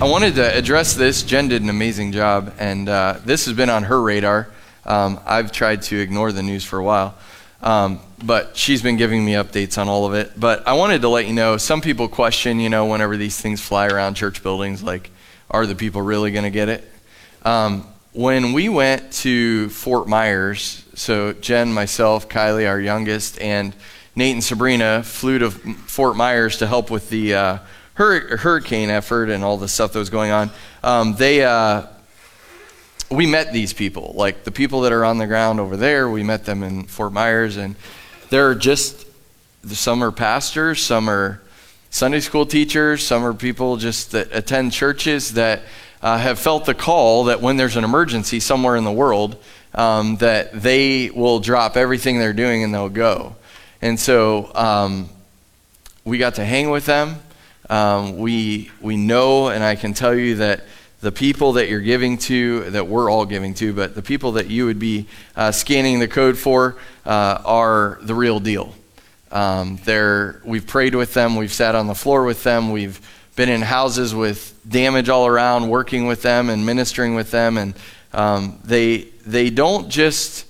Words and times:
I 0.00 0.04
wanted 0.04 0.36
to 0.36 0.56
address 0.56 0.94
this. 0.94 1.24
Jen 1.24 1.48
did 1.48 1.60
an 1.60 1.70
amazing 1.70 2.12
job, 2.12 2.54
and 2.60 2.88
uh, 2.88 3.16
this 3.24 3.46
has 3.46 3.54
been 3.56 3.68
on 3.68 3.82
her 3.82 4.00
radar. 4.00 4.48
Um, 4.86 5.18
I've 5.26 5.50
tried 5.50 5.82
to 5.82 5.98
ignore 5.98 6.30
the 6.30 6.40
news 6.44 6.64
for 6.64 6.78
a 6.78 6.84
while, 6.84 7.16
um, 7.62 7.98
but 8.22 8.56
she's 8.56 8.80
been 8.80 8.96
giving 8.96 9.24
me 9.24 9.32
updates 9.32 9.76
on 9.76 9.88
all 9.88 10.06
of 10.06 10.14
it. 10.14 10.38
But 10.38 10.68
I 10.68 10.74
wanted 10.74 11.02
to 11.02 11.08
let 11.08 11.26
you 11.26 11.32
know 11.32 11.56
some 11.56 11.80
people 11.80 12.06
question, 12.06 12.60
you 12.60 12.68
know, 12.68 12.86
whenever 12.86 13.16
these 13.16 13.40
things 13.40 13.60
fly 13.60 13.88
around 13.88 14.14
church 14.14 14.40
buildings, 14.40 14.84
like, 14.84 15.10
are 15.50 15.66
the 15.66 15.74
people 15.74 16.00
really 16.00 16.30
going 16.30 16.44
to 16.44 16.50
get 16.50 16.68
it? 16.68 16.88
Um, 17.44 17.84
when 18.12 18.52
we 18.52 18.68
went 18.68 19.12
to 19.14 19.68
Fort 19.70 20.06
Myers, 20.06 20.84
so 20.94 21.32
Jen, 21.32 21.72
myself, 21.72 22.28
Kylie, 22.28 22.68
our 22.68 22.80
youngest, 22.80 23.40
and 23.40 23.74
Nate 24.14 24.34
and 24.34 24.44
Sabrina 24.44 25.02
flew 25.02 25.40
to 25.40 25.50
Fort 25.50 26.16
Myers 26.16 26.58
to 26.58 26.68
help 26.68 26.88
with 26.88 27.10
the. 27.10 27.34
Uh, 27.34 27.58
hurricane 27.98 28.90
effort 28.90 29.28
and 29.28 29.42
all 29.42 29.56
the 29.56 29.68
stuff 29.68 29.92
that 29.92 29.98
was 29.98 30.10
going 30.10 30.30
on, 30.30 30.50
um, 30.84 31.14
they, 31.16 31.42
uh, 31.42 31.86
we 33.10 33.26
met 33.26 33.52
these 33.52 33.72
people. 33.72 34.12
Like 34.16 34.44
the 34.44 34.52
people 34.52 34.82
that 34.82 34.92
are 34.92 35.04
on 35.04 35.18
the 35.18 35.26
ground 35.26 35.58
over 35.58 35.76
there, 35.76 36.08
we 36.08 36.22
met 36.22 36.44
them 36.44 36.62
in 36.62 36.84
Fort 36.84 37.12
Myers, 37.12 37.56
and 37.56 37.74
they're 38.30 38.54
just, 38.54 39.04
some 39.66 40.04
are 40.04 40.12
pastors, 40.12 40.80
some 40.80 41.10
are 41.10 41.42
Sunday 41.90 42.20
school 42.20 42.46
teachers, 42.46 43.04
some 43.04 43.24
are 43.24 43.34
people 43.34 43.76
just 43.76 44.12
that 44.12 44.28
attend 44.32 44.72
churches 44.72 45.34
that 45.34 45.62
uh, 46.00 46.18
have 46.18 46.38
felt 46.38 46.66
the 46.66 46.74
call 46.74 47.24
that 47.24 47.40
when 47.40 47.56
there's 47.56 47.76
an 47.76 47.82
emergency 47.82 48.38
somewhere 48.38 48.76
in 48.76 48.84
the 48.84 48.92
world, 48.92 49.42
um, 49.74 50.16
that 50.18 50.52
they 50.52 51.10
will 51.10 51.40
drop 51.40 51.76
everything 51.76 52.18
they're 52.18 52.32
doing 52.32 52.62
and 52.62 52.72
they'll 52.72 52.88
go. 52.88 53.34
And 53.82 53.98
so 53.98 54.52
um, 54.54 55.08
we 56.04 56.18
got 56.18 56.36
to 56.36 56.44
hang 56.44 56.70
with 56.70 56.86
them. 56.86 57.16
Um, 57.68 58.18
we, 58.18 58.70
we 58.80 58.96
know, 58.96 59.48
and 59.48 59.62
I 59.62 59.76
can 59.76 59.94
tell 59.94 60.14
you 60.14 60.36
that 60.36 60.64
the 61.00 61.12
people 61.12 61.52
that 61.52 61.68
you're 61.68 61.80
giving 61.80 62.18
to, 62.18 62.70
that 62.70 62.86
we're 62.88 63.10
all 63.10 63.24
giving 63.24 63.54
to, 63.54 63.72
but 63.72 63.94
the 63.94 64.02
people 64.02 64.32
that 64.32 64.48
you 64.48 64.66
would 64.66 64.78
be 64.78 65.06
uh, 65.36 65.52
scanning 65.52 65.98
the 65.98 66.08
code 66.08 66.36
for 66.36 66.76
uh, 67.06 67.40
are 67.44 67.98
the 68.02 68.14
real 68.14 68.40
deal. 68.40 68.74
Um, 69.30 69.78
we've 70.44 70.66
prayed 70.66 70.94
with 70.94 71.14
them, 71.14 71.36
we've 71.36 71.52
sat 71.52 71.74
on 71.74 71.86
the 71.86 71.94
floor 71.94 72.24
with 72.24 72.42
them, 72.42 72.72
we've 72.72 73.00
been 73.36 73.48
in 73.48 73.60
houses 73.60 74.14
with 74.14 74.58
damage 74.68 75.08
all 75.08 75.26
around, 75.26 75.68
working 75.68 76.06
with 76.06 76.22
them 76.22 76.50
and 76.50 76.66
ministering 76.66 77.14
with 77.14 77.30
them, 77.30 77.56
and 77.56 77.74
um, 78.12 78.58
they 78.64 79.08
they 79.26 79.50
don't 79.50 79.88
just 79.88 80.46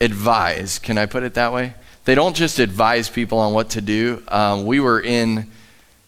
advise. 0.00 0.78
Can 0.78 0.98
I 0.98 1.06
put 1.06 1.22
it 1.22 1.34
that 1.34 1.52
way? 1.52 1.74
They 2.04 2.14
don't 2.14 2.36
just 2.36 2.58
advise 2.58 3.08
people 3.08 3.38
on 3.38 3.52
what 3.52 3.70
to 3.70 3.80
do. 3.80 4.22
Um, 4.28 4.66
we 4.66 4.78
were 4.78 5.00
in 5.00 5.50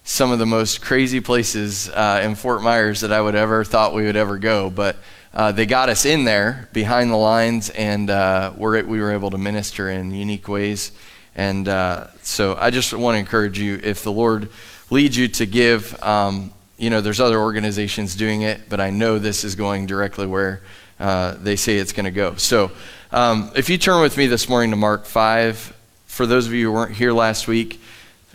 some 0.06 0.30
of 0.30 0.38
the 0.38 0.46
most 0.46 0.82
crazy 0.82 1.20
places 1.20 1.88
uh, 1.88 2.20
in 2.22 2.34
Fort 2.34 2.62
Myers 2.62 3.00
that 3.00 3.10
I 3.10 3.20
would 3.20 3.34
ever 3.34 3.64
thought 3.64 3.94
we 3.94 4.04
would 4.04 4.16
ever 4.16 4.36
go. 4.36 4.68
But 4.68 4.96
uh, 5.32 5.50
they 5.52 5.64
got 5.64 5.88
us 5.88 6.04
in 6.04 6.24
there 6.24 6.68
behind 6.74 7.10
the 7.10 7.16
lines, 7.16 7.70
and 7.70 8.10
uh, 8.10 8.52
we're, 8.54 8.84
we 8.84 9.00
were 9.00 9.12
able 9.12 9.30
to 9.30 9.38
minister 9.38 9.88
in 9.88 10.12
unique 10.12 10.46
ways. 10.46 10.92
And 11.34 11.66
uh, 11.66 12.08
so 12.22 12.54
I 12.54 12.70
just 12.70 12.92
want 12.92 13.14
to 13.14 13.18
encourage 13.18 13.58
you 13.58 13.80
if 13.82 14.04
the 14.04 14.12
Lord 14.12 14.50
leads 14.90 15.16
you 15.16 15.26
to 15.28 15.46
give, 15.46 16.00
um, 16.02 16.52
you 16.76 16.90
know, 16.90 17.00
there's 17.00 17.20
other 17.20 17.40
organizations 17.40 18.14
doing 18.14 18.42
it, 18.42 18.68
but 18.68 18.80
I 18.80 18.90
know 18.90 19.18
this 19.18 19.42
is 19.42 19.56
going 19.56 19.86
directly 19.86 20.26
where 20.26 20.60
uh, 21.00 21.34
they 21.40 21.56
say 21.56 21.78
it's 21.78 21.92
going 21.92 22.04
to 22.04 22.12
go. 22.12 22.36
So 22.36 22.70
um, 23.10 23.50
if 23.56 23.70
you 23.70 23.78
turn 23.78 24.02
with 24.02 24.18
me 24.18 24.26
this 24.26 24.50
morning 24.50 24.70
to 24.70 24.76
Mark 24.76 25.06
5, 25.06 25.74
for 26.06 26.26
those 26.26 26.46
of 26.46 26.52
you 26.52 26.66
who 26.66 26.72
weren't 26.72 26.94
here 26.94 27.12
last 27.12 27.48
week, 27.48 27.80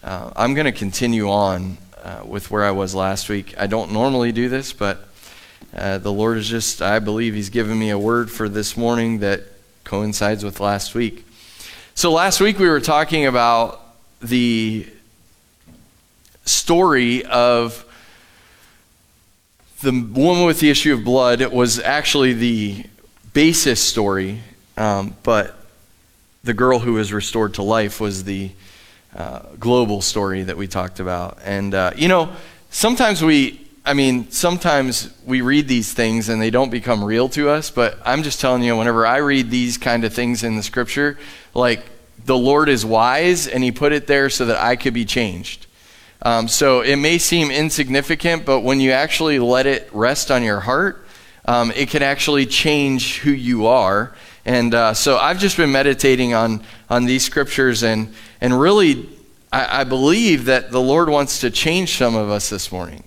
uh, 0.04 0.32
I'm 0.36 0.54
going 0.54 0.66
to 0.66 0.72
continue 0.72 1.30
on 1.30 1.78
uh, 2.04 2.22
with 2.26 2.50
where 2.50 2.64
I 2.64 2.72
was 2.72 2.96
last 2.96 3.28
week. 3.28 3.54
I 3.58 3.68
don't 3.68 3.92
normally 3.92 4.32
do 4.32 4.48
this, 4.48 4.72
but 4.72 5.08
uh, 5.76 5.98
the 5.98 6.12
Lord 6.12 6.38
is 6.38 6.48
just, 6.48 6.82
I 6.82 7.00
believe 7.00 7.34
He's 7.34 7.50
given 7.50 7.78
me 7.78 7.90
a 7.90 8.00
word 8.00 8.32
for 8.32 8.48
this 8.48 8.78
morning 8.78 9.20
that 9.20 9.44
coincides 9.84 10.44
with 10.44 10.60
last 10.60 10.96
week. 10.96 11.26
So 11.96 12.12
last 12.12 12.40
week 12.40 12.60
we 12.60 12.70
were 12.70 12.80
talking 12.80 13.26
about 13.26 13.82
the 14.22 14.88
story 16.46 17.26
of 17.26 17.86
the 19.82 19.92
woman 19.92 20.46
with 20.46 20.62
the 20.62 20.70
issue 20.70 20.94
of 20.94 21.04
blood. 21.04 21.42
It 21.42 21.52
was 21.52 21.80
actually 21.80 22.34
the 22.34 22.86
basis 23.34 23.82
story, 23.82 24.40
um, 24.78 25.16
but 25.24 25.58
the 26.44 26.54
girl 26.54 26.80
who 26.80 26.94
was 26.94 27.12
restored 27.12 27.56
to 27.56 27.64
life 27.64 28.00
was 28.00 28.24
the 28.24 28.52
uh, 29.16 29.42
global 29.60 30.02
story 30.02 30.44
that 30.44 30.56
we 30.56 30.68
talked 30.68 31.00
about. 31.00 31.40
And, 31.44 31.74
uh, 31.74 31.92
you 31.96 32.08
know, 32.08 32.32
sometimes 32.70 33.24
we, 33.24 33.68
I 33.86 33.94
mean, 33.94 34.30
sometimes 34.30 35.12
we 35.26 35.42
read 35.42 35.68
these 35.68 35.94
things 35.94 36.30
and 36.30 36.42
they 36.42 36.52
don't 36.52 36.70
become 36.70 37.04
real 37.04 37.28
to 37.30 37.50
us, 37.50 37.72
but 37.72 37.98
I'm 38.06 38.22
just 38.22 38.40
telling 38.40 38.62
you, 38.62 38.78
whenever 38.78 39.08
I 39.08 39.18
read 39.18 39.50
these 39.50 39.78
kind 39.78 40.04
of 40.04 40.14
things 40.14 40.44
in 40.44 40.56
the 40.56 40.64
scripture, 40.64 41.18
like 41.54 41.84
the 42.26 42.38
Lord 42.38 42.70
is 42.70 42.86
wise 42.86 43.48
and 43.48 43.64
He 43.64 43.72
put 43.72 43.94
it 43.94 44.06
there 44.06 44.30
so 44.30 44.46
that 44.46 44.62
I 44.62 44.76
could 44.76 44.94
be 44.94 45.06
changed. 45.06 45.66
Um, 46.22 46.48
so 46.48 46.82
it 46.82 46.98
may 46.98 47.18
seem 47.18 47.50
insignificant, 47.50 48.46
but 48.46 48.60
when 48.60 48.80
you 48.80 48.92
actually 48.92 49.40
let 49.40 49.66
it 49.66 49.90
rest 49.92 50.30
on 50.30 50.44
your 50.44 50.60
heart, 50.60 51.06
um, 51.46 51.72
it 51.72 51.90
can 51.90 52.04
actually 52.04 52.46
change 52.46 53.20
who 53.20 53.32
you 53.32 53.66
are. 53.66 54.14
And 54.46 54.76
uh, 54.76 54.94
so 54.94 55.18
I've 55.18 55.40
just 55.40 55.58
been 55.58 55.72
meditating 55.72 56.34
on, 56.34 56.62
on 56.90 57.06
these 57.06 57.24
scriptures 57.24 57.84
and, 57.84 58.14
and 58.42 58.60
really, 58.60 59.10
I, 59.52 59.82
I 59.82 59.84
believe 59.84 60.46
that 60.46 60.72
the 60.72 60.82
Lord 60.82 61.10
wants 61.10 61.42
to 61.42 61.50
change 61.50 61.98
some 61.98 62.16
of 62.16 62.30
us 62.30 62.50
this 62.50 62.72
morning. 62.72 63.04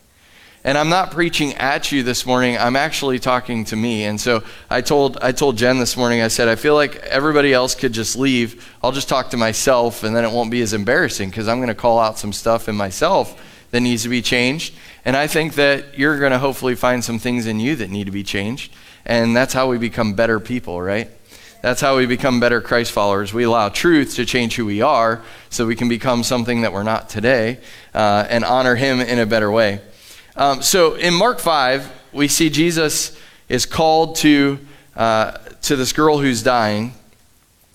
And 0.65 0.79
I'm 0.79 0.89
not 0.89 1.11
preaching 1.11 1.55
at 1.55 1.91
you 1.91 2.05
this 2.05 2.25
morning. 2.25 2.57
I'm 2.57 2.77
actually 2.77 3.19
talking 3.19 3.65
to 3.67 3.77
me. 3.77 4.05
And 4.05 4.21
so 4.21 4.45
I 4.71 4.81
told 4.81 5.19
I 5.21 5.33
told 5.33 5.57
Jen 5.57 5.81
this 5.81 5.97
morning. 5.97 6.21
I 6.21 6.29
said 6.29 6.47
I 6.47 6.55
feel 6.55 6.75
like 6.75 6.97
everybody 6.97 7.53
else 7.53 7.75
could 7.75 7.93
just 7.93 8.17
leave. 8.17 8.73
I'll 8.81 8.93
just 8.93 9.09
talk 9.09 9.31
to 9.31 9.37
myself, 9.37 10.05
and 10.05 10.15
then 10.15 10.25
it 10.25 10.31
won't 10.31 10.53
be 10.53 10.63
as 10.63 10.73
embarrassing 10.73 11.31
because 11.31 11.49
I'm 11.49 11.59
going 11.59 11.69
to 11.69 11.75
call 11.75 11.99
out 11.99 12.17
some 12.17 12.33
stuff 12.33 12.69
in 12.69 12.77
myself 12.77 13.41
that 13.73 13.81
needs 13.81 14.05
to 14.05 14.09
be 14.09 14.23
changed. 14.23 14.75
And 15.05 15.17
I 15.17 15.27
think 15.27 15.55
that 15.55 15.99
you're 15.99 16.21
going 16.21 16.31
to 16.31 16.39
hopefully 16.39 16.77
find 16.77 17.03
some 17.03 17.19
things 17.19 17.47
in 17.47 17.59
you 17.59 17.75
that 17.77 17.91
need 17.91 18.05
to 18.05 18.13
be 18.13 18.23
changed. 18.23 18.73
And 19.05 19.35
that's 19.35 19.53
how 19.53 19.69
we 19.69 19.79
become 19.79 20.15
better 20.15 20.39
people, 20.39 20.81
right? 20.81 21.11
That's 21.63 21.81
how 21.81 21.97
we 21.97 22.07
become 22.07 22.41
better 22.41 22.61
Christ 22.61 22.91
followers. 22.91 23.33
We 23.33 23.45
allow 23.45 23.69
truth 23.69 24.17
to 24.17 24.27
change 24.27 24.57
who 24.57 24.67
we 24.67 24.83
are 24.83 25.23
so 25.49 25.65
we 25.65 25.77
can 25.77 25.89
become 25.89 26.25
something 26.25 26.63
that 26.63 26.73
we're 26.73 26.83
not 26.83 27.09
today 27.09 27.61
uh, 27.95 28.27
and 28.29 28.45
honor 28.45 28.75
Him 28.75 29.01
in 29.01 29.21
a 29.21 29.27
better 29.27 29.49
way. 29.49 29.81
Um, 30.35 30.61
so 30.61 30.95
in 30.95 31.15
Mark 31.15 31.39
5, 31.39 31.89
we 32.13 32.27
see 32.27 32.51
Jesus 32.51 33.17
is 33.49 33.65
called 33.65 34.17
to, 34.17 34.59
uh, 34.97 35.39
to 35.63 35.77
this 35.77 35.93
girl 35.93 36.19
who's 36.19 36.43
dying, 36.43 36.95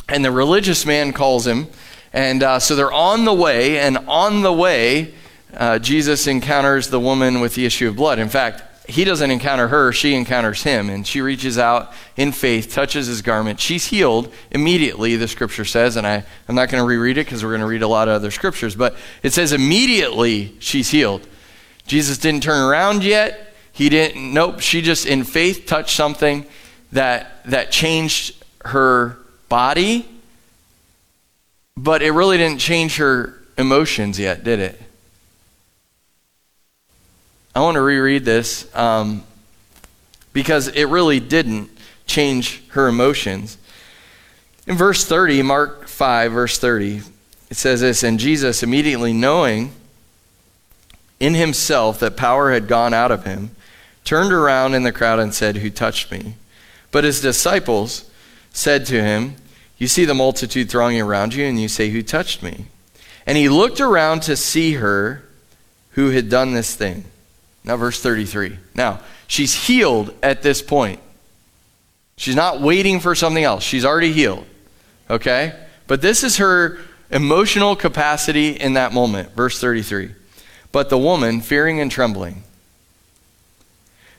and 0.09 0.23
the 0.23 0.31
religious 0.31 0.85
man 0.85 1.13
calls 1.13 1.47
him. 1.47 1.67
And 2.11 2.43
uh, 2.43 2.59
so 2.59 2.75
they're 2.75 2.91
on 2.91 3.23
the 3.23 3.33
way, 3.33 3.79
and 3.79 3.99
on 3.99 4.41
the 4.41 4.51
way, 4.51 5.13
uh, 5.53 5.79
Jesus 5.79 6.27
encounters 6.27 6.89
the 6.89 6.99
woman 6.99 7.39
with 7.39 7.55
the 7.55 7.65
issue 7.65 7.87
of 7.87 7.95
blood. 7.95 8.19
In 8.19 8.27
fact, 8.27 8.63
he 8.87 9.03
doesn't 9.03 9.29
encounter 9.29 9.67
her, 9.67 9.91
she 9.91 10.15
encounters 10.15 10.63
him. 10.63 10.89
And 10.89 11.05
she 11.05 11.19
reaches 11.19 11.57
out 11.57 11.93
in 12.15 12.31
faith, 12.31 12.71
touches 12.71 13.07
his 13.07 13.21
garment. 13.21 13.59
She's 13.59 13.87
healed 13.87 14.33
immediately, 14.49 15.17
the 15.17 15.27
scripture 15.27 15.65
says. 15.65 15.97
And 15.97 16.07
I, 16.07 16.23
I'm 16.47 16.55
not 16.55 16.69
going 16.69 16.81
to 16.81 16.87
reread 16.87 17.17
it 17.17 17.25
because 17.25 17.43
we're 17.43 17.51
going 17.51 17.61
to 17.61 17.67
read 17.67 17.81
a 17.81 17.87
lot 17.87 18.07
of 18.07 18.13
other 18.13 18.31
scriptures. 18.31 18.75
But 18.75 18.95
it 19.23 19.33
says 19.33 19.51
immediately 19.51 20.55
she's 20.59 20.89
healed. 20.89 21.27
Jesus 21.85 22.17
didn't 22.17 22.43
turn 22.43 22.61
around 22.61 23.03
yet. 23.03 23.53
He 23.73 23.89
didn't, 23.89 24.33
nope. 24.33 24.61
She 24.61 24.81
just 24.81 25.05
in 25.05 25.25
faith 25.25 25.65
touched 25.65 25.95
something 25.95 26.45
that, 26.93 27.43
that 27.45 27.71
changed 27.71 28.41
her 28.65 29.17
body. 29.49 30.07
But 31.75 32.01
it 32.01 32.11
really 32.11 32.37
didn't 32.37 32.59
change 32.59 32.97
her 32.97 33.37
emotions 33.57 34.17
yet, 34.17 34.45
did 34.45 34.59
it? 34.59 34.81
I 37.57 37.59
want 37.61 37.73
to 37.73 37.81
reread 37.81 38.23
this 38.23 38.69
um, 38.75 39.23
because 40.31 40.67
it 40.67 40.83
really 40.83 41.19
didn't 41.19 41.71
change 42.05 42.63
her 42.67 42.87
emotions. 42.87 43.57
In 44.67 44.75
verse 44.75 45.03
30, 45.03 45.41
Mark 45.41 45.87
5, 45.87 46.33
verse 46.33 46.59
30, 46.59 47.01
it 47.49 47.57
says 47.57 47.81
this 47.81 48.03
And 48.03 48.19
Jesus, 48.19 48.61
immediately 48.61 49.11
knowing 49.11 49.71
in 51.19 51.33
himself 51.33 51.99
that 51.99 52.15
power 52.15 52.51
had 52.51 52.67
gone 52.67 52.93
out 52.93 53.09
of 53.09 53.25
him, 53.25 53.49
turned 54.03 54.31
around 54.31 54.75
in 54.75 54.83
the 54.83 54.91
crowd 54.91 55.17
and 55.17 55.33
said, 55.33 55.57
Who 55.57 55.71
touched 55.71 56.11
me? 56.11 56.35
But 56.91 57.05
his 57.05 57.21
disciples 57.21 58.07
said 58.51 58.85
to 58.85 59.01
him, 59.01 59.33
You 59.79 59.87
see 59.87 60.05
the 60.05 60.13
multitude 60.13 60.69
thronging 60.69 61.01
around 61.01 61.33
you, 61.33 61.43
and 61.43 61.59
you 61.59 61.69
say, 61.69 61.89
Who 61.89 62.03
touched 62.03 62.43
me? 62.43 62.67
And 63.25 63.35
he 63.35 63.49
looked 63.49 63.81
around 63.81 64.21
to 64.21 64.35
see 64.35 64.73
her 64.73 65.23
who 65.93 66.11
had 66.11 66.29
done 66.29 66.53
this 66.53 66.75
thing. 66.75 67.05
Now, 67.67 67.75
verse 67.75 68.01
33. 68.01 68.57
Now, 68.75 69.01
she's 69.27 69.53
healed 69.53 70.13
at 70.23 70.41
this 70.41 70.61
point. 70.61 71.01
She's 72.15 72.35
not 72.35 72.61
waiting 72.61 73.01
for 73.01 73.13
something 73.13 73.43
else. 73.43 73.61
She's 73.61 73.83
already 73.83 74.13
healed. 74.13 74.45
Okay? 75.09 75.53
But 75.85 76.01
this 76.01 76.23
is 76.23 76.37
her 76.37 76.79
emotional 77.11 77.75
capacity 77.75 78.51
in 78.51 78.73
that 78.73 78.93
moment. 78.93 79.35
Verse 79.35 79.59
33. 79.59 80.11
But 80.71 80.89
the 80.89 80.97
woman, 80.97 81.41
fearing 81.41 81.81
and 81.81 81.91
trembling, 81.91 82.43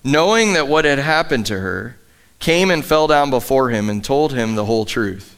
knowing 0.05 0.53
that 0.53 0.69
what 0.69 0.85
had 0.85 0.99
happened 0.99 1.47
to 1.47 1.59
her, 1.59 1.97
came 2.41 2.71
and 2.71 2.85
fell 2.85 3.07
down 3.07 3.31
before 3.31 3.71
him 3.71 3.89
and 3.89 4.05
told 4.05 4.35
him 4.35 4.57
the 4.57 4.67
whole 4.67 4.85
truth. 4.85 5.37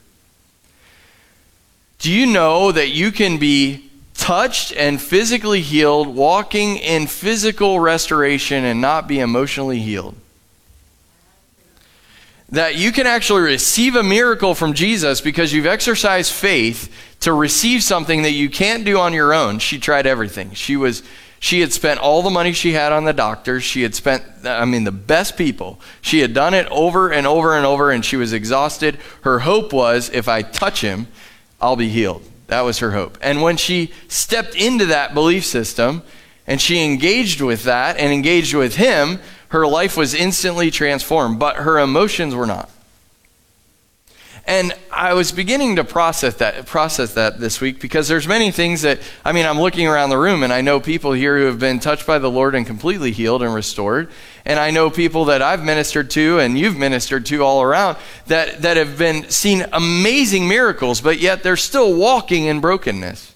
Do 2.00 2.10
you 2.10 2.26
know 2.26 2.72
that 2.72 2.88
you 2.88 3.12
can 3.12 3.38
be 3.38 3.89
touched 4.20 4.72
and 4.76 5.00
physically 5.00 5.62
healed, 5.62 6.06
walking 6.06 6.76
in 6.76 7.06
physical 7.06 7.80
restoration 7.80 8.64
and 8.64 8.80
not 8.80 9.08
be 9.08 9.18
emotionally 9.18 9.80
healed? 9.80 10.14
That 12.50 12.76
you 12.76 12.92
can 12.92 13.06
actually 13.06 13.42
receive 13.42 13.96
a 13.96 14.02
miracle 14.02 14.54
from 14.54 14.74
Jesus 14.74 15.20
because 15.20 15.52
you've 15.52 15.66
exercised 15.66 16.32
faith 16.32 16.92
to 17.20 17.32
receive 17.32 17.82
something 17.82 18.22
that 18.22 18.32
you 18.32 18.50
can't 18.50 18.84
do 18.84 18.98
on 18.98 19.14
your 19.14 19.32
own. 19.32 19.58
She 19.58 19.78
tried 19.78 20.06
everything. 20.06 20.52
She 20.52 20.76
was 20.76 21.02
she 21.42 21.60
had 21.60 21.72
spent 21.72 22.00
all 22.00 22.20
the 22.20 22.28
money 22.28 22.52
she 22.52 22.72
had 22.72 22.92
on 22.92 23.04
the 23.04 23.14
doctors. 23.14 23.64
She 23.64 23.80
had 23.80 23.94
spent, 23.94 24.22
I 24.44 24.66
mean, 24.66 24.84
the 24.84 24.92
best 24.92 25.38
people. 25.38 25.80
She 26.02 26.20
had 26.20 26.34
done 26.34 26.52
it 26.52 26.66
over 26.70 27.10
and 27.10 27.26
over 27.26 27.56
and 27.56 27.64
over, 27.64 27.90
and 27.90 28.04
she 28.04 28.16
was 28.16 28.34
exhausted. 28.34 28.98
Her 29.22 29.38
hope 29.38 29.72
was 29.72 30.10
if 30.10 30.28
I 30.28 30.42
touch 30.42 30.82
him, 30.82 31.08
I'll 31.58 31.76
be 31.76 31.88
healed. 31.88 32.29
That 32.50 32.62
was 32.62 32.80
her 32.80 32.90
hope. 32.90 33.16
And 33.22 33.42
when 33.42 33.56
she 33.56 33.92
stepped 34.08 34.56
into 34.56 34.86
that 34.86 35.14
belief 35.14 35.44
system 35.44 36.02
and 36.48 36.60
she 36.60 36.84
engaged 36.84 37.40
with 37.40 37.62
that 37.62 37.96
and 37.96 38.12
engaged 38.12 38.54
with 38.54 38.74
him, 38.74 39.20
her 39.50 39.68
life 39.68 39.96
was 39.96 40.14
instantly 40.14 40.72
transformed, 40.72 41.38
but 41.38 41.56
her 41.56 41.78
emotions 41.78 42.34
were 42.34 42.46
not. 42.46 42.68
And 44.46 44.72
I 44.90 45.14
was 45.14 45.32
beginning 45.32 45.76
to 45.76 45.84
process 45.84 46.34
that 46.36 46.66
process 46.66 47.14
that 47.14 47.38
this 47.40 47.60
week 47.60 47.80
because 47.80 48.08
there's 48.08 48.26
many 48.26 48.50
things 48.50 48.82
that 48.82 49.00
I 49.24 49.32
mean 49.32 49.46
I'm 49.46 49.60
looking 49.60 49.86
around 49.86 50.10
the 50.10 50.18
room 50.18 50.42
and 50.42 50.52
I 50.52 50.60
know 50.60 50.80
people 50.80 51.12
here 51.12 51.38
who 51.38 51.44
have 51.46 51.58
been 51.58 51.78
touched 51.78 52.06
by 52.06 52.18
the 52.18 52.30
Lord 52.30 52.54
and 52.54 52.66
completely 52.66 53.12
healed 53.12 53.42
and 53.42 53.54
restored. 53.54 54.10
And 54.44 54.58
I 54.58 54.70
know 54.70 54.90
people 54.90 55.26
that 55.26 55.42
I've 55.42 55.64
ministered 55.64 56.10
to 56.10 56.38
and 56.38 56.58
you've 56.58 56.76
ministered 56.76 57.26
to 57.26 57.44
all 57.44 57.62
around 57.62 57.98
that, 58.26 58.62
that 58.62 58.76
have 58.76 58.98
been 58.98 59.28
seen 59.30 59.66
amazing 59.72 60.48
miracles, 60.48 61.00
but 61.00 61.20
yet 61.20 61.42
they're 61.42 61.56
still 61.56 61.94
walking 61.94 62.46
in 62.46 62.60
brokenness. 62.60 63.34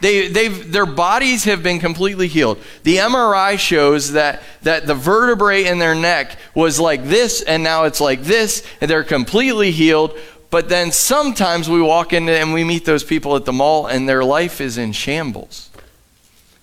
They, 0.00 0.28
they've, 0.28 0.72
their 0.72 0.86
bodies 0.86 1.44
have 1.44 1.62
been 1.62 1.78
completely 1.78 2.28
healed. 2.28 2.58
The 2.82 2.96
MRI 2.96 3.58
shows 3.58 4.12
that, 4.12 4.42
that 4.62 4.86
the 4.86 4.94
vertebrae 4.94 5.64
in 5.64 5.78
their 5.78 5.94
neck 5.94 6.36
was 6.54 6.78
like 6.78 7.04
this, 7.04 7.42
and 7.42 7.62
now 7.62 7.84
it's 7.84 8.00
like 8.00 8.22
this, 8.22 8.66
and 8.80 8.90
they're 8.90 9.04
completely 9.04 9.70
healed. 9.70 10.16
But 10.50 10.68
then 10.68 10.92
sometimes 10.92 11.68
we 11.68 11.80
walk 11.80 12.12
in 12.12 12.28
and 12.28 12.52
we 12.52 12.64
meet 12.64 12.84
those 12.84 13.04
people 13.04 13.36
at 13.36 13.44
the 13.44 13.52
mall, 13.52 13.86
and 13.86 14.08
their 14.08 14.24
life 14.24 14.60
is 14.60 14.76
in 14.76 14.92
shambles. 14.92 15.70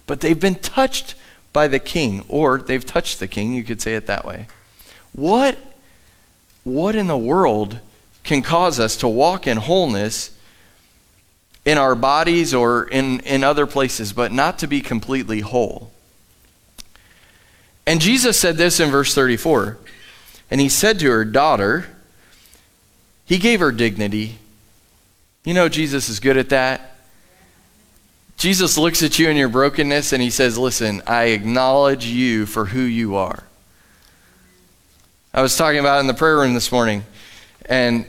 But 0.06 0.21
they've 0.21 0.39
been 0.39 0.56
touched 0.56 1.15
by 1.51 1.68
the 1.68 1.79
king, 1.79 2.24
or 2.27 2.59
they've 2.59 2.86
touched 2.86 3.19
the 3.19 3.27
king, 3.27 3.53
you 3.53 3.63
could 3.63 3.81
say 3.81 3.95
it 3.95 4.06
that 4.07 4.25
way. 4.25 4.47
What, 5.13 5.57
what 6.63 6.95
in 6.95 7.07
the 7.07 7.18
world 7.18 7.79
can 8.24 8.41
cause 8.41 8.79
us 8.79 8.95
to 8.97 9.07
walk 9.07 9.47
in 9.47 9.57
wholeness 9.57 10.32
in 11.65 11.77
our 11.77 11.95
bodies 11.95 12.54
or 12.54 12.86
in, 12.86 13.19
in 13.21 13.44
other 13.44 13.65
places, 13.65 14.13
but 14.13 14.31
not 14.31 14.60
to 14.60 14.68
be 14.68 14.81
completely 14.81 15.39
whole. 15.39 15.92
And 17.86 18.01
Jesus 18.01 18.39
said 18.39 18.57
this 18.57 18.80
in 18.80 18.92
verse 18.92 19.13
34. 19.13 19.77
And 20.51 20.62
he 20.62 20.69
said 20.69 21.00
to 21.00 21.10
her, 21.10 21.25
Daughter, 21.25 21.86
he 23.25 23.38
gave 23.38 23.60
her 23.60 23.71
dignity. 23.71 24.38
You 25.44 25.54
know, 25.54 25.69
Jesus 25.69 26.10
is 26.10 26.19
good 26.19 26.38
at 26.38 26.50
that. 26.50 26.92
Jesus 28.38 28.77
looks 28.77 29.04
at 29.04 29.19
you 29.19 29.30
in 29.30 29.38
your 29.38 29.50
brokenness 29.50 30.13
and 30.13 30.21
he 30.21 30.30
says, 30.30 30.57
Listen, 30.57 31.01
I 31.07 31.25
acknowledge 31.25 32.06
you 32.06 32.45
for 32.45 32.65
who 32.65 32.81
you 32.81 33.15
are. 33.15 33.44
I 35.33 35.42
was 35.42 35.57
talking 35.57 35.80
about 35.80 36.00
in 36.00 36.07
the 36.07 36.13
prayer 36.13 36.38
room 36.38 36.54
this 36.54 36.71
morning, 36.71 37.04
and 37.65 38.06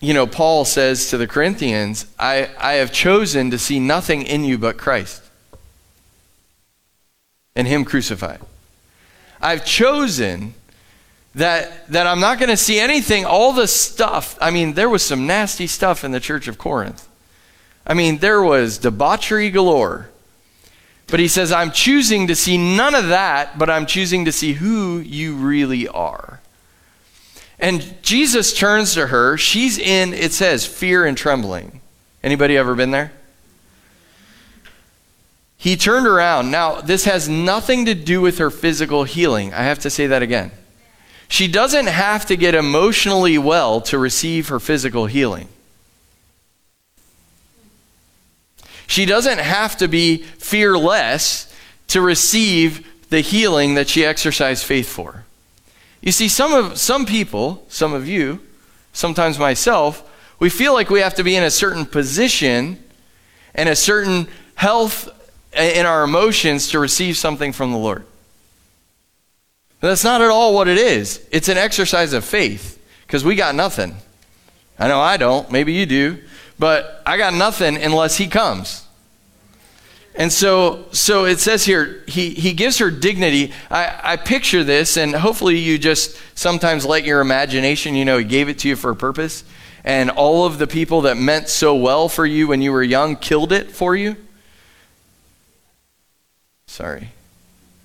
you 0.00 0.14
know, 0.14 0.26
Paul 0.26 0.64
says 0.64 1.10
to 1.10 1.18
the 1.18 1.26
Corinthians, 1.26 2.06
I, 2.18 2.48
I 2.58 2.74
have 2.74 2.90
chosen 2.90 3.50
to 3.50 3.58
see 3.58 3.78
nothing 3.78 4.22
in 4.22 4.44
you 4.44 4.56
but 4.56 4.78
Christ 4.78 5.22
and 7.54 7.68
Him 7.68 7.84
crucified. 7.84 8.40
I've 9.42 9.64
chosen 9.64 10.54
that, 11.34 11.86
that 11.88 12.06
I'm 12.06 12.20
not 12.20 12.38
going 12.38 12.48
to 12.48 12.56
see 12.56 12.78
anything, 12.78 13.26
all 13.26 13.52
the 13.52 13.68
stuff. 13.68 14.38
I 14.40 14.50
mean, 14.50 14.72
there 14.72 14.88
was 14.88 15.02
some 15.02 15.26
nasty 15.26 15.66
stuff 15.66 16.02
in 16.02 16.12
the 16.12 16.20
church 16.20 16.48
of 16.48 16.56
Corinth. 16.56 17.06
I 17.86 17.94
mean, 17.94 18.18
there 18.18 18.42
was 18.42 18.78
debauchery 18.78 19.50
galore. 19.50 20.08
But 21.08 21.20
he 21.20 21.28
says, 21.28 21.50
I'm 21.50 21.72
choosing 21.72 22.28
to 22.28 22.36
see 22.36 22.56
none 22.56 22.94
of 22.94 23.08
that, 23.08 23.58
but 23.58 23.68
I'm 23.68 23.84
choosing 23.84 24.24
to 24.26 24.32
see 24.32 24.54
who 24.54 24.98
you 24.98 25.34
really 25.34 25.88
are. 25.88 26.40
And 27.60 28.02
Jesus 28.02 28.54
turns 28.54 28.94
to 28.94 29.08
her. 29.08 29.36
She's 29.36 29.78
in, 29.78 30.14
it 30.14 30.32
says, 30.32 30.64
fear 30.66 31.04
and 31.04 31.16
trembling. 31.16 31.80
Anybody 32.22 32.56
ever 32.56 32.74
been 32.74 32.90
there? 32.90 33.12
He 35.58 35.76
turned 35.76 36.06
around. 36.06 36.50
Now, 36.50 36.80
this 36.80 37.04
has 37.04 37.28
nothing 37.28 37.84
to 37.84 37.94
do 37.94 38.22
with 38.22 38.38
her 38.38 38.50
physical 38.50 39.04
healing. 39.04 39.52
I 39.52 39.62
have 39.64 39.78
to 39.80 39.90
say 39.90 40.06
that 40.06 40.22
again. 40.22 40.52
She 41.28 41.48
doesn't 41.48 41.86
have 41.86 42.24
to 42.26 42.36
get 42.36 42.54
emotionally 42.54 43.36
well 43.36 43.82
to 43.82 43.98
receive 43.98 44.48
her 44.48 44.58
physical 44.58 45.04
healing. 45.04 45.48
She 48.86 49.04
doesn't 49.04 49.38
have 49.38 49.76
to 49.76 49.86
be 49.86 50.16
fearless 50.16 51.54
to 51.88 52.00
receive 52.00 52.86
the 53.10 53.20
healing 53.20 53.74
that 53.74 53.88
she 53.88 54.04
exercised 54.04 54.64
faith 54.64 54.88
for. 54.88 55.24
You 56.00 56.12
see, 56.12 56.28
some 56.28 56.52
of 56.52 56.78
some 56.78 57.04
people, 57.04 57.64
some 57.68 57.92
of 57.92 58.08
you, 58.08 58.40
sometimes 58.92 59.38
myself, 59.38 60.06
we 60.38 60.48
feel 60.48 60.72
like 60.72 60.88
we 60.88 61.00
have 61.00 61.14
to 61.16 61.24
be 61.24 61.36
in 61.36 61.42
a 61.42 61.50
certain 61.50 61.84
position 61.84 62.82
and 63.54 63.68
a 63.68 63.76
certain 63.76 64.26
health 64.54 65.08
uh, 65.56 65.60
in 65.60 65.84
our 65.84 66.04
emotions 66.04 66.68
to 66.70 66.78
receive 66.78 67.16
something 67.16 67.52
from 67.52 67.72
the 67.72 67.78
Lord. 67.78 68.04
But 69.80 69.88
that's 69.88 70.04
not 70.04 70.22
at 70.22 70.30
all 70.30 70.54
what 70.54 70.68
it 70.68 70.78
is. 70.78 71.26
It's 71.30 71.48
an 71.48 71.58
exercise 71.58 72.12
of 72.12 72.24
faith 72.24 72.78
because 73.06 73.24
we 73.24 73.34
got 73.34 73.54
nothing. 73.54 73.96
I 74.78 74.88
know 74.88 75.00
I 75.00 75.16
don't, 75.16 75.50
maybe 75.50 75.72
you 75.74 75.84
do, 75.84 76.18
but 76.58 77.02
I 77.04 77.18
got 77.18 77.34
nothing 77.34 77.76
unless 77.76 78.16
He 78.16 78.26
comes. 78.26 78.86
And 80.20 80.30
so, 80.30 80.84
so 80.92 81.24
it 81.24 81.40
says 81.40 81.64
here, 81.64 82.04
he, 82.06 82.34
he 82.34 82.52
gives 82.52 82.76
her 82.76 82.90
dignity. 82.90 83.54
I, 83.70 84.00
I 84.02 84.16
picture 84.16 84.62
this, 84.62 84.98
and 84.98 85.14
hopefully 85.14 85.56
you 85.56 85.78
just 85.78 86.14
sometimes 86.34 86.84
let 86.84 87.04
your 87.04 87.22
imagination, 87.22 87.94
you 87.94 88.04
know, 88.04 88.18
he 88.18 88.24
gave 88.24 88.50
it 88.50 88.58
to 88.58 88.68
you 88.68 88.76
for 88.76 88.90
a 88.90 88.94
purpose. 88.94 89.44
And 89.82 90.10
all 90.10 90.44
of 90.44 90.58
the 90.58 90.66
people 90.66 91.00
that 91.02 91.16
meant 91.16 91.48
so 91.48 91.74
well 91.74 92.10
for 92.10 92.26
you 92.26 92.48
when 92.48 92.60
you 92.60 92.70
were 92.70 92.82
young 92.82 93.16
killed 93.16 93.50
it 93.50 93.70
for 93.70 93.96
you. 93.96 94.14
Sorry. 96.66 97.08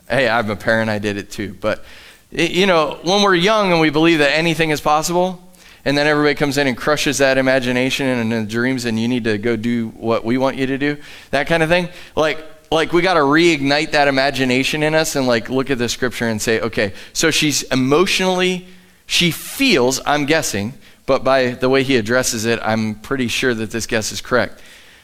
Hey, 0.10 0.28
I'm 0.28 0.50
a 0.50 0.58
parent, 0.58 0.90
I 0.90 1.00
did 1.00 1.16
it 1.16 1.32
too. 1.32 1.56
But, 1.62 1.86
you 2.32 2.68
know, 2.68 3.00
when 3.04 3.22
we're 3.22 3.36
young 3.36 3.72
and 3.72 3.80
we 3.80 3.92
believe 3.92 4.20
that 4.20 4.32
anything 4.32 4.72
is 4.72 4.82
possible, 4.82 5.42
and 5.86 5.96
then 5.96 6.08
everybody 6.08 6.34
comes 6.36 6.58
in 6.58 6.68
and 6.68 6.76
crushes 6.76 7.20
that 7.20 7.38
imagination 7.38 8.08
and, 8.08 8.32
the 8.32 8.44
dreams 8.44 8.86
and 8.86 9.00
you 9.00 9.08
need 9.08 9.24
to 9.24 9.38
go 9.38 9.56
do 9.56 9.90
what 9.90 10.26
we 10.26 10.38
want 10.38 10.58
you 10.58 10.66
to 10.66 10.78
do. 10.78 10.98
That 11.30 11.48
kind 11.48 11.62
of 11.62 11.70
thing. 11.70 11.90
Like 12.16 12.44
like 12.72 12.92
we 12.92 13.02
got 13.02 13.14
to 13.14 13.22
reignite 13.22 13.92
that 13.92 14.08
imagination 14.08 14.84
in 14.84 14.96
us 14.96 15.16
and 15.16 15.28
like 15.28 15.50
look 15.50 15.70
at 15.70 15.78
the 15.78 15.88
scripture 15.88 16.28
and 16.28 16.42
say 16.42 16.60
okay 16.60 16.94
so 17.14 17.30
she's 17.30 17.64
emotionally 17.64 18.68
she 19.06 19.30
feels 19.32 20.02
i'm 20.06 20.26
guessing 20.26 20.74
but 21.06 21.24
by 21.24 21.50
the 21.52 21.70
way 21.70 21.84
he 21.84 21.96
addresses 21.96 22.46
it 22.46 22.60
i'm 22.64 22.96
pretty 22.96 23.28
sure 23.28 23.54
that 23.54 23.70
this 23.72 23.86
guess 23.86 24.12
is 24.12 24.20
correct 24.20 24.62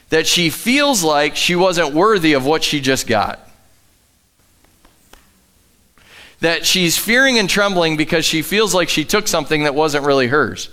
that 0.10 0.26
she 0.26 0.50
feels 0.50 1.04
like 1.04 1.36
she 1.36 1.56
wasn't 1.56 1.94
worthy 1.94 2.34
of 2.34 2.46
what 2.46 2.64
she 2.64 2.82
just 2.82 3.06
got 3.06 3.48
that 6.41 6.65
she's 6.65 6.98
fearing 6.98 7.39
and 7.39 7.50
trembling 7.50 7.95
because 7.95 8.25
she 8.25 8.41
feels 8.41 8.74
like 8.74 8.89
she 8.89 9.05
took 9.05 9.27
something 9.27 9.63
that 9.63 9.74
wasn't 9.74 10.05
really 10.05 10.27
hers. 10.27 10.69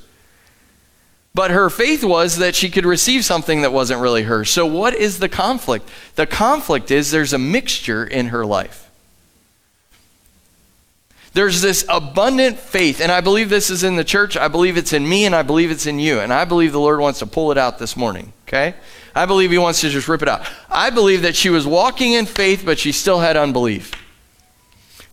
But 1.34 1.50
her 1.50 1.70
faith 1.70 2.02
was 2.02 2.38
that 2.38 2.56
she 2.56 2.68
could 2.70 2.84
receive 2.84 3.24
something 3.24 3.60
that 3.60 3.72
wasn't 3.72 4.00
really 4.00 4.24
hers. 4.24 4.50
So, 4.50 4.66
what 4.66 4.94
is 4.94 5.20
the 5.20 5.28
conflict? 5.28 5.88
The 6.16 6.26
conflict 6.26 6.90
is 6.90 7.10
there's 7.10 7.34
a 7.34 7.38
mixture 7.38 8.04
in 8.04 8.28
her 8.28 8.44
life. 8.44 8.90
There's 11.34 11.60
this 11.60 11.84
abundant 11.88 12.58
faith, 12.58 13.00
and 13.00 13.12
I 13.12 13.20
believe 13.20 13.50
this 13.50 13.70
is 13.70 13.84
in 13.84 13.94
the 13.94 14.02
church. 14.02 14.36
I 14.36 14.48
believe 14.48 14.76
it's 14.76 14.94
in 14.94 15.06
me, 15.08 15.26
and 15.26 15.34
I 15.36 15.42
believe 15.42 15.70
it's 15.70 15.86
in 15.86 16.00
you. 16.00 16.18
And 16.18 16.32
I 16.32 16.44
believe 16.46 16.72
the 16.72 16.80
Lord 16.80 16.98
wants 16.98 17.20
to 17.20 17.26
pull 17.26 17.52
it 17.52 17.58
out 17.58 17.78
this 17.78 17.96
morning, 17.96 18.32
okay? 18.48 18.74
I 19.14 19.26
believe 19.26 19.50
He 19.50 19.58
wants 19.58 19.82
to 19.82 19.90
just 19.90 20.08
rip 20.08 20.22
it 20.22 20.28
out. 20.28 20.44
I 20.70 20.90
believe 20.90 21.22
that 21.22 21.36
she 21.36 21.50
was 21.50 21.66
walking 21.66 22.14
in 22.14 22.26
faith, 22.26 22.62
but 22.64 22.78
she 22.78 22.90
still 22.90 23.20
had 23.20 23.36
unbelief. 23.36 23.92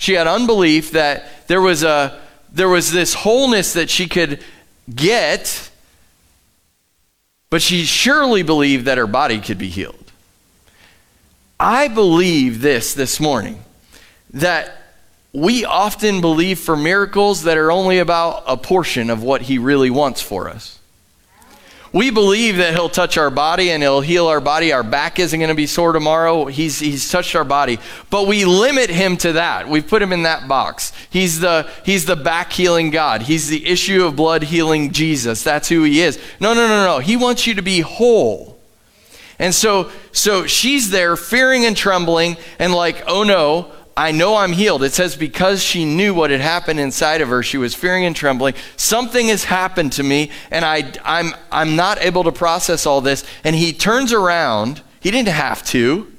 She 0.05 0.13
had 0.13 0.27
unbelief 0.27 0.91
that 0.91 1.47
there 1.47 1.62
was, 1.62 1.81
a, 1.81 2.21
there 2.53 2.69
was 2.69 2.91
this 2.91 3.15
wholeness 3.15 3.74
that 3.74 3.89
she 3.89 4.07
could 4.07 4.39
get, 4.88 5.71
but 7.50 7.59
she 7.63 7.85
surely 7.85 8.43
believed 8.43 8.85
that 8.85 9.00
her 9.00 9.07
body 9.07 9.41
could 9.41 9.57
be 9.57 9.69
healed. 9.69 10.12
I 11.59 11.88
believe 11.88 12.62
this 12.62 12.93
this 12.93 13.19
morning 13.19 13.63
that 14.29 14.79
we 15.33 15.65
often 15.65 16.21
believe 16.21 16.59
for 16.59 16.77
miracles 16.77 17.41
that 17.41 17.57
are 17.57 17.71
only 17.71 17.97
about 17.97 18.43
a 18.45 18.57
portion 18.57 19.09
of 19.09 19.24
what 19.24 19.41
He 19.41 19.57
really 19.57 19.89
wants 19.89 20.21
for 20.21 20.47
us. 20.47 20.75
We 21.96 22.10
believe 22.10 22.58
that 22.58 22.74
He'll 22.74 22.90
touch 22.90 23.18
our 23.18 23.30
body 23.30 23.72
and 23.72 23.82
He'll 23.82 24.02
heal 24.02 24.28
our 24.28 24.42
body. 24.42 24.74
Our 24.74 24.84
back 24.84 25.18
isn't 25.18 25.40
going 25.40 25.48
to 25.48 25.56
be 25.56 25.66
sore 25.66 25.94
tomorrow. 25.94 26.44
He's, 26.44 26.78
he's 26.78 27.10
touched 27.10 27.38
our 27.38 27.46
body. 27.46 27.80
But 28.10 28.28
we 28.28 28.44
limit 28.44 28.90
Him 28.90 29.16
to 29.16 29.32
that. 29.32 29.70
We've 29.70 29.88
put 29.88 30.02
Him 30.02 30.12
in 30.12 30.24
that 30.24 30.46
box. 30.46 30.92
He's 31.10 31.40
the, 31.40 31.72
he's 31.86 32.04
the 32.04 32.18
back 32.18 32.52
healing 32.52 32.90
God. 32.90 33.22
He's 33.22 33.48
the 33.48 33.66
issue 33.66 34.04
of 34.04 34.18
blood 34.18 34.44
healing 34.44 34.92
Jesus. 34.92 35.42
That's 35.42 35.70
who 35.70 35.84
He 35.84 36.02
is. 36.02 36.20
No, 36.42 36.54
no, 36.54 36.68
no, 36.68 36.86
no. 36.86 37.00
He 37.00 37.16
wants 37.16 37.48
you 37.48 37.54
to 37.54 37.62
be 37.62 37.80
whole. 37.80 38.60
And 39.40 39.56
so, 39.56 39.90
so 40.12 40.46
she's 40.48 40.90
there 40.90 41.16
fearing 41.16 41.64
and 41.64 41.78
trembling 41.78 42.36
and 42.60 42.74
like, 42.74 43.04
oh 43.08 43.24
no, 43.24 43.72
I 43.98 44.12
know 44.12 44.36
I'm 44.36 44.52
healed. 44.52 44.84
It 44.84 44.94
says, 44.94 45.16
because 45.16 45.64
she 45.64 45.86
knew 45.86 46.14
what 46.14 46.30
had 46.30 46.42
happened 46.42 46.82
inside 46.82 47.22
of 47.22 47.30
her, 47.30 47.42
she 47.42 47.58
was 47.58 47.74
fearing 47.74 48.04
and 48.04 48.16
trembling. 48.16 48.56
Something 48.75 49.28
has 49.28 49.46
happened 49.46 49.94
to 49.94 50.04
me, 50.04 50.32
and 50.52 50.66
I, 50.66 50.92
I'm, 51.06 51.34
I'm 51.50 51.78
not 51.78 52.02
able 52.02 52.25
to 52.25 52.32
process 52.32 52.86
all 52.86 53.00
this. 53.00 53.24
And 53.46 53.56
he 53.56 53.72
turns 53.72 54.12
around. 54.12 54.82
He 55.00 55.12
didn't 55.12 55.30
have 55.30 55.64
to. 55.68 56.12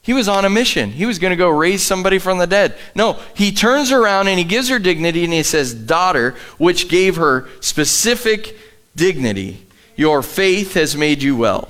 He 0.00 0.14
was 0.14 0.28
on 0.28 0.46
a 0.46 0.50
mission. 0.50 0.92
He 0.92 1.04
was 1.04 1.18
going 1.18 1.32
to 1.32 1.36
go 1.36 1.50
raise 1.50 1.82
somebody 1.82 2.18
from 2.18 2.38
the 2.38 2.46
dead. 2.46 2.74
No, 2.94 3.20
he 3.34 3.52
turns 3.52 3.92
around 3.92 4.28
and 4.28 4.38
he 4.38 4.44
gives 4.44 4.70
her 4.70 4.78
dignity 4.78 5.24
and 5.24 5.32
he 5.34 5.42
says, 5.42 5.74
Daughter, 5.74 6.34
which 6.56 6.88
gave 6.88 7.16
her 7.16 7.46
specific 7.60 8.56
dignity. 8.96 9.66
Your 9.96 10.22
faith 10.22 10.72
has 10.72 10.96
made 10.96 11.22
you 11.22 11.36
well. 11.36 11.68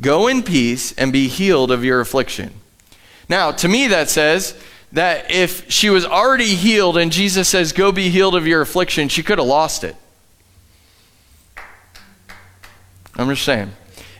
Go 0.00 0.28
in 0.28 0.42
peace 0.42 0.92
and 0.92 1.12
be 1.12 1.28
healed 1.28 1.70
of 1.70 1.84
your 1.84 2.00
affliction. 2.00 2.54
Now, 3.28 3.50
to 3.52 3.68
me, 3.68 3.88
that 3.88 4.08
says 4.08 4.58
that 4.92 5.30
if 5.30 5.70
she 5.70 5.90
was 5.90 6.04
already 6.04 6.54
healed 6.54 6.96
and 6.96 7.10
Jesus 7.10 7.48
says, 7.48 7.72
Go 7.72 7.92
be 7.92 8.08
healed 8.08 8.36
of 8.36 8.46
your 8.46 8.60
affliction, 8.60 9.08
she 9.08 9.22
could 9.22 9.38
have 9.38 9.46
lost 9.46 9.84
it. 9.84 9.96
I'm 13.16 13.28
just 13.28 13.44
saying. 13.44 13.72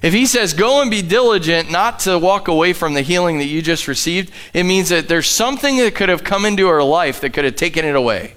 If 0.03 0.13
he 0.13 0.27
says, 0.27 0.55
Go 0.55 0.83
and 0.83 0.91
be 0.91 1.03
diligent 1.03 1.71
not 1.71 2.01
to 2.01 2.19
walk 2.19 2.49
away 2.49 2.73
from 2.73 2.95
the 2.95 3.03
healing 3.03 3.39
that 3.39 3.47
you 3.47 3.63
just 3.63 3.89
received, 3.89 4.33
it 4.53 4.65
means 4.65 4.89
that 4.89 5.09
there's 5.09 5.29
something 5.29 5.77
that 5.79 5.95
could 5.95 6.09
have 6.09 6.25
come 6.25 6.45
into 6.45 6.67
her 6.69 6.83
life 6.83 7.21
that 7.21 7.31
could 7.31 7.45
have 7.45 7.57
taken 7.57 7.85
it 7.85 7.95
away. 7.95 8.35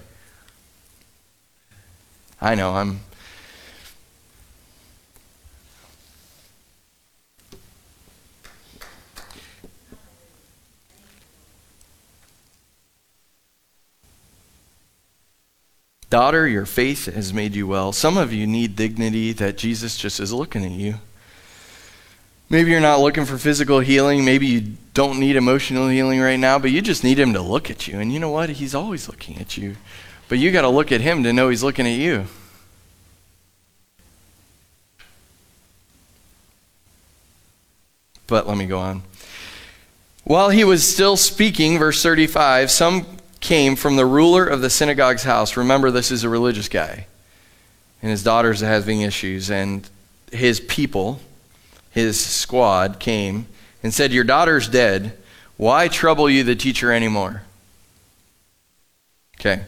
I 2.41 2.55
know, 2.55 2.75
I'm 2.75 3.01
Daughter, 16.09 16.47
your 16.47 16.65
faith 16.65 17.05
has 17.05 17.33
made 17.33 17.55
you 17.55 17.67
well. 17.67 17.91
Some 17.91 18.17
of 18.17 18.33
you 18.33 18.47
need 18.47 18.75
dignity 18.75 19.31
that 19.33 19.57
Jesus 19.57 19.95
just 19.95 20.19
is 20.19 20.33
looking 20.33 20.65
at 20.65 20.71
you. 20.71 20.95
Maybe 22.49 22.71
you're 22.71 22.79
not 22.79 22.99
looking 22.99 23.25
for 23.25 23.37
physical 23.37 23.79
healing. 23.79 24.25
Maybe 24.25 24.47
you 24.47 24.73
don't 24.95 25.19
need 25.19 25.35
emotional 25.35 25.87
healing 25.87 26.19
right 26.19 26.39
now, 26.39 26.57
but 26.57 26.71
you 26.71 26.81
just 26.81 27.03
need 27.03 27.19
him 27.19 27.33
to 27.33 27.41
look 27.41 27.69
at 27.69 27.87
you. 27.87 27.99
And 27.99 28.11
you 28.11 28.19
know 28.19 28.31
what? 28.31 28.49
He's 28.49 28.73
always 28.73 29.07
looking 29.07 29.37
at 29.37 29.55
you. 29.55 29.75
But 30.29 30.39
you 30.39 30.51
got 30.51 30.63
to 30.63 30.69
look 30.69 30.91
at 30.91 31.01
him 31.01 31.23
to 31.23 31.31
know 31.31 31.49
he's 31.49 31.61
looking 31.61 31.85
at 31.85 31.97
you. 31.97 32.25
But 38.25 38.47
let 38.47 38.57
me 38.57 38.65
go 38.65 38.79
on. 38.79 39.03
While 40.23 40.49
he 40.49 40.63
was 40.63 40.87
still 40.87 41.17
speaking, 41.17 41.77
verse 41.77 42.01
35, 42.01 42.71
some 42.71 43.18
came 43.39 43.75
from 43.75 43.95
the 43.95 44.05
ruler 44.05 44.45
of 44.45 44.61
the 44.61 44.69
synagogue's 44.69 45.23
house. 45.23 45.55
Remember, 45.57 45.91
this 45.91 46.11
is 46.11 46.23
a 46.23 46.29
religious 46.29 46.67
guy. 46.67 47.07
And 48.01 48.11
his 48.11 48.23
daughters 48.23 48.61
having 48.61 49.01
issues. 49.01 49.49
And 49.49 49.87
his 50.31 50.59
people, 50.59 51.19
his 51.91 52.23
squad, 52.23 52.99
came 52.99 53.47
and 53.83 53.93
said, 53.93 54.11
Your 54.11 54.23
daughter's 54.23 54.67
dead. 54.67 55.17
Why 55.57 55.87
trouble 55.87 56.29
you 56.29 56.43
the 56.43 56.55
teacher 56.55 56.91
anymore? 56.91 57.43
Okay. 59.39 59.63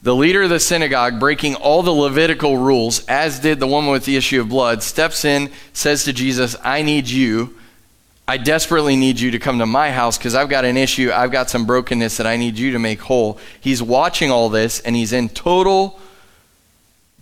The 0.00 0.14
leader 0.14 0.42
of 0.42 0.50
the 0.50 0.60
synagogue, 0.60 1.18
breaking 1.18 1.56
all 1.56 1.82
the 1.82 1.90
Levitical 1.90 2.56
rules, 2.56 3.04
as 3.06 3.40
did 3.40 3.58
the 3.58 3.66
woman 3.66 3.90
with 3.90 4.04
the 4.04 4.16
issue 4.16 4.40
of 4.40 4.48
blood, 4.48 4.84
steps 4.84 5.24
in, 5.24 5.50
says 5.72 6.04
to 6.04 6.12
Jesus, 6.12 6.54
I 6.62 6.82
need 6.82 7.08
you 7.08 7.57
I 8.28 8.36
desperately 8.36 8.94
need 8.94 9.18
you 9.18 9.30
to 9.30 9.38
come 9.38 9.58
to 9.60 9.66
my 9.66 9.90
house 9.90 10.18
because 10.18 10.34
I've 10.34 10.50
got 10.50 10.66
an 10.66 10.76
issue. 10.76 11.10
I've 11.10 11.32
got 11.32 11.48
some 11.48 11.64
brokenness 11.64 12.18
that 12.18 12.26
I 12.26 12.36
need 12.36 12.58
you 12.58 12.72
to 12.72 12.78
make 12.78 13.00
whole. 13.00 13.38
He's 13.58 13.82
watching 13.82 14.30
all 14.30 14.50
this 14.50 14.80
and 14.80 14.94
he's 14.94 15.14
in 15.14 15.30
total 15.30 15.98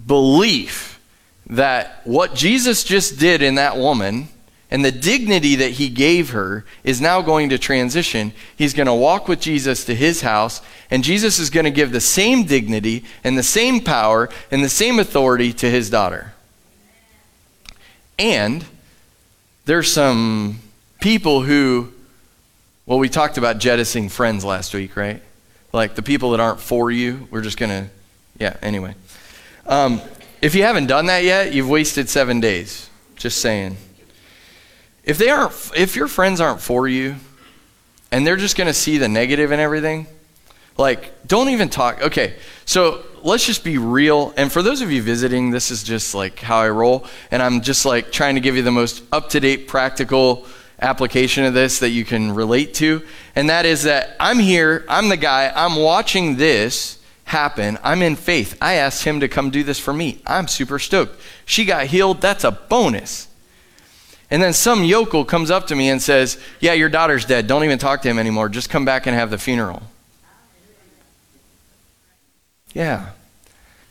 belief 0.05 1.01
that 1.47 2.01
what 2.03 2.35
Jesus 2.35 2.83
just 2.83 3.21
did 3.21 3.41
in 3.41 3.55
that 3.55 3.77
woman 3.77 4.27
and 4.69 4.85
the 4.85 4.91
dignity 4.91 5.55
that 5.55 5.71
he 5.71 5.89
gave 5.89 6.31
her 6.31 6.65
is 6.83 7.01
now 7.01 7.23
going 7.23 7.51
to 7.51 7.59
transition. 7.59 8.33
He's 8.57 8.75
going 8.75 8.89
to 8.89 8.95
walk 8.95 9.29
with 9.29 9.41
Jesus 9.41 9.85
to 9.85 9.95
his 9.95 10.23
house, 10.23 10.61
and 10.91 11.05
Jesus 11.05 11.39
is 11.39 11.51
going 11.51 11.67
to 11.67 11.71
give 11.71 11.93
the 11.93 12.01
same 12.01 12.43
dignity 12.43 13.05
and 13.23 13.39
the 13.39 13.45
same 13.45 13.81
power 13.81 14.29
and 14.51 14.65
the 14.65 14.69
same 14.69 14.99
authority 14.99 15.53
to 15.53 15.71
his 15.71 15.89
daughter. 15.89 16.35
And 18.19 18.65
there's 19.67 19.93
some 19.93 20.59
people 21.01 21.43
who, 21.43 21.93
well, 22.87 22.99
we 22.99 23.09
talked 23.09 23.39
about 23.39 23.59
jettisoning 23.59 24.09
friends 24.09 24.45
last 24.45 24.75
week, 24.75 24.97
right? 24.97 25.23
Like 25.73 25.95
the 25.95 26.03
people 26.03 26.31
that 26.31 26.41
aren't 26.41 26.61
for 26.61 26.91
you, 26.91 27.29
we're 27.31 27.43
just 27.43 27.59
going 27.59 27.71
to, 27.71 27.91
yeah, 28.39 28.57
anyway. 28.63 28.95
Um, 29.67 30.01
if 30.41 30.55
you 30.55 30.63
haven't 30.63 30.87
done 30.87 31.07
that 31.07 31.25
yet, 31.25 31.53
you've 31.53 31.69
wasted 31.69 32.09
seven 32.09 32.41
days. 32.41 32.89
Just 33.17 33.41
saying. 33.41 33.77
If 35.05 35.19
they 35.19 35.29
aren't, 35.29 35.53
if 35.77 35.97
your 35.97 36.09
friends 36.09 36.41
aren't 36.41 36.61
for 36.61 36.87
you, 36.87 37.17
and 38.13 38.27
they're 38.27 38.37
just 38.37 38.57
going 38.57 38.67
to 38.67 38.75
see 38.75 38.99
the 38.99 39.09
negative 39.09 39.53
in 39.53 39.61
everything, 39.61 40.07
like, 40.79 41.27
don't 41.27 41.49
even 41.49 41.69
talk. 41.69 42.03
Okay, 42.03 42.35
so 42.65 43.05
let's 43.23 43.47
just 43.47 43.65
be 43.65 43.79
real. 43.79 44.35
And 44.37 44.53
for 44.53 44.63
those 44.63 44.83
of 44.83 44.93
you 44.93 45.03
visiting, 45.03 45.51
this 45.51 45.71
is 45.71 45.83
just 45.83 46.15
like 46.15 46.39
how 46.39 46.59
I 46.59 46.69
roll. 46.69 47.07
And 47.31 47.43
I'm 47.43 47.63
just 47.63 47.85
like 47.87 48.13
trying 48.13 48.35
to 48.35 48.41
give 48.41 48.57
you 48.57 48.63
the 48.63 48.71
most 48.71 49.03
up 49.11 49.31
to 49.31 49.41
date, 49.41 49.69
practical, 49.69 50.47
application 50.81 51.45
of 51.45 51.55
this 51.55 51.79
that 51.79 51.91
you 51.91 52.05
can 52.05 52.33
relate 52.33 52.75
to. 52.75 53.03
And 53.35 53.49
that 53.51 53.67
is 53.67 53.85
that 53.85 54.17
I'm 54.21 54.39
here, 54.39 54.85
I'm 54.89 55.09
the 55.09 55.17
guy, 55.17 55.53
I'm 55.55 55.77
watching 55.77 56.37
this 56.37 56.99
happen. 57.25 57.77
I'm 57.83 58.03
in 58.03 58.17
faith. 58.17 58.57
I 58.63 58.75
asked 58.75 59.05
him 59.05 59.21
to 59.21 59.29
come 59.29 59.51
do 59.51 59.63
this 59.63 59.79
for 59.79 59.93
me. 59.93 60.23
I'm 60.27 60.49
super 60.49 60.79
stoked. 60.79 61.21
She 61.45 61.65
got 61.65 61.87
healed. 61.87 62.21
That's 62.21 62.45
a 62.45 62.53
bonus. 62.53 63.29
And 64.31 64.43
then 64.43 64.53
some 64.53 64.85
yokel 64.85 65.25
comes 65.25 65.51
up 65.51 65.67
to 65.69 65.77
me 65.77 65.89
and 65.89 66.01
says, 66.01 66.39
Yeah, 66.61 66.73
your 66.73 66.89
daughter's 66.89 67.25
dead. 67.25 67.47
Don't 67.47 67.65
even 67.65 67.79
talk 67.79 68.03
to 68.03 68.09
him 68.09 68.19
anymore. 68.19 68.49
Just 68.49 68.71
come 68.71 68.85
back 68.85 69.07
and 69.07 69.15
have 69.15 69.31
the 69.31 69.39
funeral. 69.39 69.83
Yeah. 72.75 73.11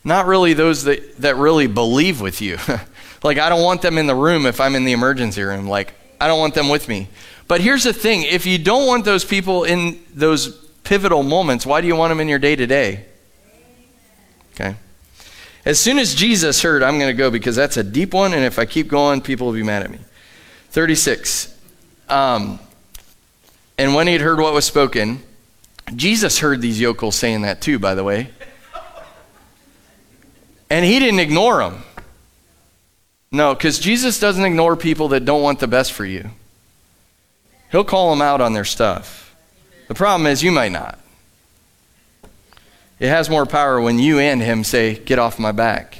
Not 0.04 0.26
really 0.26 0.52
those 0.52 0.84
that, 0.84 1.16
that 1.18 1.36
really 1.36 1.66
believe 1.66 2.20
with 2.20 2.40
you. 2.40 2.58
like, 3.22 3.38
I 3.38 3.48
don't 3.48 3.62
want 3.62 3.82
them 3.82 3.98
in 3.98 4.06
the 4.06 4.14
room 4.14 4.46
if 4.46 4.60
I'm 4.60 4.74
in 4.76 4.84
the 4.84 4.92
emergency 4.92 5.42
room. 5.42 5.66
Like, 5.66 5.94
I 6.20 6.26
don't 6.26 6.38
want 6.38 6.54
them 6.54 6.68
with 6.68 6.88
me. 6.88 7.08
But 7.48 7.60
here's 7.60 7.84
the 7.84 7.92
thing 7.92 8.22
if 8.22 8.46
you 8.46 8.58
don't 8.58 8.86
want 8.86 9.04
those 9.04 9.24
people 9.24 9.64
in 9.64 10.02
those 10.14 10.48
pivotal 10.84 11.22
moments, 11.22 11.66
why 11.66 11.80
do 11.80 11.86
you 11.86 11.96
want 11.96 12.10
them 12.10 12.20
in 12.20 12.28
your 12.28 12.38
day 12.38 12.56
to 12.56 12.66
day? 12.66 13.04
Okay. 14.54 14.74
As 15.64 15.80
soon 15.80 15.98
as 15.98 16.14
Jesus 16.14 16.62
heard, 16.62 16.82
I'm 16.82 16.98
going 16.98 17.10
to 17.10 17.16
go 17.16 17.30
because 17.30 17.56
that's 17.56 17.76
a 17.76 17.82
deep 17.82 18.14
one, 18.14 18.32
and 18.32 18.44
if 18.44 18.58
I 18.58 18.66
keep 18.66 18.88
going, 18.88 19.20
people 19.20 19.48
will 19.48 19.54
be 19.54 19.64
mad 19.64 19.82
at 19.82 19.90
me. 19.90 19.98
36. 20.70 21.52
Um, 22.08 22.60
and 23.76 23.94
when 23.94 24.06
he 24.06 24.12
had 24.12 24.22
heard 24.22 24.38
what 24.38 24.54
was 24.54 24.64
spoken, 24.64 25.22
Jesus 25.94 26.38
heard 26.38 26.60
these 26.60 26.80
yokels 26.80 27.16
saying 27.16 27.42
that 27.42 27.60
too, 27.60 27.78
by 27.78 27.94
the 27.94 28.04
way. 28.04 28.30
And 30.70 30.84
he 30.84 30.98
didn't 30.98 31.20
ignore 31.20 31.58
them. 31.58 31.82
No, 33.36 33.54
because 33.54 33.78
Jesus 33.78 34.18
doesn't 34.18 34.46
ignore 34.46 34.76
people 34.76 35.08
that 35.08 35.26
don't 35.26 35.42
want 35.42 35.60
the 35.60 35.66
best 35.66 35.92
for 35.92 36.06
you. 36.06 36.30
He'll 37.70 37.84
call 37.84 38.08
them 38.08 38.22
out 38.22 38.40
on 38.40 38.54
their 38.54 38.64
stuff. 38.64 39.36
The 39.88 39.94
problem 39.94 40.26
is, 40.26 40.42
you 40.42 40.50
might 40.50 40.72
not. 40.72 40.98
It 42.98 43.10
has 43.10 43.28
more 43.28 43.44
power 43.44 43.78
when 43.78 43.98
you 43.98 44.18
and 44.18 44.40
him 44.40 44.64
say, 44.64 44.94
Get 44.94 45.18
off 45.18 45.38
my 45.38 45.52
back. 45.52 45.98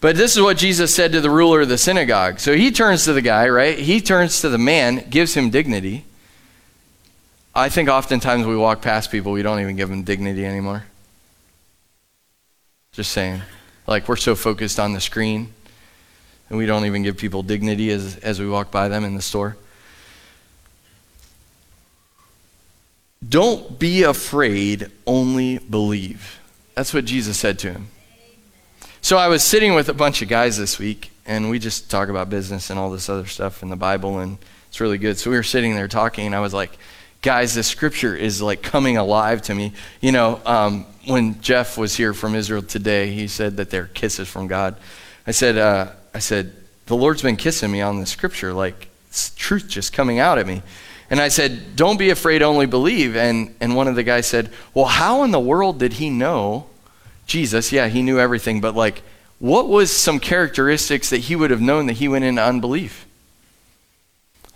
But 0.00 0.16
this 0.16 0.34
is 0.34 0.42
what 0.42 0.56
Jesus 0.56 0.94
said 0.94 1.12
to 1.12 1.20
the 1.20 1.28
ruler 1.28 1.60
of 1.60 1.68
the 1.68 1.76
synagogue. 1.76 2.40
So 2.40 2.54
he 2.56 2.70
turns 2.70 3.04
to 3.04 3.12
the 3.12 3.20
guy, 3.20 3.46
right? 3.50 3.78
He 3.78 4.00
turns 4.00 4.40
to 4.40 4.48
the 4.48 4.56
man, 4.56 5.04
gives 5.10 5.34
him 5.34 5.50
dignity. 5.50 6.06
I 7.54 7.68
think 7.68 7.90
oftentimes 7.90 8.46
we 8.46 8.56
walk 8.56 8.80
past 8.80 9.10
people, 9.10 9.32
we 9.32 9.42
don't 9.42 9.60
even 9.60 9.76
give 9.76 9.90
them 9.90 10.04
dignity 10.04 10.46
anymore. 10.46 10.84
Just 12.92 13.12
saying. 13.12 13.42
Like 13.86 14.08
we're 14.08 14.16
so 14.16 14.34
focused 14.34 14.80
on 14.80 14.94
the 14.94 15.00
screen, 15.02 15.52
and 16.50 16.58
we 16.58 16.66
don't 16.66 16.84
even 16.84 17.02
give 17.02 17.16
people 17.16 17.42
dignity 17.42 17.90
as, 17.90 18.16
as 18.18 18.40
we 18.40 18.48
walk 18.48 18.70
by 18.70 18.88
them 18.88 19.04
in 19.04 19.14
the 19.14 19.22
store. 19.22 19.56
Don't 23.26 23.78
be 23.78 24.02
afraid, 24.02 24.90
only 25.06 25.58
believe. 25.58 26.40
That's 26.74 26.92
what 26.92 27.04
Jesus 27.04 27.38
said 27.38 27.58
to 27.60 27.72
him. 27.72 27.88
So 29.02 29.16
I 29.16 29.28
was 29.28 29.42
sitting 29.42 29.74
with 29.74 29.88
a 29.88 29.94
bunch 29.94 30.20
of 30.20 30.28
guys 30.28 30.58
this 30.58 30.78
week, 30.78 31.12
and 31.24 31.48
we 31.48 31.58
just 31.58 31.90
talk 31.90 32.08
about 32.08 32.28
business 32.28 32.70
and 32.70 32.78
all 32.78 32.90
this 32.90 33.08
other 33.08 33.26
stuff 33.26 33.62
in 33.62 33.68
the 33.68 33.76
Bible, 33.76 34.18
and 34.18 34.36
it's 34.68 34.80
really 34.80 34.98
good. 34.98 35.18
So 35.18 35.30
we 35.30 35.36
were 35.36 35.42
sitting 35.42 35.74
there 35.74 35.88
talking, 35.88 36.26
and 36.26 36.34
I 36.34 36.40
was 36.40 36.52
like, 36.52 36.76
guys, 37.22 37.54
this 37.54 37.66
scripture 37.66 38.16
is 38.16 38.42
like 38.42 38.62
coming 38.62 38.96
alive 38.96 39.42
to 39.42 39.54
me. 39.54 39.72
You 40.00 40.12
know, 40.12 40.40
um, 40.44 40.86
when 41.06 41.40
Jeff 41.40 41.78
was 41.78 41.96
here 41.96 42.12
from 42.12 42.34
Israel 42.34 42.62
today, 42.62 43.12
he 43.12 43.28
said 43.28 43.56
that 43.58 43.70
they're 43.70 43.86
kisses 43.86 44.28
from 44.28 44.48
God. 44.48 44.76
I 45.26 45.30
said, 45.30 45.56
uh, 45.56 45.92
I 46.14 46.18
said, 46.18 46.52
the 46.86 46.96
Lord's 46.96 47.22
been 47.22 47.36
kissing 47.36 47.70
me 47.70 47.80
on 47.80 48.00
the 48.00 48.06
scripture, 48.06 48.52
like 48.52 48.88
truth 49.36 49.68
just 49.68 49.92
coming 49.92 50.18
out 50.18 50.38
at 50.38 50.46
me. 50.46 50.62
And 51.08 51.20
I 51.20 51.28
said, 51.28 51.76
Don't 51.76 51.98
be 51.98 52.10
afraid, 52.10 52.42
only 52.42 52.66
believe. 52.66 53.16
And, 53.16 53.54
and 53.60 53.74
one 53.74 53.88
of 53.88 53.96
the 53.96 54.02
guys 54.02 54.26
said, 54.26 54.50
Well, 54.74 54.86
how 54.86 55.24
in 55.24 55.32
the 55.32 55.40
world 55.40 55.78
did 55.78 55.94
he 55.94 56.10
know 56.10 56.66
Jesus? 57.26 57.72
Yeah, 57.72 57.88
he 57.88 58.02
knew 58.02 58.18
everything, 58.18 58.60
but 58.60 58.74
like, 58.74 59.02
what 59.38 59.68
was 59.68 59.96
some 59.96 60.20
characteristics 60.20 61.10
that 61.10 61.18
he 61.18 61.34
would 61.34 61.50
have 61.50 61.60
known 61.60 61.86
that 61.86 61.94
he 61.94 62.08
went 62.08 62.24
into 62.24 62.42
unbelief? 62.42 63.06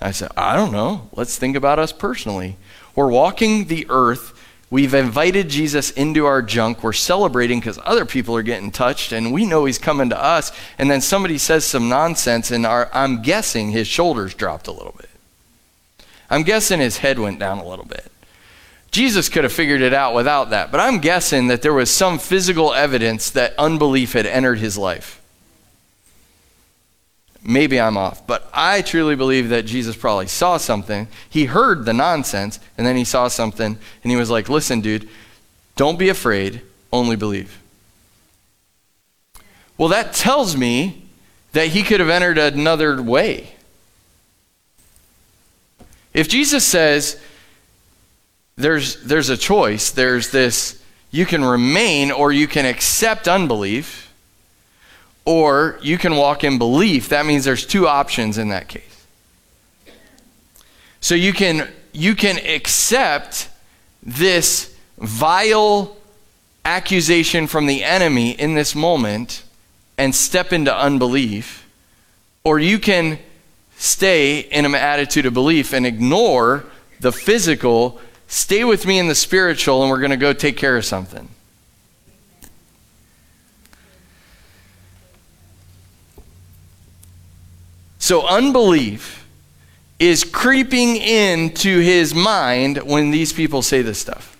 I 0.01 0.11
said, 0.11 0.31
I 0.37 0.55
don't 0.55 0.73
know. 0.73 1.09
Let's 1.13 1.39
think 1.39 1.57
about 1.57 1.79
us 1.79 1.93
personally. 1.93 2.57
We're 2.95 3.11
walking 3.11 3.67
the 3.67 3.87
earth. 3.89 4.39
We've 4.71 4.95
invited 4.95 5.49
Jesus 5.49 5.91
into 5.91 6.27
our 6.27 6.43
junk. 6.43 6.83
We're 6.83 6.93
celebrating 6.93 7.61
because 7.61 7.79
other 7.85 8.05
people 8.05 8.35
are 8.37 8.43
getting 8.43 8.71
touched, 8.71 9.13
and 9.13 9.33
we 9.33 9.47
know 9.47 9.65
he's 9.67 9.79
coming 9.79 10.11
to 10.11 10.21
us. 10.21 10.53
And 10.79 10.91
then 10.91 11.01
somebody 11.01 11.39
says 11.39 11.65
some 11.65 11.89
nonsense, 11.89 12.51
and 12.51 12.67
our, 12.67 12.91
I'm 12.93 13.23
guessing 13.23 13.71
his 13.71 13.87
shoulders 13.87 14.35
dropped 14.35 14.67
a 14.67 14.73
little 14.73 14.95
bit. 14.97 15.11
I'm 16.31 16.43
guessing 16.43 16.81
his 16.81 16.99
head 16.99 17.19
went 17.19 17.39
down 17.39 17.59
a 17.59 17.69
little 17.69 17.85
bit. 17.85 18.11
Jesus 18.91 19.29
could 19.29 19.45
have 19.45 19.53
figured 19.53 19.83
it 19.83 19.93
out 19.93 20.15
without 20.15 20.51
that, 20.51 20.71
but 20.71 20.81
I'm 20.81 20.99
guessing 20.99 21.49
that 21.49 21.63
there 21.63 21.75
was 21.75 21.91
some 21.91 22.19
physical 22.19 22.73
evidence 22.73 23.29
that 23.31 23.59
unbelief 23.59 24.13
had 24.13 24.25
entered 24.25 24.61
his 24.61 24.79
life. 24.79 25.21
Maybe 27.47 27.79
I'm 27.79 27.99
off, 27.99 28.27
but 28.27 28.49
I 28.55 28.81
truly 28.81 29.17
believe 29.17 29.51
that 29.51 29.67
Jesus 29.67 29.95
probably 29.95 30.29
saw 30.29 30.57
something. 30.57 31.09
He 31.29 31.45
heard 31.45 31.85
the 31.85 31.93
nonsense, 31.93 32.59
and 32.79 32.87
then 32.87 32.97
he 32.97 33.05
saw 33.05 33.29
something, 33.29 33.79
and 34.03 34.11
he 34.11 34.17
was 34.17 34.31
like, 34.31 34.49
Listen, 34.49 34.81
dude, 34.81 35.09
don't 35.77 35.99
be 35.99 36.09
afraid, 36.09 36.63
only 36.91 37.17
believe. 37.17 37.61
Well, 39.77 39.89
that 39.91 40.15
tells 40.15 40.57
me 40.57 41.05
that 41.53 41.69
he 41.69 41.83
could 41.83 42.01
have 42.01 42.09
entered 42.09 42.39
another 42.39 43.03
way. 43.03 43.51
If 46.13 46.29
Jesus 46.29 46.65
says 46.65 47.21
there's, 48.57 49.03
there's 49.03 49.31
a 49.31 49.37
choice, 49.37 49.91
there's 49.91 50.31
this, 50.31 50.81
you 51.11 51.27
can 51.27 51.45
remain 51.45 52.11
or 52.11 52.33
you 52.33 52.47
can 52.47 52.67
accept 52.67 53.27
unbelief, 53.27 54.04
or 55.25 55.79
you 55.83 55.99
can 55.99 56.17
walk 56.17 56.45
in 56.45 56.59
belief, 56.59 57.09
that 57.09 57.27
means 57.27 57.45
there's 57.45 57.67
two 57.67 57.89
options 57.89 58.39
in 58.39 58.49
that 58.49 58.69
case. 58.69 59.07
So 61.01 61.15
you 61.15 61.33
can, 61.33 61.69
you 61.93 62.15
can 62.15 62.39
accept 62.39 63.49
this 64.03 64.75
vile 64.99 65.97
accusation 66.65 67.47
from 67.47 67.67
the 67.67 67.85
enemy 67.85 68.31
in 68.31 68.55
this 68.55 68.75
moment 68.75 69.43
and 69.99 70.15
step 70.15 70.53
into 70.53 70.75
unbelief, 70.75 71.69
or 72.43 72.59
you 72.59 72.79
can 72.79 73.19
stay 73.77 74.41
in 74.41 74.65
an 74.65 74.75
attitude 74.75 75.27
of 75.27 75.35
belief 75.35 75.73
and 75.73 75.87
ignore 75.87 76.65
the 77.01 77.13
physical, 77.13 78.01
stay 78.29 78.65
with 78.65 78.87
me 78.87 78.99
in 78.99 79.09
the 79.09 79.15
spiritual, 79.15 79.83
and 79.83 79.91
we're 79.91 79.99
going 79.99 80.11
to 80.11 80.17
go 80.17 80.33
take 80.33 80.57
care 80.57 80.77
of 80.77 80.85
something. 80.85 81.29
So, 88.05 88.27
unbelief 88.27 89.27
is 89.99 90.25
creeping 90.25 90.97
into 90.97 91.79
his 91.79 92.15
mind 92.15 92.83
when 92.83 93.11
these 93.13 93.33
people 93.33 93.63
say 93.63 93.81
this 93.81 93.99
stuff. 93.99 94.37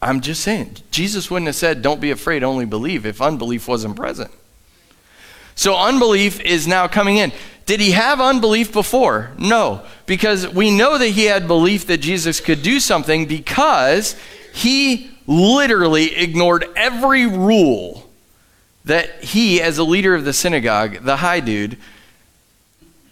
I'm 0.00 0.20
just 0.20 0.42
saying, 0.42 0.76
Jesus 0.92 1.28
wouldn't 1.28 1.48
have 1.48 1.56
said, 1.56 1.82
Don't 1.82 2.00
be 2.00 2.12
afraid, 2.12 2.44
only 2.44 2.66
believe, 2.66 3.04
if 3.04 3.20
unbelief 3.20 3.66
wasn't 3.66 3.96
present. 3.96 4.30
So, 5.56 5.76
unbelief 5.76 6.40
is 6.40 6.68
now 6.68 6.86
coming 6.86 7.16
in. 7.16 7.32
Did 7.66 7.80
he 7.80 7.90
have 7.90 8.20
unbelief 8.20 8.72
before? 8.72 9.32
No, 9.36 9.82
because 10.06 10.46
we 10.46 10.70
know 10.70 10.98
that 10.98 11.08
he 11.08 11.24
had 11.24 11.48
belief 11.48 11.88
that 11.88 11.98
Jesus 11.98 12.38
could 12.38 12.62
do 12.62 12.78
something 12.78 13.26
because 13.26 14.14
he 14.54 15.10
literally 15.26 16.14
ignored 16.14 16.64
every 16.76 17.26
rule 17.26 18.07
that 18.88 19.22
he, 19.22 19.60
as 19.60 19.76
a 19.76 19.84
leader 19.84 20.14
of 20.14 20.24
the 20.24 20.32
synagogue, 20.32 21.04
the 21.04 21.16
high 21.16 21.40
dude, 21.40 21.76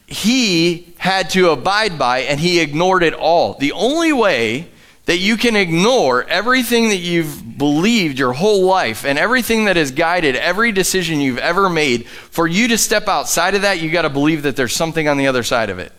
he 0.07 0.95
had 0.97 1.29
to 1.31 1.51
abide 1.51 1.99
by 1.99 2.21
and 2.21 2.41
he 2.41 2.61
ignored 2.61 3.03
it 3.03 3.13
all. 3.13 3.55
The 3.55 3.73
only 3.73 4.13
way 4.13 4.69
that 5.05 5.19
you 5.19 5.37
can 5.37 5.55
ignore 5.55 6.25
everything 6.25 6.89
that 6.89 6.97
you've 6.97 7.59
believed 7.59 8.19
your 8.19 8.33
whole 8.33 8.65
life 8.65 9.05
and 9.05 9.19
everything 9.19 9.67
that 9.67 9.77
has 9.77 9.91
guided 9.91 10.35
every 10.35 10.73
decision 10.73 11.21
you've 11.21 11.39
ever 11.39 11.69
made, 11.69 12.09
for 12.09 12.47
you 12.47 12.69
to 12.69 12.79
step 12.79 13.07
outside 13.07 13.55
of 13.55 13.63
that, 13.63 13.81
you've 13.81 13.93
got 13.93 14.03
to 14.03 14.11
believe 14.11 14.43
that 14.43 14.57
there's 14.57 14.75
something 14.75 15.07
on 15.09 15.19
the 15.19 15.27
other 15.27 15.43
side 15.43 15.69
of 15.69 15.79
it. 15.79 15.93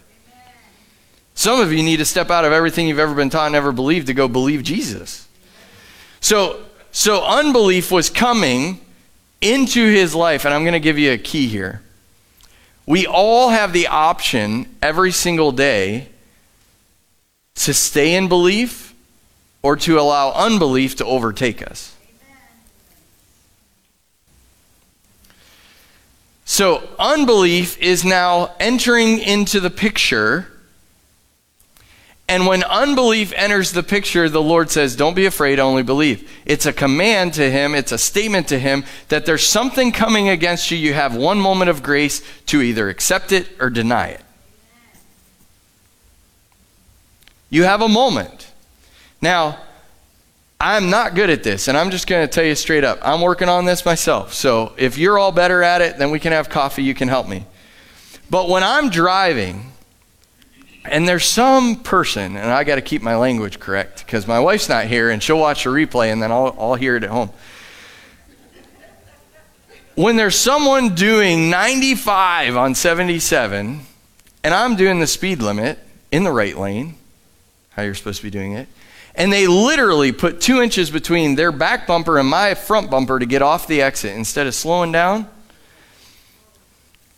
Some 1.36 1.60
of 1.60 1.72
you 1.72 1.84
need 1.84 1.98
to 1.98 2.06
step 2.06 2.32
out 2.32 2.46
of 2.46 2.52
everything 2.52 2.88
you've 2.88 2.98
ever 2.98 3.14
been 3.14 3.30
taught 3.30 3.46
and 3.46 3.56
ever 3.56 3.72
believed 3.72 4.08
to 4.08 4.16
go 4.16 4.28
believe 4.28 4.64
Jesus. 4.64 5.28
So, 6.20 6.64
so 6.92 7.24
unbelief 7.24 7.92
was 7.92 8.10
coming 8.10 8.82
into 9.42 9.86
his 9.86 10.16
life, 10.16 10.46
and 10.46 10.54
I'm 10.54 10.64
going 10.64 10.74
to 10.74 10.80
give 10.80 10.98
you 10.98 11.12
a 11.12 11.18
key 11.18 11.48
here. 11.48 11.82
We 12.86 13.06
all 13.06 13.50
have 13.50 13.74
the 13.74 13.88
option 13.88 14.76
every 14.82 15.12
single 15.12 15.52
day 15.52 16.08
to 17.56 17.74
stay 17.74 18.16
in 18.16 18.28
belief 18.28 18.94
or 19.62 19.76
to 19.76 20.00
allow 20.00 20.32
unbelief 20.32 20.96
to 20.96 21.06
overtake 21.06 21.62
us. 21.62 21.94
So, 26.46 26.88
unbelief 26.98 27.78
is 27.80 28.06
now 28.06 28.56
entering 28.58 29.20
into 29.20 29.60
the 29.60 29.70
picture. 29.70 30.48
And 32.30 32.46
when 32.46 32.64
unbelief 32.64 33.32
enters 33.38 33.72
the 33.72 33.84
picture, 33.84 34.28
the 34.28 34.42
Lord 34.42 34.70
says, 34.70 34.98
Don't 34.98 35.14
be 35.14 35.26
afraid, 35.26 35.60
only 35.60 35.84
believe. 35.84 36.30
It's 36.46 36.66
a 36.66 36.74
command 36.74 37.34
to 37.36 37.50
him, 37.50 37.74
it's 37.74 37.94
a 37.94 37.98
statement 37.98 38.50
to 38.50 38.60
him 38.60 38.84
that 39.08 39.26
there's 39.26 39.46
something 39.46 39.94
coming 39.94 40.28
against 40.28 40.70
you. 40.70 40.78
You 40.78 40.94
have 40.94 41.16
one 41.16 41.40
moment 41.40 41.70
of 41.70 41.82
grace 41.82 42.22
to 42.48 42.62
either 42.62 42.90
accept 42.90 43.32
it 43.32 43.48
or 43.62 43.70
deny 43.70 44.10
it. 44.10 44.22
You 47.50 47.64
have 47.64 47.82
a 47.82 47.88
moment. 47.88 48.52
Now, 49.22 49.60
I'm 50.60 50.90
not 50.90 51.16
good 51.16 51.30
at 51.30 51.44
this, 51.44 51.70
and 51.70 51.78
I'm 51.78 51.92
just 51.92 52.08
going 52.08 52.28
to 52.28 52.34
tell 52.34 52.44
you 52.44 52.56
straight 52.56 52.84
up. 52.84 53.00
I'm 53.02 53.22
working 53.22 53.48
on 53.48 53.66
this 53.66 53.86
myself. 53.86 54.34
So 54.34 54.74
if 54.78 54.98
you're 54.98 55.18
all 55.18 55.32
better 55.32 55.64
at 55.64 55.82
it, 55.82 55.98
then 55.98 56.12
we 56.12 56.20
can 56.20 56.34
have 56.34 56.50
coffee. 56.50 56.84
You 56.84 56.94
can 56.94 57.08
help 57.08 57.28
me. 57.28 57.46
But 58.30 58.50
when 58.50 58.64
I'm 58.64 58.90
driving, 58.90 59.72
and 60.90 61.08
there's 61.08 61.26
some 61.26 61.78
person, 61.78 62.36
and 62.36 62.52
I 62.52 62.64
got 62.64 62.76
to 62.76 62.82
keep 62.82 63.02
my 63.02 63.16
language 63.16 63.60
correct 63.60 64.06
because 64.06 64.28
my 64.28 64.40
wife's 64.40 64.70
not 64.70 64.86
here, 64.86 65.10
and 65.10 65.22
she'll 65.22 65.40
watch 65.40 65.64
the 65.64 65.70
replay, 65.70 66.12
and 66.12 66.22
then 66.22 66.32
I'll, 66.32 66.56
I'll 66.60 66.76
hear 66.76 66.96
it 66.96 67.04
at 67.04 67.10
home. 67.10 67.32
When 69.96 70.16
there's 70.16 70.36
someone 70.36 70.96
doing 70.96 71.50
95 71.50 72.56
on 72.56 72.76
77, 72.76 73.82
and 74.44 74.54
I'm 74.54 74.76
doing 74.76 75.00
the 75.00 75.08
speed 75.08 75.42
limit 75.42 75.80
in 76.12 76.24
the 76.24 76.32
right 76.32 76.58
lane, 76.58 76.96
how 77.72 77.84
you're 77.84 77.96
supposed 77.96 78.20
to 78.20 78.24
be 78.24 78.30
doing 78.30 78.54
it, 78.54 78.68
and 79.16 79.34
they 79.34 79.48
literally 79.48 80.12
put 80.12 80.40
two 80.40 80.62
inches 80.62 80.92
between 80.92 81.36
their 81.36 81.52
back 81.52 81.88
bumper 81.88 82.20
and 82.20 82.30
my 82.30 82.54
front 82.54 82.92
bumper 82.92 83.18
to 83.18 83.26
get 83.26 83.42
off 83.42 83.68
the 83.68 83.82
exit 83.82 84.16
instead 84.16 84.46
of 84.46 84.54
slowing 84.54 84.92
down. 84.92 85.28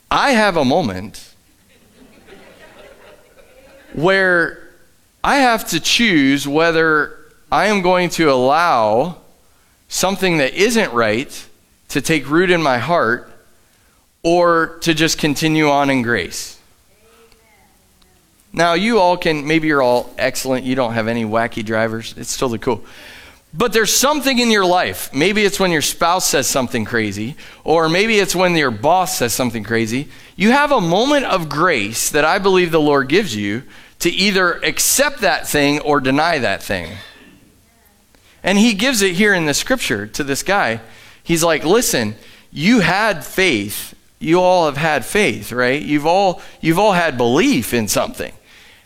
I 0.10 0.32
have 0.32 0.55
a 0.58 0.65
moment 0.65 1.28
where 3.93 4.69
I 5.23 5.38
have 5.38 5.67
to 5.69 5.80
choose 5.80 6.47
whether 6.47 7.17
I 7.52 7.67
am 7.67 7.82
going 7.82 8.10
to 8.12 8.32
allow 8.32 9.17
something 9.88 10.38
that 10.38 10.54
isn't 10.54 10.93
right 10.93 11.47
to 11.89 12.02
take 12.02 12.30
root 12.30 12.52
in 12.52 12.62
my 12.62 12.78
heart 12.78 13.32
or 14.23 14.78
to 14.82 14.93
just 14.93 15.17
continue 15.17 15.69
on 15.69 15.89
in 15.89 16.02
grace. 16.02 16.60
Now, 18.52 18.73
you 18.73 18.99
all 18.99 19.17
can, 19.17 19.45
maybe 19.45 19.67
you're 19.67 19.82
all 19.82 20.13
excellent. 20.17 20.65
You 20.65 20.75
don't 20.75 20.93
have 20.93 21.08
any 21.08 21.23
wacky 21.23 21.63
drivers. 21.63 22.15
It's 22.17 22.38
totally 22.38 22.60
cool. 22.60 22.84
But 23.54 23.73
there's 23.73 23.93
something 23.93 24.38
in 24.38 24.52
your 24.52 24.65
life. 24.65 25.13
Maybe 25.13 25.43
it's 25.43 25.60
when 25.60 25.71
your 25.71 25.82
spouse 25.82 26.28
says 26.28 26.47
something 26.47 26.86
crazy, 26.86 27.36
or 27.63 27.89
maybe 27.89 28.19
it's 28.19 28.36
when 28.36 28.56
your 28.56 28.71
boss 28.71 29.17
says 29.17 29.34
something 29.34 29.63
crazy. 29.63 30.08
You 30.39 30.52
have 30.52 30.71
a 30.71 30.80
moment 30.80 31.25
of 31.25 31.49
grace 31.49 32.10
that 32.12 32.23
I 32.23 32.39
believe 32.39 32.71
the 32.71 32.80
Lord 32.80 33.10
gives 33.10 33.36
you 33.36 33.63
to 33.99 34.10
either 34.10 34.54
accept 34.63 35.19
that 35.19 35.45
thing 35.45 35.82
or 35.82 35.99
deny 35.99 36.39
that 36.39 36.63
thing. 36.63 36.95
And 38.41 38.58
he 38.58 38.73
gives 38.73 39.02
it 39.02 39.15
here 39.15 39.34
in 39.34 39.47
the 39.47 39.54
scripture 39.54 40.08
to 40.08 40.23
this 40.23 40.41
guy. 40.41 40.80
He's 41.21 41.43
like, 41.43 41.65
listen, 41.65 42.15
you 42.54 42.80
had 42.80 43.25
faith. 43.25 43.93
You 44.17 44.39
all 44.39 44.67
have 44.67 44.78
had 44.78 45.04
faith, 45.04 45.52
right? 45.52 45.82
You've 45.82 46.06
all, 46.06 46.41
you've 46.62 46.80
all 46.80 46.93
had 46.93 47.17
belief 47.17 47.73
in 47.73 47.89
something. 47.89 48.32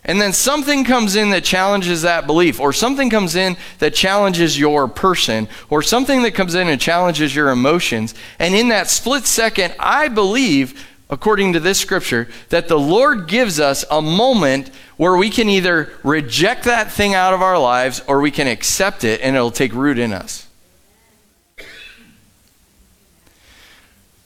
And 0.04 0.20
then 0.20 0.34
something 0.34 0.84
comes 0.84 1.16
in 1.16 1.30
that 1.30 1.44
challenges 1.44 2.02
that 2.02 2.26
belief, 2.26 2.60
or 2.60 2.74
something 2.74 3.12
comes 3.12 3.36
in 3.36 3.58
that 3.78 3.94
challenges 3.94 4.58
your 4.58 4.88
person, 4.88 5.48
or 5.70 5.84
something 5.84 6.24
that 6.24 6.34
comes 6.34 6.56
in 6.56 6.68
and 6.68 6.82
challenges 6.82 7.36
your 7.36 7.52
emotions. 7.52 8.16
And 8.40 8.56
in 8.56 8.70
that 8.70 8.90
split 8.90 9.26
second, 9.26 9.76
I 9.80 10.08
believe, 10.08 10.90
according 11.10 11.54
to 11.54 11.60
this 11.60 11.80
scripture, 11.80 12.28
that 12.50 12.68
the 12.68 12.80
Lord 12.80 13.28
gives 13.28 13.60
us 13.60 13.86
a 13.90 14.02
moment 14.02 14.70
where 14.98 15.16
we 15.16 15.30
can 15.30 15.50
either 15.50 15.92
reject 16.04 16.66
that 16.66 16.92
thing 16.92 17.14
out 17.14 17.34
of 17.34 17.42
our 17.42 17.60
lives 17.60 18.02
or 18.08 18.22
we 18.22 18.32
can 18.32 18.48
accept 18.48 19.04
it 19.04 19.22
and 19.22 19.36
it'll 19.36 19.52
take 19.52 19.74
root 19.74 19.98
in 19.98 20.14
us. 20.14 20.48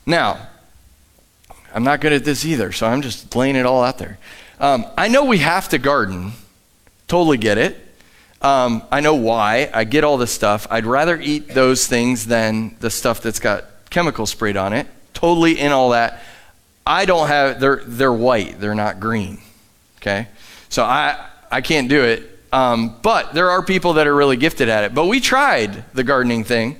Now, 0.06 0.48
I'm 1.74 1.84
not 1.84 2.00
good 2.00 2.13
at 2.13 2.24
this 2.24 2.46
either, 2.46 2.72
so 2.72 2.88
I'm 2.88 3.02
just 3.02 3.36
laying 3.36 3.56
it 3.56 3.66
all 3.66 3.84
out 3.84 3.98
there. 3.98 4.18
Um, 4.60 4.86
I 4.98 5.10
know 5.10 5.26
we 5.26 5.40
have 5.40 5.70
to 5.70 5.78
garden. 5.78 6.32
Totally 7.08 7.38
get 7.38 7.58
it. 7.58 7.78
Um, 8.42 8.84
I 8.92 9.02
know 9.02 9.16
why. 9.16 9.70
I 9.74 9.84
get 9.84 10.04
all 10.04 10.18
this 10.18 10.32
stuff. 10.32 10.68
I'd 10.70 10.86
rather 10.86 11.20
eat 11.20 11.50
those 11.50 11.88
things 11.88 12.26
than 12.28 12.78
the 12.80 12.90
stuff 12.90 13.22
that's 13.22 13.40
got 13.40 13.66
chemicals 13.90 14.32
sprayed 14.32 14.58
on 14.58 14.74
it. 14.74 14.88
Totally 15.13 15.60
in 15.60 15.72
all 15.72 15.90
that. 15.90 16.24
I 16.88 17.04
don't 17.04 17.28
have, 17.28 17.60
they're, 17.60 17.82
they're 17.86 18.13
white, 18.13 18.62
they're 18.62 18.73
not 18.73 19.02
green. 19.02 19.39
Okay? 19.97 20.30
So 20.69 20.84
I, 20.84 21.28
I 21.52 21.60
can't 21.60 21.89
do 21.89 22.02
it. 22.04 22.23
Um, 22.54 22.95
but 23.02 23.34
there 23.34 23.50
are 23.50 23.62
people 23.62 23.93
that 23.93 24.08
are 24.08 24.15
really 24.15 24.38
gifted 24.38 24.69
at 24.69 24.86
it. 24.86 24.93
But 24.93 25.08
we 25.08 25.19
tried 25.19 25.84
the 25.93 26.06
gardening 26.06 26.45
thing. 26.45 26.80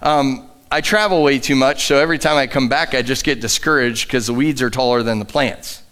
Um, 0.00 0.48
I 0.70 0.80
travel 0.80 1.24
way 1.24 1.40
too 1.40 1.56
much, 1.56 1.86
so 1.86 1.98
every 1.98 2.18
time 2.18 2.36
I 2.36 2.46
come 2.46 2.68
back, 2.68 2.94
I 2.94 3.02
just 3.02 3.24
get 3.24 3.40
discouraged 3.40 4.06
because 4.06 4.28
the 4.28 4.34
weeds 4.34 4.62
are 4.62 4.70
taller 4.70 5.02
than 5.02 5.18
the 5.18 5.24
plants. 5.24 5.82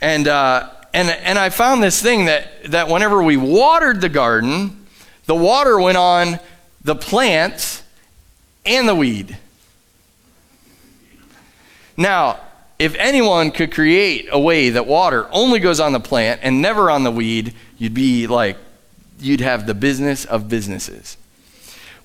And, 0.00 0.28
uh, 0.28 0.70
and, 0.94 1.08
and 1.08 1.36
I 1.36 1.48
found 1.48 1.82
this 1.82 2.00
thing 2.00 2.26
that, 2.26 2.70
that 2.70 2.88
whenever 2.88 3.20
we 3.22 3.36
watered 3.36 4.00
the 4.00 4.08
garden, 4.08 4.86
the 5.26 5.34
water 5.34 5.80
went 5.80 5.96
on 5.96 6.38
the 6.84 6.94
plants 6.94 7.82
and 8.64 8.88
the 8.88 8.94
weed. 8.94 9.36
Now, 11.96 12.38
if 12.78 12.94
anyone 12.94 13.50
could 13.50 13.72
create 13.72 14.28
a 14.30 14.38
way 14.38 14.70
that 14.70 14.86
water 14.86 15.28
only 15.32 15.58
goes 15.58 15.80
on 15.80 15.92
the 15.92 16.00
plant 16.00 16.40
and 16.44 16.62
never 16.62 16.90
on 16.90 17.02
the 17.02 17.10
weed, 17.10 17.54
you'd 17.76 17.94
be 17.94 18.26
like, 18.26 18.56
you'd 19.18 19.40
have 19.40 19.66
the 19.66 19.74
business 19.74 20.24
of 20.24 20.48
businesses. 20.48 21.16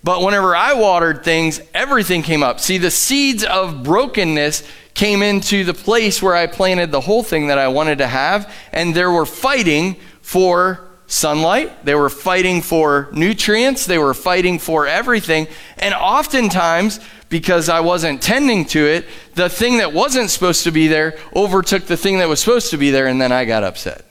But 0.04 0.22
whenever 0.22 0.56
I 0.56 0.74
watered 0.74 1.24
things, 1.24 1.62
everything 1.74 2.24
came 2.24 2.44
up. 2.44 2.60
See, 2.60 2.78
the 2.78 2.92
seeds 2.92 3.44
of 3.44 3.84
brokenness 3.84 4.64
came 4.94 5.22
into 5.22 5.64
the 5.64 5.74
place 5.74 6.22
where 6.22 6.36
I 6.36 6.48
planted 6.48 6.92
the 6.92 7.02
whole 7.02 7.24
thing 7.24 7.48
that 7.48 7.58
I 7.58 7.68
wanted 7.68 8.00
to 8.00 8.08
have, 8.08 8.54
and 8.72 8.94
they 8.94 9.06
were 9.06 9.26
fighting 9.26 9.96
for 10.22 10.82
sunlight, 11.08 11.86
they 11.86 11.96
were 11.96 12.10
fighting 12.10 12.62
for 12.62 13.10
nutrients, 13.14 13.86
they 13.86 13.98
were 13.98 14.14
fighting 14.14 14.60
for 14.60 14.88
everything. 14.88 15.48
And 15.78 15.94
oftentimes, 15.94 17.00
because 17.34 17.68
I 17.68 17.80
wasn't 17.80 18.22
tending 18.22 18.64
to 18.66 18.86
it, 18.86 19.08
the 19.34 19.50
thing 19.50 19.78
that 19.80 19.92
wasn't 19.92 20.30
supposed 20.30 20.66
to 20.66 20.72
be 20.72 20.88
there 20.88 21.18
overtook 21.36 21.86
the 21.86 21.98
thing 21.98 22.20
that 22.20 22.30
was 22.30 22.40
supposed 22.40 22.70
to 22.70 22.78
be 22.78 22.92
there, 22.92 23.08
and 23.08 23.20
then 23.20 23.32
I 23.32 23.46
got 23.46 23.64
upset. 23.64 24.06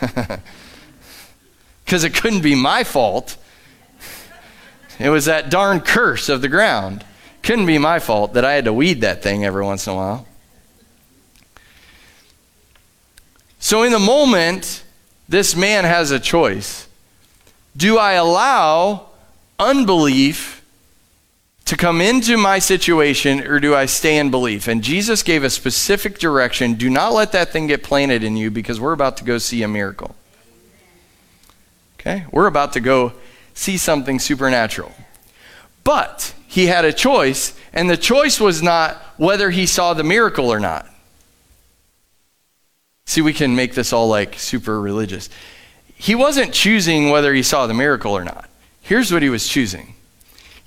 Because 1.84 2.04
it 2.04 2.12
couldn't 2.12 2.42
be 2.42 2.54
my 2.54 2.84
fault. 2.84 3.38
It 4.98 5.08
was 5.08 5.24
that 5.24 5.48
darn 5.48 5.80
curse 5.80 6.28
of 6.28 6.42
the 6.42 6.48
ground. 6.48 7.02
Couldn't 7.42 7.64
be 7.64 7.78
my 7.78 7.98
fault 7.98 8.34
that 8.34 8.44
I 8.44 8.52
had 8.52 8.66
to 8.66 8.74
weed 8.74 9.00
that 9.00 9.22
thing 9.22 9.46
every 9.46 9.64
once 9.64 9.86
in 9.86 9.94
a 9.94 9.96
while. 9.96 10.26
So, 13.58 13.84
in 13.84 13.92
the 13.92 13.98
moment, 13.98 14.84
this 15.30 15.56
man 15.56 15.84
has 15.84 16.10
a 16.10 16.20
choice. 16.20 16.86
Do 17.74 17.96
I 17.96 18.12
allow 18.12 19.06
unbelief 19.58 20.57
to 21.68 21.76
come 21.76 22.00
into 22.00 22.38
my 22.38 22.58
situation 22.58 23.46
or 23.46 23.60
do 23.60 23.74
I 23.74 23.84
stay 23.84 24.16
in 24.16 24.30
belief? 24.30 24.68
And 24.68 24.82
Jesus 24.82 25.22
gave 25.22 25.44
a 25.44 25.50
specific 25.50 26.18
direction. 26.18 26.74
Do 26.74 26.88
not 26.88 27.12
let 27.12 27.32
that 27.32 27.50
thing 27.50 27.66
get 27.66 27.82
planted 27.82 28.24
in 28.24 28.38
you 28.38 28.50
because 28.50 28.80
we're 28.80 28.94
about 28.94 29.18
to 29.18 29.24
go 29.24 29.36
see 29.36 29.62
a 29.62 29.68
miracle. 29.68 30.16
Okay? 32.00 32.24
We're 32.32 32.46
about 32.46 32.72
to 32.72 32.80
go 32.80 33.12
see 33.52 33.76
something 33.76 34.18
supernatural. 34.18 34.94
But 35.84 36.34
he 36.46 36.68
had 36.68 36.86
a 36.86 36.92
choice, 36.92 37.54
and 37.74 37.90
the 37.90 37.98
choice 37.98 38.40
was 38.40 38.62
not 38.62 38.96
whether 39.18 39.50
he 39.50 39.66
saw 39.66 39.92
the 39.92 40.04
miracle 40.04 40.50
or 40.50 40.60
not. 40.60 40.88
See, 43.04 43.20
we 43.20 43.34
can 43.34 43.54
make 43.54 43.74
this 43.74 43.92
all 43.92 44.08
like 44.08 44.38
super 44.38 44.80
religious. 44.80 45.28
He 45.94 46.14
wasn't 46.14 46.54
choosing 46.54 47.10
whether 47.10 47.34
he 47.34 47.42
saw 47.42 47.66
the 47.66 47.74
miracle 47.74 48.16
or 48.16 48.24
not. 48.24 48.48
Here's 48.80 49.12
what 49.12 49.22
he 49.22 49.28
was 49.28 49.46
choosing 49.46 49.96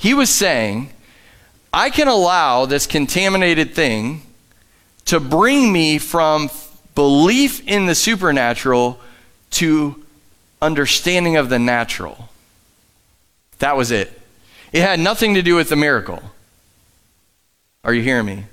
he 0.01 0.15
was 0.15 0.31
saying, 0.31 0.89
I 1.71 1.91
can 1.91 2.07
allow 2.07 2.65
this 2.65 2.87
contaminated 2.87 3.75
thing 3.75 4.23
to 5.05 5.19
bring 5.19 5.71
me 5.71 5.99
from 5.99 6.49
belief 6.95 7.67
in 7.67 7.85
the 7.85 7.93
supernatural 7.93 8.99
to 9.51 10.03
understanding 10.59 11.37
of 11.37 11.49
the 11.49 11.59
natural. 11.59 12.29
That 13.59 13.77
was 13.77 13.91
it. 13.91 14.19
It 14.73 14.81
had 14.81 14.99
nothing 14.99 15.35
to 15.35 15.43
do 15.43 15.55
with 15.55 15.69
the 15.69 15.75
miracle. 15.75 16.23
Are 17.83 17.93
you 17.93 18.01
hearing 18.01 18.25
me? 18.25 18.45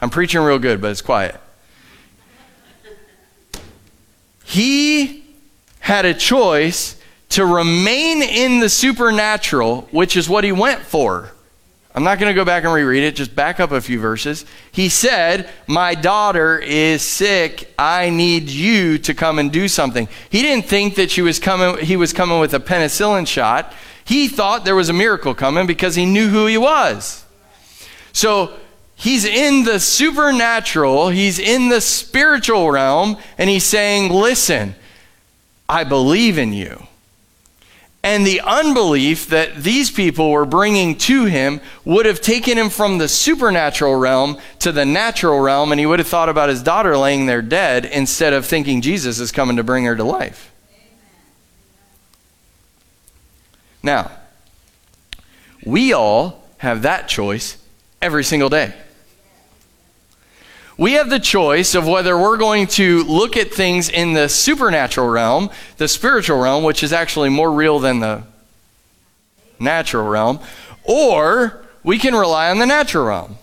I'm 0.00 0.10
preaching 0.10 0.40
real 0.40 0.58
good, 0.58 0.80
but 0.80 0.90
it's 0.90 1.02
quiet. 1.02 1.40
He 4.42 5.22
had 5.78 6.04
a 6.04 6.14
choice 6.14 6.95
to 7.30 7.44
remain 7.44 8.22
in 8.22 8.60
the 8.60 8.68
supernatural, 8.68 9.82
which 9.90 10.16
is 10.16 10.28
what 10.28 10.44
he 10.44 10.52
went 10.52 10.80
for. 10.80 11.32
I'm 11.96 12.04
not 12.04 12.18
going 12.18 12.28
to 12.30 12.34
go 12.34 12.44
back 12.44 12.64
and 12.64 12.74
reread 12.74 13.04
it, 13.04 13.16
just 13.16 13.34
back 13.34 13.58
up 13.58 13.72
a 13.72 13.80
few 13.80 13.98
verses. 13.98 14.44
He 14.70 14.90
said, 14.90 15.48
My 15.66 15.94
daughter 15.94 16.58
is 16.58 17.00
sick. 17.00 17.72
I 17.78 18.10
need 18.10 18.50
you 18.50 18.98
to 18.98 19.14
come 19.14 19.38
and 19.38 19.50
do 19.50 19.66
something. 19.66 20.06
He 20.28 20.42
didn't 20.42 20.66
think 20.66 20.96
that 20.96 21.10
she 21.10 21.22
was 21.22 21.38
coming, 21.38 21.82
he 21.82 21.96
was 21.96 22.12
coming 22.12 22.38
with 22.38 22.52
a 22.52 22.60
penicillin 22.60 23.26
shot. 23.26 23.72
He 24.04 24.28
thought 24.28 24.66
there 24.66 24.76
was 24.76 24.90
a 24.90 24.92
miracle 24.92 25.34
coming 25.34 25.66
because 25.66 25.94
he 25.94 26.04
knew 26.04 26.28
who 26.28 26.44
he 26.44 26.58
was. 26.58 27.24
So 28.12 28.52
he's 28.94 29.24
in 29.24 29.64
the 29.64 29.80
supernatural, 29.80 31.08
he's 31.08 31.38
in 31.38 31.70
the 31.70 31.80
spiritual 31.80 32.70
realm, 32.70 33.16
and 33.38 33.48
he's 33.48 33.64
saying, 33.64 34.12
Listen, 34.12 34.74
I 35.66 35.84
believe 35.84 36.36
in 36.36 36.52
you. 36.52 36.86
And 38.06 38.24
the 38.24 38.40
unbelief 38.42 39.26
that 39.30 39.56
these 39.56 39.90
people 39.90 40.30
were 40.30 40.46
bringing 40.46 40.96
to 40.98 41.24
him 41.24 41.60
would 41.84 42.06
have 42.06 42.20
taken 42.20 42.56
him 42.56 42.70
from 42.70 42.98
the 42.98 43.08
supernatural 43.08 43.96
realm 43.96 44.38
to 44.60 44.70
the 44.70 44.84
natural 44.84 45.40
realm, 45.40 45.72
and 45.72 45.80
he 45.80 45.86
would 45.86 45.98
have 45.98 46.06
thought 46.06 46.28
about 46.28 46.48
his 46.48 46.62
daughter 46.62 46.96
laying 46.96 47.26
there 47.26 47.42
dead 47.42 47.84
instead 47.84 48.32
of 48.32 48.46
thinking 48.46 48.80
Jesus 48.80 49.18
is 49.18 49.32
coming 49.32 49.56
to 49.56 49.64
bring 49.64 49.86
her 49.86 49.96
to 49.96 50.04
life. 50.04 50.52
Now, 53.82 54.12
we 55.64 55.92
all 55.92 56.44
have 56.58 56.82
that 56.82 57.08
choice 57.08 57.56
every 58.00 58.22
single 58.22 58.48
day. 58.48 58.72
We 60.78 60.92
have 60.92 61.08
the 61.08 61.18
choice 61.18 61.74
of 61.74 61.86
whether 61.86 62.18
we're 62.18 62.36
going 62.36 62.66
to 62.66 63.02
look 63.04 63.36
at 63.36 63.52
things 63.52 63.88
in 63.88 64.12
the 64.12 64.28
supernatural 64.28 65.08
realm, 65.08 65.50
the 65.78 65.88
spiritual 65.88 66.38
realm, 66.38 66.64
which 66.64 66.82
is 66.82 66.92
actually 66.92 67.30
more 67.30 67.50
real 67.50 67.78
than 67.78 68.00
the 68.00 68.22
natural 69.58 70.06
realm, 70.06 70.38
or 70.84 71.64
we 71.82 71.98
can 71.98 72.14
rely 72.14 72.50
on 72.50 72.58
the 72.58 72.66
natural 72.66 73.06
realm. 73.06 73.36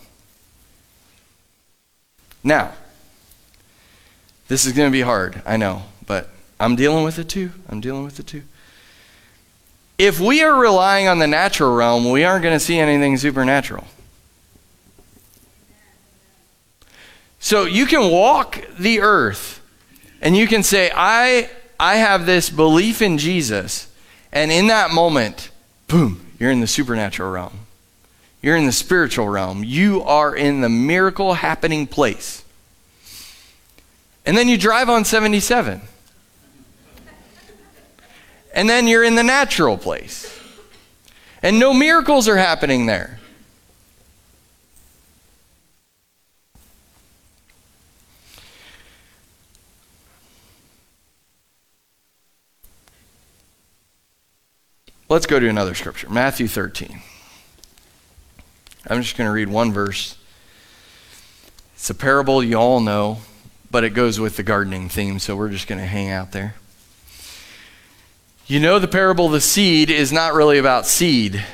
Now, 2.44 2.72
this 4.48 4.66
is 4.66 4.72
going 4.72 4.88
to 4.88 4.92
be 4.92 5.00
hard, 5.00 5.42
I 5.44 5.56
know, 5.56 5.82
but 6.06 6.28
I'm 6.60 6.76
dealing 6.76 7.04
with 7.04 7.18
it 7.18 7.28
too. 7.28 7.50
I'm 7.68 7.80
dealing 7.80 8.04
with 8.04 8.20
it 8.20 8.26
too. 8.26 8.42
If 9.98 10.20
we 10.20 10.42
are 10.42 10.54
relying 10.54 11.08
on 11.08 11.18
the 11.18 11.26
natural 11.26 11.74
realm, 11.74 12.10
we 12.10 12.24
aren't 12.24 12.42
going 12.42 12.54
to 12.54 12.64
see 12.64 12.78
anything 12.78 13.16
supernatural. 13.16 13.86
So 17.44 17.66
you 17.66 17.84
can 17.84 18.10
walk 18.10 18.58
the 18.78 19.00
earth 19.02 19.60
and 20.22 20.34
you 20.34 20.46
can 20.46 20.62
say, 20.62 20.90
I, 20.94 21.50
I 21.78 21.96
have 21.96 22.24
this 22.24 22.48
belief 22.48 23.02
in 23.02 23.18
Jesus. 23.18 23.86
And 24.32 24.50
in 24.50 24.68
that 24.68 24.92
moment, 24.92 25.50
boom, 25.86 26.24
you're 26.40 26.50
in 26.50 26.60
the 26.60 26.66
supernatural 26.66 27.30
realm. 27.30 27.66
You're 28.40 28.56
in 28.56 28.64
the 28.64 28.72
spiritual 28.72 29.28
realm. 29.28 29.62
You 29.62 30.02
are 30.04 30.34
in 30.34 30.62
the 30.62 30.70
miracle 30.70 31.34
happening 31.34 31.86
place. 31.86 32.42
And 34.24 34.38
then 34.38 34.48
you 34.48 34.56
drive 34.56 34.88
on 34.88 35.04
77. 35.04 35.82
And 38.54 38.70
then 38.70 38.88
you're 38.88 39.04
in 39.04 39.16
the 39.16 39.22
natural 39.22 39.76
place. 39.76 40.34
And 41.42 41.58
no 41.58 41.74
miracles 41.74 42.26
are 42.26 42.38
happening 42.38 42.86
there. 42.86 43.20
Let's 55.06 55.26
go 55.26 55.38
to 55.38 55.48
another 55.48 55.74
scripture 55.74 56.08
Matthew 56.08 56.48
13. 56.48 57.00
I'm 58.86 59.02
just 59.02 59.18
going 59.18 59.28
to 59.28 59.32
read 59.32 59.48
one 59.48 59.70
verse. 59.70 60.16
It's 61.74 61.90
a 61.90 61.94
parable 61.94 62.42
you 62.42 62.56
all 62.56 62.80
know, 62.80 63.18
but 63.70 63.84
it 63.84 63.90
goes 63.90 64.18
with 64.18 64.36
the 64.36 64.42
gardening 64.42 64.88
theme, 64.88 65.18
so 65.18 65.36
we're 65.36 65.50
just 65.50 65.66
going 65.66 65.78
to 65.80 65.86
hang 65.86 66.10
out 66.10 66.32
there. 66.32 66.54
You 68.46 68.60
know, 68.60 68.78
the 68.78 68.88
parable 68.88 69.26
of 69.26 69.32
the 69.32 69.40
seed 69.42 69.90
is 69.90 70.10
not 70.10 70.32
really 70.32 70.56
about 70.56 70.86
seed, 70.86 71.44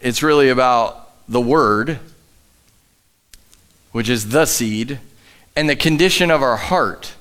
it's 0.00 0.22
really 0.22 0.50
about 0.50 1.10
the 1.26 1.40
word, 1.40 1.98
which 3.92 4.10
is 4.10 4.28
the 4.28 4.44
seed, 4.44 5.00
and 5.56 5.70
the 5.70 5.76
condition 5.76 6.30
of 6.30 6.42
our 6.42 6.56
heart. 6.56 7.14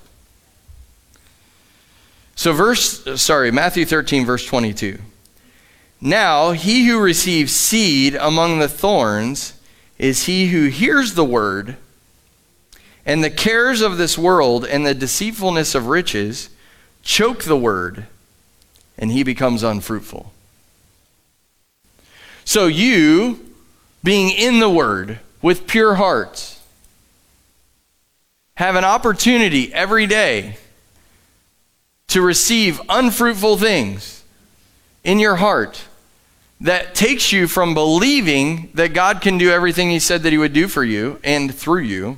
So, 2.35 2.51
verse, 2.51 3.21
sorry, 3.21 3.51
Matthew 3.51 3.85
13, 3.85 4.25
verse 4.25 4.45
22. 4.45 4.99
Now, 6.01 6.51
he 6.51 6.87
who 6.87 6.99
receives 6.99 7.53
seed 7.53 8.15
among 8.15 8.59
the 8.59 8.67
thorns 8.67 9.53
is 9.97 10.25
he 10.25 10.47
who 10.47 10.67
hears 10.67 11.13
the 11.13 11.23
word, 11.23 11.77
and 13.05 13.23
the 13.23 13.29
cares 13.29 13.81
of 13.81 13.97
this 13.97 14.17
world 14.17 14.65
and 14.65 14.85
the 14.85 14.95
deceitfulness 14.95 15.75
of 15.75 15.87
riches 15.87 16.49
choke 17.03 17.43
the 17.43 17.57
word, 17.57 18.07
and 18.97 19.11
he 19.11 19.23
becomes 19.23 19.63
unfruitful. 19.63 20.33
So, 22.43 22.67
you, 22.67 23.53
being 24.03 24.29
in 24.31 24.59
the 24.59 24.69
word 24.69 25.19
with 25.41 25.67
pure 25.67 25.95
hearts, 25.95 26.61
have 28.55 28.75
an 28.75 28.83
opportunity 28.83 29.73
every 29.73 30.05
day 30.07 30.57
to 32.07 32.21
receive 32.21 32.81
unfruitful 32.89 33.57
things 33.57 34.23
in 35.03 35.19
your 35.19 35.35
heart 35.37 35.83
that 36.61 36.95
takes 36.95 37.31
you 37.31 37.47
from 37.47 37.73
believing 37.73 38.69
that 38.73 38.93
God 38.93 39.21
can 39.21 39.37
do 39.37 39.51
everything 39.51 39.89
He 39.89 39.99
said 39.99 40.23
that 40.23 40.31
He 40.31 40.37
would 40.37 40.53
do 40.53 40.67
for 40.67 40.83
you 40.83 41.19
and 41.23 41.53
through 41.53 41.81
you 41.81 42.17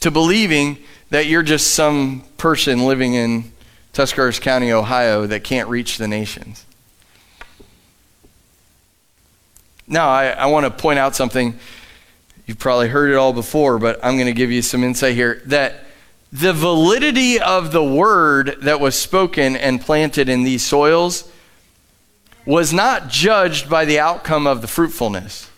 to 0.00 0.10
believing 0.10 0.78
that 1.10 1.26
you're 1.26 1.42
just 1.42 1.74
some 1.74 2.24
person 2.36 2.86
living 2.86 3.14
in 3.14 3.50
Tuscarawas 3.92 4.38
County, 4.38 4.70
Ohio 4.70 5.26
that 5.26 5.42
can't 5.42 5.68
reach 5.68 5.98
the 5.98 6.06
nations. 6.06 6.64
Now, 9.88 10.08
I, 10.08 10.28
I 10.28 10.46
want 10.46 10.64
to 10.66 10.70
point 10.70 11.00
out 11.00 11.16
something. 11.16 11.58
You've 12.46 12.60
probably 12.60 12.88
heard 12.88 13.10
it 13.10 13.16
all 13.16 13.32
before, 13.32 13.80
but 13.80 13.98
I'm 14.04 14.14
going 14.14 14.26
to 14.26 14.32
give 14.32 14.52
you 14.52 14.62
some 14.62 14.84
insight 14.84 15.16
here 15.16 15.42
that 15.46 15.84
the 16.32 16.52
validity 16.52 17.40
of 17.40 17.72
the 17.72 17.82
word 17.82 18.56
that 18.62 18.80
was 18.80 18.96
spoken 18.96 19.56
and 19.56 19.80
planted 19.80 20.28
in 20.28 20.44
these 20.44 20.64
soils 20.64 21.30
was 22.46 22.72
not 22.72 23.08
judged 23.08 23.68
by 23.68 23.84
the 23.84 23.98
outcome 23.98 24.46
of 24.46 24.60
the 24.60 24.68
fruitfulness. 24.68 25.50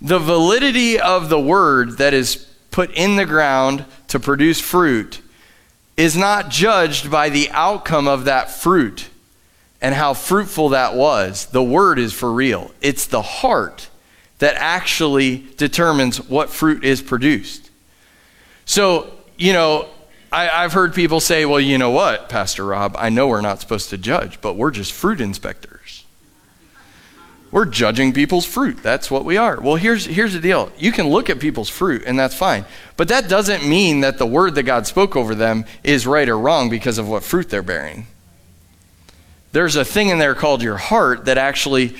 The 0.00 0.18
validity 0.18 1.00
of 1.00 1.28
the 1.28 1.40
word 1.40 1.98
that 1.98 2.14
is 2.14 2.36
put 2.70 2.92
in 2.92 3.16
the 3.16 3.26
ground 3.26 3.84
to 4.08 4.20
produce 4.20 4.60
fruit 4.60 5.20
is 5.96 6.16
not 6.16 6.48
judged 6.48 7.10
by 7.10 7.28
the 7.28 7.50
outcome 7.50 8.06
of 8.06 8.26
that 8.26 8.50
fruit 8.50 9.08
and 9.80 9.94
how 9.94 10.14
fruitful 10.14 10.68
that 10.68 10.94
was. 10.94 11.46
The 11.46 11.62
word 11.62 11.98
is 11.98 12.12
for 12.12 12.32
real, 12.32 12.70
it's 12.80 13.06
the 13.06 13.22
heart 13.22 13.88
that 14.38 14.54
actually 14.56 15.46
determines 15.56 16.20
what 16.28 16.50
fruit 16.50 16.84
is 16.84 17.00
produced. 17.00 17.70
So, 18.64 19.12
you 19.36 19.52
know, 19.52 19.88
I, 20.32 20.62
have 20.62 20.72
heard 20.72 20.94
people 20.94 21.20
say, 21.20 21.46
well, 21.46 21.60
you 21.60 21.78
know 21.78 21.90
what, 21.90 22.28
Pastor 22.28 22.64
Rob, 22.64 22.96
I 22.98 23.08
know 23.08 23.28
we're 23.28 23.40
not 23.40 23.60
supposed 23.60 23.90
to 23.90 23.98
judge, 23.98 24.40
but 24.40 24.54
we're 24.54 24.70
just 24.70 24.92
fruit 24.92 25.20
inspectors. 25.20 26.04
We're 27.52 27.64
judging 27.64 28.12
people's 28.12 28.44
fruit. 28.44 28.82
That's 28.82 29.10
what 29.10 29.24
we 29.24 29.36
are. 29.36 29.60
Well, 29.60 29.76
here's, 29.76 30.04
here's 30.04 30.34
the 30.34 30.40
deal 30.40 30.70
you 30.76 30.92
can 30.92 31.08
look 31.08 31.30
at 31.30 31.40
people's 31.40 31.70
fruit, 31.70 32.02
and 32.04 32.18
that's 32.18 32.34
fine. 32.34 32.66
But 32.96 33.08
that 33.08 33.28
doesn't 33.28 33.66
mean 33.66 34.00
that 34.00 34.18
the 34.18 34.26
word 34.26 34.56
that 34.56 34.64
God 34.64 34.86
spoke 34.86 35.16
over 35.16 35.34
them 35.34 35.64
is 35.84 36.06
right 36.06 36.28
or 36.28 36.38
wrong 36.38 36.68
because 36.68 36.98
of 36.98 37.08
what 37.08 37.22
fruit 37.22 37.48
they're 37.48 37.62
bearing. 37.62 38.08
There's 39.52 39.76
a 39.76 39.84
thing 39.84 40.08
in 40.08 40.18
there 40.18 40.34
called 40.34 40.60
your 40.60 40.76
heart 40.76 41.24
that 41.26 41.38
actually 41.38 41.96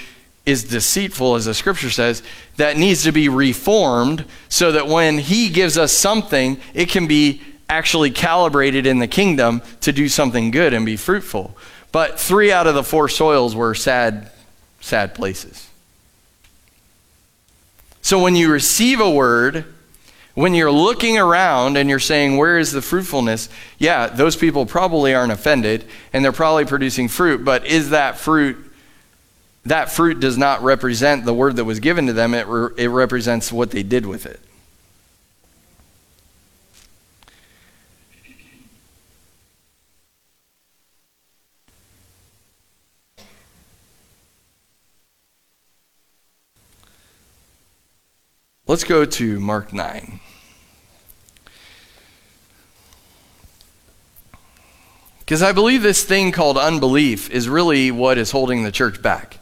is 0.47 0.63
deceitful, 0.65 1.35
as 1.35 1.45
the 1.45 1.55
scripture 1.55 1.91
says, 1.91 2.23
that 2.57 2.77
needs 2.77 3.03
to 3.03 3.13
be 3.13 3.29
reformed 3.29 4.25
so 4.49 4.73
that 4.73 4.87
when 4.87 5.19
he 5.19 5.51
gives 5.51 5.77
us 5.77 5.93
something, 5.93 6.59
it 6.73 6.89
can 6.89 7.09
be 7.09 7.43
actually 7.69 8.13
calibrated 8.13 8.87
in 8.87 9.01
the 9.01 9.09
kingdom 9.09 9.61
to 9.81 9.93
do 9.93 10.09
something 10.09 10.53
good 10.53 10.73
and 10.73 10.87
be 10.87 10.97
fruitful. 10.97 11.57
But 11.91 12.21
three 12.21 12.53
out 12.53 12.69
of 12.69 12.75
the 12.75 12.85
four 12.85 13.09
soils 13.09 13.57
were 13.57 13.75
sad, 13.75 14.31
sad 14.81 15.15
places. 15.15 15.69
So 18.03 18.23
when 18.23 18.37
you 18.37 18.53
receive 18.53 19.01
a 19.01 19.11
word, 19.11 19.65
when 20.35 20.55
you're 20.55 20.71
looking 20.71 21.19
around 21.19 21.77
and 21.77 21.91
you're 21.91 21.99
saying, 21.99 22.37
Where 22.37 22.59
is 22.59 22.71
the 22.71 22.83
fruitfulness? 22.83 23.49
Yeah, 23.79 24.07
those 24.07 24.37
people 24.37 24.65
probably 24.65 25.13
aren't 25.13 25.33
offended 25.33 25.85
and 26.13 26.25
they're 26.25 26.31
probably 26.31 26.67
producing 26.67 27.09
fruit, 27.09 27.45
but 27.45 27.67
is 27.67 27.91
that 27.91 28.19
fruit 28.19 28.66
that 29.67 29.91
fruit 29.91 30.21
does 30.21 30.39
not 30.39 30.63
represent 30.63 31.25
the 31.25 31.35
word 31.35 31.57
that 31.57 31.65
was 31.65 31.81
given 31.81 32.07
to 32.07 32.13
them, 32.13 32.35
it, 32.35 32.47
re- 32.47 32.71
it 32.77 32.89
represents 32.89 33.53
what 33.53 33.71
they 33.71 33.83
did 33.83 34.07
with 34.07 34.27
it. 34.27 34.41
Let's 48.69 48.83
go 48.83 49.05
to 49.05 49.39
Mark 49.39 49.73
9. 49.73 50.19
Because 55.21 55.43
I 55.43 55.53
believe 55.53 55.83
this 55.83 56.05
thing 56.05 56.31
called 56.33 56.59
unbelief 56.59 57.31
is 57.31 57.49
really 57.49 57.91
what 57.91 58.19
is 58.19 58.33
holding 58.33 58.65
the 58.65 58.73
church 58.73 59.01
back. 59.01 59.36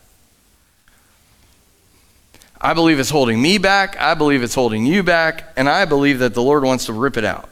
I 2.64 2.72
believe 2.72 2.98
it's 2.98 3.10
holding 3.10 3.42
me 3.42 3.58
back. 3.58 4.00
I 4.00 4.14
believe 4.14 4.42
it's 4.42 4.54
holding 4.54 4.86
you 4.86 5.02
back. 5.02 5.52
And 5.54 5.68
I 5.68 5.84
believe 5.84 6.20
that 6.20 6.32
the 6.32 6.42
Lord 6.42 6.64
wants 6.64 6.86
to 6.86 6.94
rip 6.94 7.18
it 7.18 7.24
out. 7.24 7.50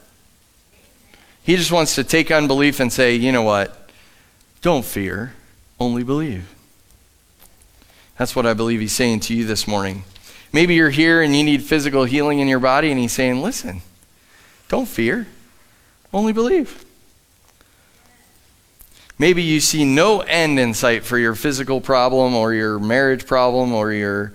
He 1.42 1.57
just 1.57 1.70
wants 1.70 1.96
to 1.96 2.05
take 2.05 2.31
unbelief 2.31 2.81
and 2.81 2.90
say, 2.90 3.14
you 3.16 3.31
know 3.31 3.42
what? 3.42 3.90
Don't 4.62 4.87
fear, 4.87 5.35
only 5.79 6.03
believe. 6.03 6.48
That's 8.16 8.35
what 8.35 8.46
I 8.46 8.55
believe 8.55 8.81
He's 8.81 8.92
saying 8.92 9.20
to 9.20 9.35
you 9.35 9.44
this 9.44 9.68
morning. 9.68 10.05
Maybe 10.51 10.77
you're 10.77 10.88
here 10.88 11.20
and 11.20 11.37
you 11.37 11.44
need 11.44 11.62
physical 11.62 12.05
healing 12.05 12.38
in 12.38 12.48
your 12.48 12.61
body, 12.61 12.90
and 12.90 12.98
He's 12.98 13.12
saying, 13.12 13.42
listen, 13.42 13.83
don't 14.68 14.88
fear, 14.88 15.27
only 16.14 16.33
believe. 16.33 16.87
Maybe 19.18 19.42
you 19.42 19.61
see 19.61 19.85
no 19.85 20.20
end 20.20 20.59
in 20.59 20.72
sight 20.72 21.05
for 21.05 21.18
your 21.18 21.35
physical 21.35 21.83
problem 21.83 22.35
or 22.35 22.55
your 22.55 22.79
marriage 22.79 23.27
problem 23.27 23.72
or 23.75 23.92
your 23.92 24.33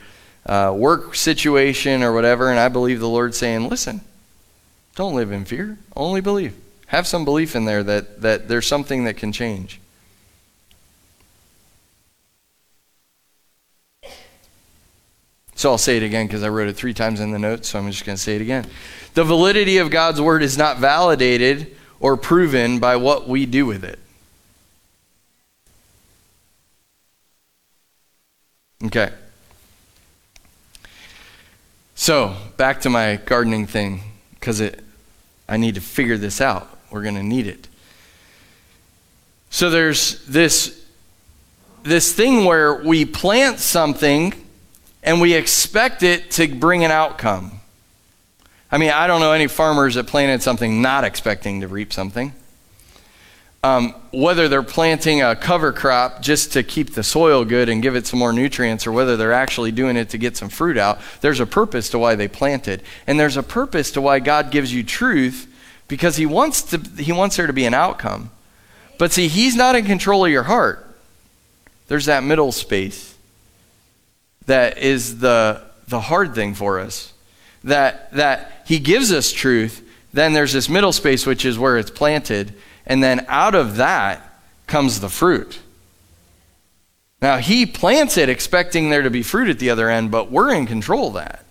uh, 0.47 0.73
work 0.75 1.13
situation 1.13 2.01
or 2.01 2.13
whatever, 2.13 2.49
and 2.49 2.59
I 2.59 2.69
believe 2.69 2.99
the 2.99 3.09
Lord 3.09 3.35
saying, 3.35 3.69
listen, 3.69 4.01
don't 4.95 5.13
live 5.13 5.31
in 5.31 5.45
fear, 5.45 5.77
only 5.95 6.21
believe. 6.21 6.55
Have 6.87 7.05
some 7.05 7.25
belief 7.25 7.55
in 7.55 7.65
there 7.65 7.83
that, 7.83 8.21
that 8.21 8.47
there's 8.47 8.65
something 8.65 9.03
that 9.03 9.17
can 9.17 9.33
change. 9.33 9.81
So 15.55 15.71
I'll 15.71 15.77
say 15.77 15.97
it 15.97 16.03
again 16.03 16.27
because 16.27 16.43
I 16.43 16.49
wrote 16.49 16.69
it 16.69 16.75
three 16.75 16.93
times 16.93 17.19
in 17.19 17.31
the 17.31 17.39
notes, 17.39 17.69
so 17.69 17.79
I'm 17.79 17.91
just 17.91 18.05
going 18.05 18.15
to 18.15 18.21
say 18.21 18.35
it 18.35 18.41
again. 18.41 18.65
The 19.15 19.23
validity 19.23 19.79
of 19.79 19.89
God's 19.89 20.21
word 20.21 20.43
is 20.43 20.57
not 20.57 20.77
validated 20.77 21.75
or 21.99 22.15
proven 22.15 22.79
by 22.79 22.95
what 22.95 23.27
we 23.27 23.45
do 23.45 23.65
with 23.65 23.83
it. 23.83 23.99
Okay. 28.85 29.11
So, 31.99 32.35
back 32.57 32.81
to 32.81 32.91
my 32.91 33.15
gardening 33.15 33.65
thing 33.65 34.01
because 34.35 34.61
I 35.49 35.57
need 35.57 35.75
to 35.75 35.81
figure 35.81 36.15
this 36.15 36.39
out. 36.39 36.69
We're 36.91 37.01
going 37.01 37.15
to 37.15 37.23
need 37.23 37.47
it. 37.47 37.67
So 39.49 39.71
there's 39.71 40.23
this 40.25 40.85
this 41.81 42.13
thing 42.13 42.45
where 42.45 42.75
we 42.75 43.03
plant 43.03 43.59
something 43.59 44.31
and 45.01 45.19
we 45.19 45.33
expect 45.33 46.03
it 46.03 46.29
to 46.31 46.47
bring 46.47 46.85
an 46.85 46.91
outcome. 46.91 47.61
I 48.71 48.77
mean, 48.77 48.91
I 48.91 49.07
don't 49.07 49.19
know 49.19 49.31
any 49.31 49.47
farmers 49.47 49.95
that 49.95 50.05
planted 50.05 50.43
something 50.43 50.83
not 50.83 51.03
expecting 51.03 51.61
to 51.61 51.67
reap 51.67 51.91
something. 51.91 52.31
Um, 53.67 53.95
whether 54.11 54.47
they're 54.47 54.63
planting 54.63 55.21
a 55.21 55.35
cover 55.35 55.73
crop 55.73 56.21
just 56.21 56.53
to 56.53 56.63
keep 56.63 56.93
the 56.93 57.03
soil 57.03 57.43
good 57.43 57.67
and 57.67 57.81
give 57.81 57.97
it 57.97 58.07
some 58.07 58.17
more 58.17 58.31
nutrients, 58.31 58.87
or 58.87 58.93
whether 58.93 59.17
they're 59.17 59.33
actually 59.33 59.73
doing 59.73 59.97
it 59.97 60.09
to 60.11 60.17
get 60.17 60.37
some 60.37 60.47
fruit 60.47 60.77
out, 60.77 60.99
there's 61.19 61.41
a 61.41 61.45
purpose 61.45 61.89
to 61.89 61.99
why 61.99 62.15
they 62.15 62.29
planted. 62.29 62.81
And 63.07 63.19
there's 63.19 63.35
a 63.35 63.43
purpose 63.43 63.91
to 63.91 64.01
why 64.01 64.19
God 64.19 64.51
gives 64.51 64.73
you 64.73 64.83
truth 64.83 65.53
because 65.89 66.15
He 66.15 66.25
wants, 66.25 66.61
to, 66.63 66.77
he 66.97 67.11
wants 67.11 67.35
there 67.35 67.47
to 67.47 67.53
be 67.53 67.65
an 67.65 67.73
outcome. 67.73 68.31
But 68.97 69.11
see, 69.11 69.27
He's 69.27 69.55
not 69.55 69.75
in 69.75 69.83
control 69.83 70.25
of 70.25 70.31
your 70.31 70.43
heart. 70.43 70.85
There's 71.89 72.05
that 72.05 72.23
middle 72.23 72.53
space 72.53 73.15
that 74.45 74.77
is 74.77 75.19
the, 75.19 75.61
the 75.89 75.99
hard 75.99 76.33
thing 76.35 76.53
for 76.53 76.79
us. 76.79 77.11
That, 77.65 78.13
that 78.13 78.63
he 78.65 78.79
gives 78.79 79.11
us 79.11 79.33
truth, 79.33 79.83
then 80.13 80.31
there's 80.31 80.53
this 80.53 80.69
middle 80.69 80.93
space, 80.93 81.25
which 81.25 81.43
is 81.43 81.59
where 81.59 81.77
it's 81.77 81.91
planted, 81.91 82.53
and 82.87 83.03
then 83.03 83.25
out 83.27 83.53
of 83.53 83.75
that 83.75 84.41
comes 84.65 84.99
the 84.99 85.09
fruit. 85.09 85.59
Now, 87.21 87.37
he 87.37 87.65
plants 87.65 88.17
it 88.17 88.29
expecting 88.29 88.89
there 88.89 89.01
to 89.01 89.09
be 89.09 89.21
fruit 89.21 89.49
at 89.49 89.59
the 89.59 89.69
other 89.69 89.89
end, 89.89 90.09
but 90.09 90.31
we're 90.31 90.53
in 90.53 90.65
control 90.65 91.09
of 91.09 91.13
that. 91.15 91.43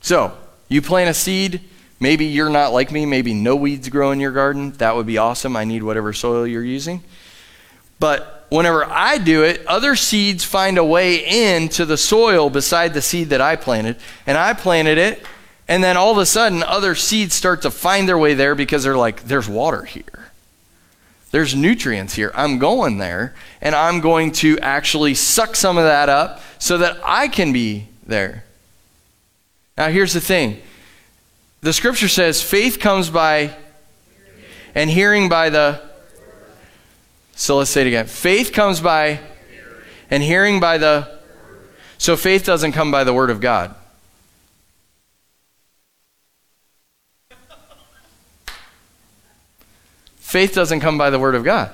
So, 0.00 0.36
you 0.68 0.80
plant 0.80 1.10
a 1.10 1.14
seed. 1.14 1.62
Maybe 1.98 2.26
you're 2.26 2.50
not 2.50 2.72
like 2.72 2.92
me. 2.92 3.06
Maybe 3.06 3.34
no 3.34 3.56
weeds 3.56 3.88
grow 3.88 4.12
in 4.12 4.20
your 4.20 4.32
garden. 4.32 4.72
That 4.72 4.94
would 4.94 5.06
be 5.06 5.18
awesome. 5.18 5.56
I 5.56 5.64
need 5.64 5.82
whatever 5.82 6.12
soil 6.12 6.46
you're 6.46 6.64
using. 6.64 7.02
But 7.98 8.46
whenever 8.50 8.84
I 8.84 9.18
do 9.18 9.42
it, 9.42 9.66
other 9.66 9.96
seeds 9.96 10.44
find 10.44 10.78
a 10.78 10.84
way 10.84 11.56
into 11.56 11.84
the 11.84 11.96
soil 11.96 12.50
beside 12.50 12.94
the 12.94 13.02
seed 13.02 13.30
that 13.30 13.40
I 13.40 13.56
planted. 13.56 13.96
And 14.26 14.38
I 14.38 14.52
planted 14.52 14.98
it, 14.98 15.24
and 15.68 15.84
then 15.84 15.96
all 15.96 16.10
of 16.10 16.18
a 16.18 16.26
sudden, 16.26 16.62
other 16.62 16.94
seeds 16.94 17.34
start 17.34 17.62
to 17.62 17.70
find 17.70 18.08
their 18.08 18.18
way 18.18 18.34
there 18.34 18.54
because 18.54 18.82
they're 18.82 18.96
like, 18.96 19.24
there's 19.24 19.48
water 19.48 19.82
here. 19.82 20.30
There's 21.30 21.54
nutrients 21.54 22.14
here. 22.14 22.32
I'm 22.34 22.58
going 22.58 22.98
there, 22.98 23.34
and 23.60 23.74
I'm 23.74 24.00
going 24.00 24.32
to 24.32 24.58
actually 24.60 25.14
suck 25.14 25.54
some 25.54 25.76
of 25.76 25.84
that 25.84 26.08
up 26.08 26.40
so 26.58 26.78
that 26.78 26.98
I 27.04 27.28
can 27.28 27.52
be 27.52 27.88
there. 28.06 28.44
Now, 29.76 29.88
here's 29.88 30.14
the 30.14 30.20
thing 30.20 30.60
the 31.60 31.72
scripture 31.72 32.08
says 32.08 32.42
faith 32.42 32.80
comes 32.80 33.10
by 33.10 33.54
and 34.74 34.88
hearing 34.88 35.28
by 35.28 35.50
the 35.50 35.88
so 37.38 37.56
let's 37.56 37.70
say 37.70 37.82
it 37.82 37.86
again. 37.86 38.06
Faith 38.06 38.52
comes 38.52 38.80
by 38.80 39.20
and 40.10 40.24
hearing 40.24 40.58
by 40.58 40.76
the. 40.76 41.20
So 41.96 42.16
faith 42.16 42.44
doesn't 42.44 42.72
come 42.72 42.90
by 42.90 43.04
the 43.04 43.14
word 43.14 43.30
of 43.30 43.40
God. 43.40 43.76
Faith 50.28 50.52
doesn't 50.54 50.80
come 50.80 50.98
by 50.98 51.08
the 51.08 51.18
word 51.18 51.34
of 51.34 51.42
God. 51.42 51.72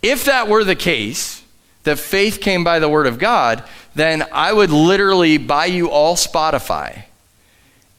If 0.00 0.24
that 0.24 0.48
were 0.48 0.64
the 0.64 0.74
case, 0.74 1.42
that 1.82 1.98
faith 1.98 2.40
came 2.40 2.64
by 2.64 2.78
the 2.78 2.88
word 2.88 3.06
of 3.06 3.18
God, 3.18 3.62
then 3.94 4.24
I 4.32 4.50
would 4.50 4.70
literally 4.70 5.36
buy 5.36 5.66
you 5.66 5.90
all 5.90 6.16
Spotify 6.16 7.04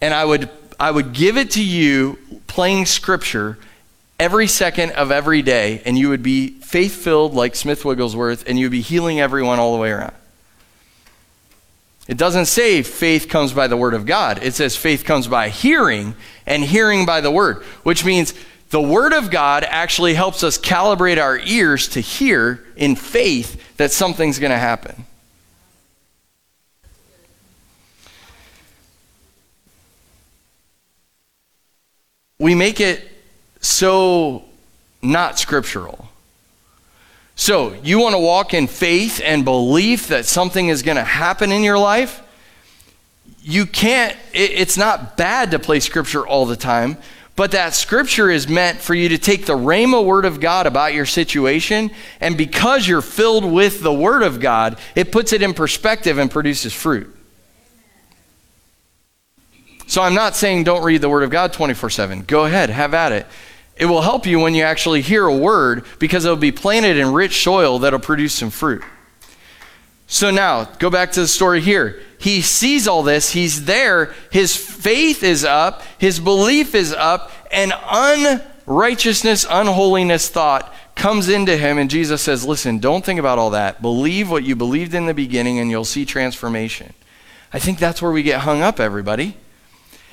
and 0.01 0.15
I 0.15 0.25
would 0.25 0.49
I 0.79 0.89
would 0.89 1.13
give 1.13 1.38
it 1.38 1.51
to 1.51 1.63
you 1.63 2.17
playing 2.47 2.88
scripture 2.88 3.60
every 4.19 4.47
second 4.47 4.93
of 4.93 5.12
every 5.12 5.43
day, 5.43 5.84
and 5.86 5.95
you 5.95 6.10
would 6.10 6.23
be 6.23 6.49
faith 6.62 6.95
filled 6.95 7.36
like 7.36 7.55
Smith 7.55 7.86
Wigglesworth, 7.86 8.49
and 8.49 8.58
you 8.58 8.65
would 8.65 8.71
be 8.71 8.81
healing 8.81 9.19
everyone 9.19 9.60
all 9.60 9.75
the 9.75 9.79
way 9.79 9.91
around. 9.91 10.15
It 12.08 12.17
doesn't 12.17 12.47
say 12.47 12.81
faith 12.81 13.29
comes 13.29 13.53
by 13.53 13.67
the 13.67 13.77
word 13.77 13.93
of 13.93 14.08
God. 14.08 14.41
It 14.41 14.55
says 14.55 14.75
faith 14.75 15.05
comes 15.05 15.27
by 15.27 15.49
hearing, 15.49 16.15
and 16.47 16.63
hearing 16.63 17.05
by 17.05 17.21
the 17.21 17.31
word, 17.31 17.63
which 17.84 18.03
means 18.03 18.34
the 18.69 18.82
word 18.82 19.13
of 19.13 19.30
God 19.32 19.63
actually 19.63 20.15
helps 20.15 20.43
us 20.43 20.58
calibrate 20.58 21.21
our 21.21 21.38
ears 21.39 21.88
to 21.89 21.99
hear 21.99 22.63
in 22.75 22.95
faith 22.95 23.78
that 23.78 23.91
something's 23.91 24.39
going 24.39 24.51
to 24.51 24.58
happen. 24.58 25.06
We 32.39 32.54
make 32.54 32.82
it 32.82 33.08
so 33.62 34.43
not 35.01 35.39
scriptural. 35.39 36.10
So, 37.38 37.73
you 37.84 37.99
want 37.99 38.13
to 38.15 38.19
walk 38.19 38.54
in 38.54 38.67
faith 38.67 39.21
and 39.23 39.43
belief 39.43 40.08
that 40.08 40.25
something 40.25 40.69
is 40.69 40.84
going 40.84 40.97
to 40.97 41.04
happen 41.04 41.51
in 41.51 41.63
your 41.63 41.78
life? 41.78 42.21
You 43.41 43.65
can't, 43.65 44.15
it's 44.34 44.78
not 44.78 45.17
bad 45.17 45.51
to 45.51 45.60
play 45.60 45.82
scripture 45.82 46.25
all 46.25 46.45
the 46.45 46.56
time, 46.56 46.97
but 47.36 47.52
that 47.52 47.74
scripture 47.74 48.30
is 48.30 48.48
meant 48.48 48.80
for 48.80 48.93
you 48.93 49.10
to 49.10 49.17
take 49.17 49.45
the 49.45 49.58
Rhema 49.58 50.04
word 50.04 50.26
of 50.26 50.39
God 50.39 50.67
about 50.67 50.93
your 50.93 51.06
situation, 51.06 51.91
and 52.21 52.38
because 52.38 52.88
you're 52.88 53.02
filled 53.02 53.45
with 53.45 53.82
the 53.82 53.93
word 53.93 54.24
of 54.24 54.39
God, 54.39 54.78
it 54.95 55.12
puts 55.12 55.34
it 55.34 55.41
in 55.41 55.54
perspective 55.54 56.17
and 56.17 56.32
produces 56.32 56.74
fruit. 56.74 57.13
So 59.88 60.02
I'm 60.02 60.15
not 60.15 60.36
saying 60.36 60.63
don't 60.63 60.84
read 60.84 61.02
the 61.02 61.10
word 61.10 61.24
of 61.24 61.30
God 61.30 61.54
24 61.54 61.89
7. 61.89 62.21
Go 62.24 62.45
ahead, 62.45 62.69
have 62.69 62.93
at 62.93 63.12
it. 63.12 63.28
It 63.78 63.86
will 63.86 64.02
help 64.02 64.26
you 64.26 64.39
when 64.39 64.56
you 64.56 64.63
actually 64.63 65.02
hear 65.02 65.26
a 65.26 65.36
word 65.36 65.84
because 66.00 66.24
it'll 66.24 66.38
be 66.38 66.54
planted 66.54 66.98
in 66.98 67.12
rich 67.12 67.43
soil 67.43 67.80
that'll 67.80 68.00
produce 68.00 68.34
some 68.34 68.50
fruit. 68.50 68.84
So 70.08 70.30
now, 70.30 70.65
go 70.65 70.89
back 70.89 71.12
to 71.13 71.22
the 71.22 71.28
story 71.28 71.62
here. 71.62 72.00
He 72.20 72.41
sees 72.41 72.88
all 72.88 73.04
this, 73.04 73.32
he's 73.32 73.65
there, 73.65 74.13
his 74.32 74.56
faith 74.56 75.24
is 75.24 75.44
up, 75.44 75.82
his 75.98 76.20
belief 76.20 76.76
is 76.76 76.94
up, 76.94 77.32
and 77.52 77.74
unrighteousness, 77.89 79.46
unholiness 79.50 80.30
thought 80.30 80.74
comes 80.96 81.28
into 81.28 81.58
him, 81.58 81.78
and 81.78 81.89
Jesus 81.89 82.22
says, 82.22 82.46
Listen, 82.46 82.80
don't 82.80 83.04
think 83.04 83.20
about 83.20 83.38
all 83.38 83.50
that. 83.52 83.82
Believe 83.82 84.32
what 84.32 84.44
you 84.44 84.56
believed 84.56 84.94
in 84.94 85.08
the 85.08 85.13
beginning, 85.13 85.60
and 85.60 85.70
you'll 85.70 85.86
see 85.86 86.06
transformation. 86.06 86.94
I 87.52 87.60
think 87.60 87.80
that's 87.80 88.02
where 88.02 88.12
we 88.12 88.24
get 88.24 88.41
hung 88.41 88.62
up, 88.62 88.80
everybody 88.80 89.36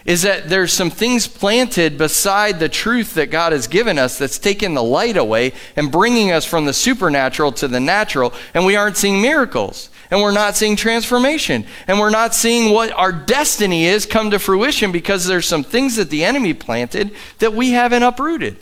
is 0.04 0.22
that 0.22 0.48
there's 0.48 0.72
some 0.72 0.90
things 0.90 1.26
planted 1.26 1.96
beside 1.96 2.58
the 2.58 2.68
truth 2.68 3.14
that 3.14 3.30
God 3.30 3.52
has 3.52 3.66
given 3.66 3.98
us 3.98 4.18
that's 4.18 4.38
taking 4.38 4.74
the 4.74 4.82
light 4.82 5.16
away 5.16 5.52
and 5.76 5.92
bringing 5.92 6.32
us 6.32 6.44
from 6.44 6.64
the 6.64 6.72
supernatural 6.72 7.52
to 7.52 7.68
the 7.68 7.80
natural, 7.80 8.32
and 8.54 8.66
we 8.66 8.76
aren't 8.76 8.96
seeing 8.96 9.22
miracles. 9.22 9.90
And 10.12 10.20
we're 10.20 10.30
not 10.30 10.56
seeing 10.56 10.76
transformation. 10.76 11.64
And 11.86 11.98
we're 11.98 12.10
not 12.10 12.34
seeing 12.34 12.74
what 12.74 12.92
our 12.92 13.12
destiny 13.12 13.86
is 13.86 14.04
come 14.04 14.30
to 14.32 14.38
fruition 14.38 14.92
because 14.92 15.24
there's 15.24 15.46
some 15.46 15.64
things 15.64 15.96
that 15.96 16.10
the 16.10 16.22
enemy 16.22 16.52
planted 16.52 17.12
that 17.38 17.54
we 17.54 17.70
haven't 17.70 18.02
uprooted. 18.02 18.58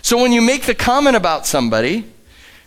So 0.00 0.22
when 0.22 0.30
you 0.30 0.40
make 0.40 0.62
the 0.62 0.76
comment 0.76 1.16
about 1.16 1.44
somebody, 1.44 2.04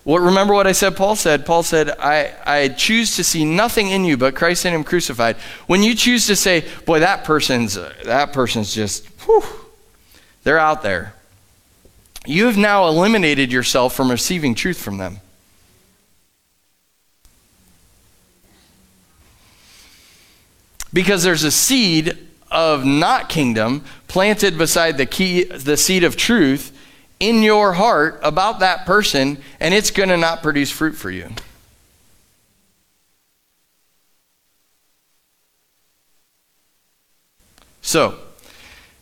well, 0.03 0.21
remember 0.21 0.53
what 0.53 0.67
I 0.67 0.73
said 0.73 0.97
Paul 0.97 1.15
said? 1.15 1.45
Paul 1.45 1.63
said, 1.63 1.91
I, 1.91 2.33
I 2.45 2.67
choose 2.67 3.15
to 3.15 3.23
see 3.23 3.45
nothing 3.45 3.87
in 3.87 4.03
you 4.03 4.17
but 4.17 4.35
Christ 4.35 4.65
in 4.65 4.73
him 4.73 4.83
crucified. 4.83 5.37
When 5.65 5.81
you 5.81 5.95
choose 5.95 6.27
to 6.27 6.35
say, 6.35 6.65
boy, 6.85 6.99
that 6.99 7.23
person's, 7.23 7.75
that 8.03 8.33
person's 8.33 8.75
just, 8.75 9.05
whew, 9.25 9.45
they're 10.43 10.59
out 10.59 10.81
there. 10.81 11.13
You 12.25 12.47
have 12.47 12.57
now 12.57 12.85
eliminated 12.89 13.49
yourself 13.49 13.95
from 13.95 14.11
receiving 14.11 14.55
truth 14.55 14.77
from 14.77 14.97
them. 14.97 15.21
Because 20.93 21.23
there's 21.23 21.43
a 21.43 21.51
seed 21.51 22.17
of 22.49 22.85
not 22.85 23.29
kingdom 23.29 23.83
planted 24.07 24.57
beside 24.57 24.97
the 24.97 25.05
key 25.05 25.43
the 25.43 25.75
seed 25.75 26.03
of 26.03 26.15
truth 26.15 26.71
in 27.19 27.43
your 27.43 27.73
heart 27.73 28.19
about 28.23 28.59
that 28.59 28.85
person 28.85 29.37
and 29.59 29.73
it's 29.73 29.91
going 29.91 30.09
to 30.09 30.17
not 30.17 30.41
produce 30.41 30.71
fruit 30.71 30.95
for 30.95 31.11
you. 31.11 31.29
So, 37.81 38.19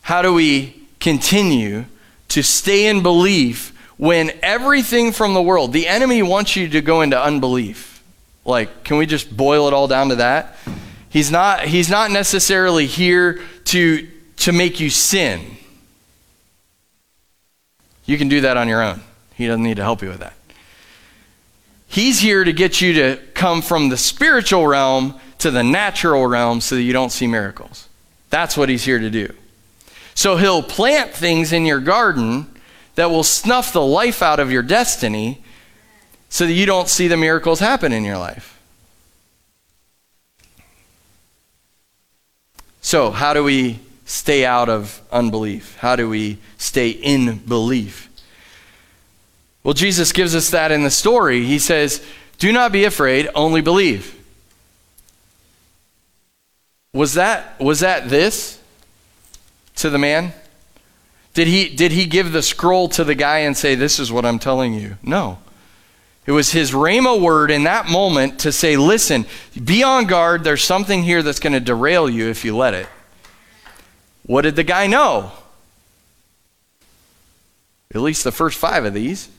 how 0.01 0.21
do 0.21 0.31
we 0.31 0.79
continue 0.99 1.86
to 2.29 2.43
stay 2.43 2.86
in 2.86 3.01
belief 3.01 3.75
when 3.97 4.31
everything 4.43 5.11
from 5.11 5.33
the 5.33 5.41
world, 5.41 5.73
the 5.73 5.88
enemy 5.88 6.21
wants 6.21 6.55
you 6.55 6.69
to 6.69 6.81
go 6.81 7.01
into 7.01 7.19
unbelief? 7.19 8.03
Like, 8.45 8.83
can 8.83 8.97
we 8.97 9.07
just 9.07 9.36
boil 9.36 9.67
it 9.67 9.73
all 9.73 9.88
down 9.88 10.09
to 10.09 10.17
that? 10.17 10.55
He's 11.16 11.32
not, 11.32 11.61
he's 11.61 11.89
not 11.89 12.11
necessarily 12.11 12.88
here 12.88 13.39
to, 13.66 14.05
to 14.36 14.51
make 14.51 14.82
you 14.82 14.89
sin. 14.89 15.55
You 18.03 18.18
can 18.18 18.28
do 18.28 18.41
that 18.41 18.57
on 18.57 18.68
your 18.68 18.84
own. 18.84 18.99
He 19.34 19.47
doesn't 19.47 19.63
need 19.63 19.78
to 19.78 19.84
help 19.84 20.01
you 20.01 20.09
with 20.09 20.20
that. 20.20 20.34
He's 21.88 22.20
here 22.20 22.43
to 22.43 22.51
get 22.51 22.82
you 22.82 22.91
to 22.95 23.22
come 23.34 23.61
from 23.61 23.88
the 23.88 23.95
spiritual 23.95 24.68
realm 24.68 25.18
to 25.38 25.51
the 25.51 25.63
natural 25.63 26.28
realm 26.28 26.59
so 26.59 26.76
that 26.76 26.82
you 26.82 26.91
don't 26.91 27.13
see 27.13 27.28
miracles. 27.28 27.88
That's 28.30 28.57
what 28.57 28.68
he's 28.68 28.84
here 28.84 28.99
to 28.99 29.09
do. 29.09 29.34
So 30.16 30.36
he'll 30.36 30.63
plant 30.63 31.13
things 31.13 31.53
in 31.53 31.66
your 31.66 31.80
garden 31.80 32.53
that 32.95 33.09
will 33.09 33.24
snuff 33.24 33.72
the 33.72 33.82
life 33.82 34.22
out 34.22 34.41
of 34.41 34.51
your 34.51 34.63
destiny 34.63 35.41
so 36.28 36.45
that 36.45 36.51
you 36.51 36.66
don't 36.66 36.89
see 36.89 37.07
the 37.07 37.16
miracles 37.16 37.61
happen 37.61 37.93
in 37.93 38.03
your 38.03 38.18
life. 38.18 38.54
So, 42.95 43.11
how 43.11 43.33
do 43.33 43.43
we 43.43 43.81
stay 44.05 44.45
out 44.45 44.69
of 44.69 45.01
unbelief? 45.11 45.75
How 45.79 45.97
do 45.97 46.07
we 46.07 46.37
stay 46.57 46.91
in 46.91 47.39
belief? 47.39 48.09
Well, 49.63 49.73
Jesus 49.73 50.13
gives 50.13 50.33
us 50.33 50.49
that 50.51 50.71
in 50.71 50.83
the 50.83 50.89
story. 50.89 51.43
He 51.43 51.59
says, 51.59 52.01
Do 52.37 52.53
not 52.53 52.71
be 52.71 52.85
afraid, 52.85 53.27
only 53.35 53.59
believe. 53.59 54.17
Was 56.93 57.15
that, 57.15 57.59
was 57.59 57.81
that 57.81 58.07
this 58.07 58.61
to 59.75 59.89
the 59.89 59.99
man? 59.99 60.31
Did 61.33 61.49
he, 61.49 61.67
did 61.67 61.91
he 61.91 62.05
give 62.05 62.31
the 62.31 62.41
scroll 62.41 62.87
to 62.87 63.03
the 63.03 63.13
guy 63.13 63.39
and 63.39 63.57
say, 63.57 63.75
This 63.75 63.99
is 63.99 64.09
what 64.09 64.25
I'm 64.25 64.39
telling 64.39 64.73
you? 64.73 64.95
No. 65.03 65.39
It 66.26 66.32
was 66.32 66.51
his 66.51 66.71
Rhema 66.71 67.19
word 67.21 67.51
in 67.51 67.63
that 67.63 67.88
moment 67.88 68.39
to 68.39 68.51
say, 68.51 68.78
listen, 68.78 69.26
be 69.63 69.84
on 69.84 70.05
guard. 70.05 70.43
There's 70.43 70.63
something 70.63 71.03
here 71.03 71.21
that's 71.21 71.39
going 71.39 71.53
to 71.53 71.59
derail 71.59 72.09
you 72.09 72.30
if 72.30 72.43
you 72.43 72.57
let 72.57 72.73
it. 72.73 72.88
What 74.26 74.41
did 74.41 74.55
the 74.55 74.63
guy 74.63 74.88
know? 74.88 75.32
At 77.93 78.01
least 78.01 78.23
the 78.23 78.32
first 78.32 78.57
five 78.57 78.86
of 78.86 78.93
these. 78.93 79.30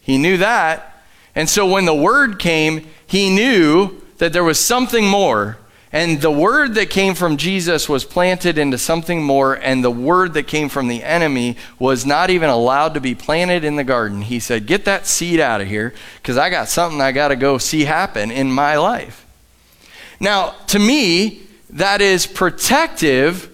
He 0.00 0.16
knew 0.16 0.38
that. 0.38 1.04
And 1.34 1.48
so 1.48 1.66
when 1.66 1.84
the 1.84 1.94
word 1.94 2.38
came, 2.38 2.86
he 3.06 3.28
knew 3.28 4.00
that 4.18 4.32
there 4.32 4.42
was 4.42 4.58
something 4.58 5.06
more. 5.06 5.58
And 5.92 6.20
the 6.20 6.30
word 6.30 6.74
that 6.74 6.88
came 6.88 7.14
from 7.14 7.36
Jesus 7.36 7.88
was 7.88 8.04
planted 8.04 8.58
into 8.58 8.78
something 8.78 9.24
more, 9.24 9.54
and 9.54 9.82
the 9.82 9.90
word 9.90 10.34
that 10.34 10.46
came 10.46 10.68
from 10.68 10.86
the 10.86 11.02
enemy 11.02 11.56
was 11.80 12.06
not 12.06 12.30
even 12.30 12.48
allowed 12.48 12.94
to 12.94 13.00
be 13.00 13.16
planted 13.16 13.64
in 13.64 13.74
the 13.74 13.82
garden. 13.82 14.22
He 14.22 14.38
said, 14.38 14.66
Get 14.66 14.84
that 14.84 15.06
seed 15.06 15.40
out 15.40 15.60
of 15.60 15.66
here, 15.66 15.92
because 16.22 16.36
I 16.36 16.48
got 16.48 16.68
something 16.68 17.00
I 17.00 17.10
got 17.10 17.28
to 17.28 17.36
go 17.36 17.58
see 17.58 17.84
happen 17.84 18.30
in 18.30 18.52
my 18.52 18.76
life. 18.76 19.26
Now, 20.20 20.50
to 20.68 20.78
me, 20.78 21.40
that 21.70 22.00
is 22.00 22.24
protective 22.24 23.50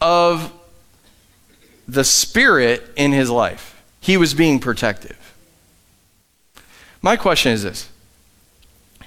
of 0.00 0.52
the 1.86 2.04
spirit 2.04 2.82
in 2.96 3.12
his 3.12 3.30
life. 3.30 3.80
He 4.00 4.16
was 4.16 4.34
being 4.34 4.58
protective. 4.58 5.16
My 7.02 7.16
question 7.16 7.52
is 7.52 7.62
this 7.62 7.87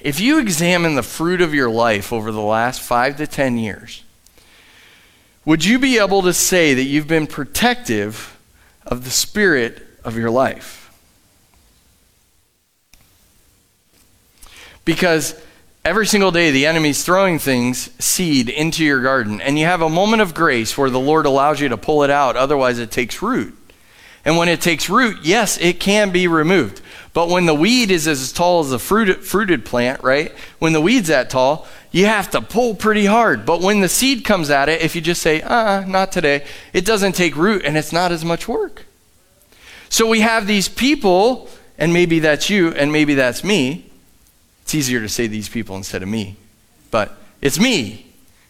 if 0.04 0.20
you 0.20 0.40
examine 0.40 0.96
the 0.96 1.04
fruit 1.04 1.42
of 1.42 1.54
your 1.54 1.70
life 1.70 2.12
over 2.12 2.32
the 2.32 2.42
last 2.42 2.82
five 2.82 3.18
to 3.18 3.28
ten 3.28 3.58
years, 3.58 4.04
would 5.46 5.66
you 5.66 5.80
be 5.80 5.98
able 5.98 6.22
to 6.22 6.34
say 6.34 6.74
that 6.74 6.84
you've 6.84 7.08
been 7.08 7.28
protective 7.28 8.38
of 8.86 9.04
the 9.04 9.10
spirit 9.10 9.86
of 10.04 10.18
your 10.18 10.30
life? 10.30 10.78
Because 14.86 15.40
every 15.84 16.06
single 16.06 16.32
day 16.32 16.52
the 16.52 16.66
enemy's 16.66 17.04
throwing 17.04 17.40
things, 17.40 17.90
seed, 18.04 18.50
into 18.50 18.84
your 18.84 19.02
garden, 19.02 19.42
and 19.42 19.58
you 19.58 19.66
have 19.66 19.82
a 19.82 19.90
moment 19.90 20.22
of 20.22 20.34
grace 20.34 20.78
where 20.78 20.90
the 20.90 21.00
Lord 21.00 21.26
allows 21.26 21.60
you 21.60 21.70
to 21.70 21.78
pull 21.78 22.04
it 22.04 22.10
out, 22.10 22.36
otherwise, 22.36 22.80
it 22.80 22.92
takes 22.92 23.22
root. 23.22 23.58
And 24.24 24.38
when 24.38 24.50
it 24.50 24.62
takes 24.62 24.90
root, 24.90 25.18
yes, 25.24 25.58
it 25.58 25.80
can 25.80 26.12
be 26.12 26.28
removed. 26.28 26.82
But 27.14 27.28
when 27.28 27.46
the 27.46 27.54
weed 27.54 27.92
is 27.92 28.08
as 28.08 28.32
tall 28.32 28.62
as 28.62 28.72
a 28.72 28.80
fruited, 28.80 29.24
fruited 29.24 29.66
plant, 29.66 30.02
right? 30.02 30.32
When 30.60 30.72
the 30.72 30.80
weed's 30.80 31.10
that 31.10 31.30
tall, 31.30 31.68
you 31.92 32.06
have 32.06 32.30
to 32.32 32.42
pull 32.42 32.74
pretty 32.74 33.06
hard. 33.06 33.46
But 33.46 33.62
when 33.62 33.82
the 33.82 33.90
seed 33.90 34.24
comes 34.24 34.50
at 34.50 34.70
it, 34.70 34.82
if 34.82 34.96
you 34.96 35.02
just 35.02 35.22
say, 35.22 35.42
uh 35.42 35.54
uh 35.54 35.86
not 35.86 36.12
today, 36.12 36.46
it 36.72 36.86
doesn't 36.86 37.14
take 37.14 37.36
root 37.36 37.66
and 37.66 37.78
it's 37.78 37.92
not 37.92 38.12
as 38.12 38.24
much 38.24 38.48
work. 38.48 38.86
So 39.90 40.08
we 40.08 40.22
have 40.22 40.48
these 40.48 40.70
people, 40.70 41.50
and 41.78 41.92
maybe 41.92 42.20
that's 42.20 42.50
you, 42.50 42.70
and 42.70 42.94
maybe 42.94 43.14
that's 43.14 43.44
me. 43.44 43.92
It's 44.62 44.74
easier 44.74 45.02
to 45.02 45.10
say 45.10 45.28
these 45.28 45.50
people 45.50 45.76
instead 45.76 46.02
of 46.02 46.08
me. 46.08 46.38
But 46.92 47.18
it's 47.42 47.60
me. 47.60 48.06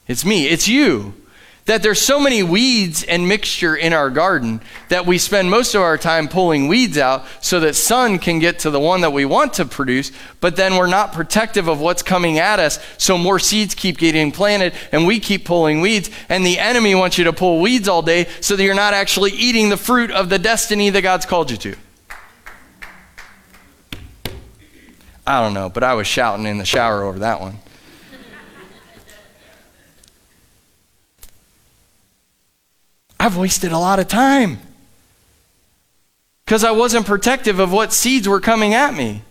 It's 0.07 0.23
me. 0.23 0.47
It's 0.47 0.67
you 0.67 1.15
that 1.65 1.83
there's 1.83 2.01
so 2.01 2.19
many 2.19 2.41
weeds 2.41 3.03
and 3.03 3.27
mixture 3.27 3.75
in 3.75 3.93
our 3.93 4.09
garden 4.09 4.61
that 4.89 5.05
we 5.05 5.17
spend 5.17 5.49
most 5.49 5.75
of 5.75 5.81
our 5.81 5.97
time 5.97 6.27
pulling 6.27 6.67
weeds 6.67 6.97
out 6.97 7.23
so 7.39 7.59
that 7.59 7.75
sun 7.75 8.17
can 8.17 8.39
get 8.39 8.59
to 8.59 8.69
the 8.71 8.79
one 8.79 9.01
that 9.01 9.13
we 9.13 9.25
want 9.25 9.53
to 9.53 9.65
produce 9.65 10.11
but 10.39 10.55
then 10.55 10.75
we're 10.75 10.87
not 10.87 11.13
protective 11.13 11.67
of 11.67 11.79
what's 11.79 12.01
coming 12.01 12.39
at 12.39 12.59
us 12.59 12.79
so 12.97 13.17
more 13.17 13.39
seeds 13.39 13.75
keep 13.75 13.97
getting 13.97 14.31
planted 14.31 14.73
and 14.91 15.05
we 15.05 15.19
keep 15.19 15.45
pulling 15.45 15.81
weeds 15.81 16.09
and 16.29 16.45
the 16.45 16.57
enemy 16.57 16.95
wants 16.95 17.17
you 17.17 17.23
to 17.23 17.33
pull 17.33 17.61
weeds 17.61 17.87
all 17.87 18.01
day 18.01 18.27
so 18.39 18.55
that 18.55 18.63
you're 18.63 18.73
not 18.73 18.93
actually 18.93 19.31
eating 19.31 19.69
the 19.69 19.77
fruit 19.77 20.11
of 20.11 20.29
the 20.29 20.39
destiny 20.39 20.89
that 20.89 21.01
God's 21.01 21.25
called 21.25 21.51
you 21.51 21.57
to. 21.57 21.75
I 25.27 25.41
don't 25.41 25.53
know 25.53 25.69
but 25.69 25.83
I 25.83 25.93
was 25.93 26.07
shouting 26.07 26.45
in 26.45 26.57
the 26.57 26.65
shower 26.65 27.03
over 27.03 27.19
that 27.19 27.39
one 27.39 27.59
I've 33.21 33.37
wasted 33.37 33.71
a 33.71 33.77
lot 33.77 33.99
of 33.99 34.07
time 34.07 34.57
because 36.43 36.63
I 36.63 36.71
wasn't 36.71 37.05
protective 37.05 37.59
of 37.59 37.71
what 37.71 37.93
seeds 37.93 38.27
were 38.27 38.39
coming 38.39 38.73
at 38.73 38.95
me. 38.95 39.21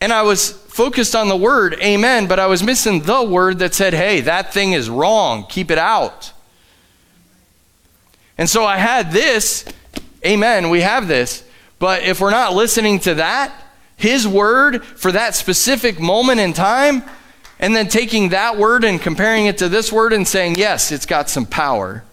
And 0.00 0.10
I 0.10 0.22
was 0.22 0.50
focused 0.50 1.14
on 1.14 1.28
the 1.28 1.36
word, 1.36 1.74
amen, 1.82 2.26
but 2.26 2.40
I 2.40 2.46
was 2.46 2.62
missing 2.62 3.02
the 3.02 3.22
word 3.22 3.58
that 3.58 3.74
said, 3.74 3.92
hey, 3.92 4.22
that 4.22 4.50
thing 4.50 4.72
is 4.72 4.88
wrong, 4.88 5.44
keep 5.46 5.70
it 5.70 5.76
out. 5.76 6.32
And 8.38 8.48
so 8.48 8.64
I 8.64 8.78
had 8.78 9.12
this, 9.12 9.66
amen, 10.24 10.70
we 10.70 10.80
have 10.80 11.06
this, 11.06 11.44
but 11.78 12.02
if 12.04 12.18
we're 12.18 12.30
not 12.30 12.54
listening 12.54 12.98
to 13.00 13.16
that, 13.16 13.52
his 13.98 14.26
word 14.26 14.82
for 14.82 15.12
that 15.12 15.34
specific 15.34 16.00
moment 16.00 16.40
in 16.40 16.54
time, 16.54 17.02
and 17.64 17.74
then 17.74 17.88
taking 17.88 18.28
that 18.28 18.58
word 18.58 18.84
and 18.84 19.00
comparing 19.00 19.46
it 19.46 19.56
to 19.56 19.70
this 19.70 19.90
word 19.90 20.12
and 20.12 20.28
saying, 20.28 20.56
yes, 20.56 20.92
it's 20.92 21.06
got 21.06 21.30
some 21.30 21.46
power, 21.46 22.04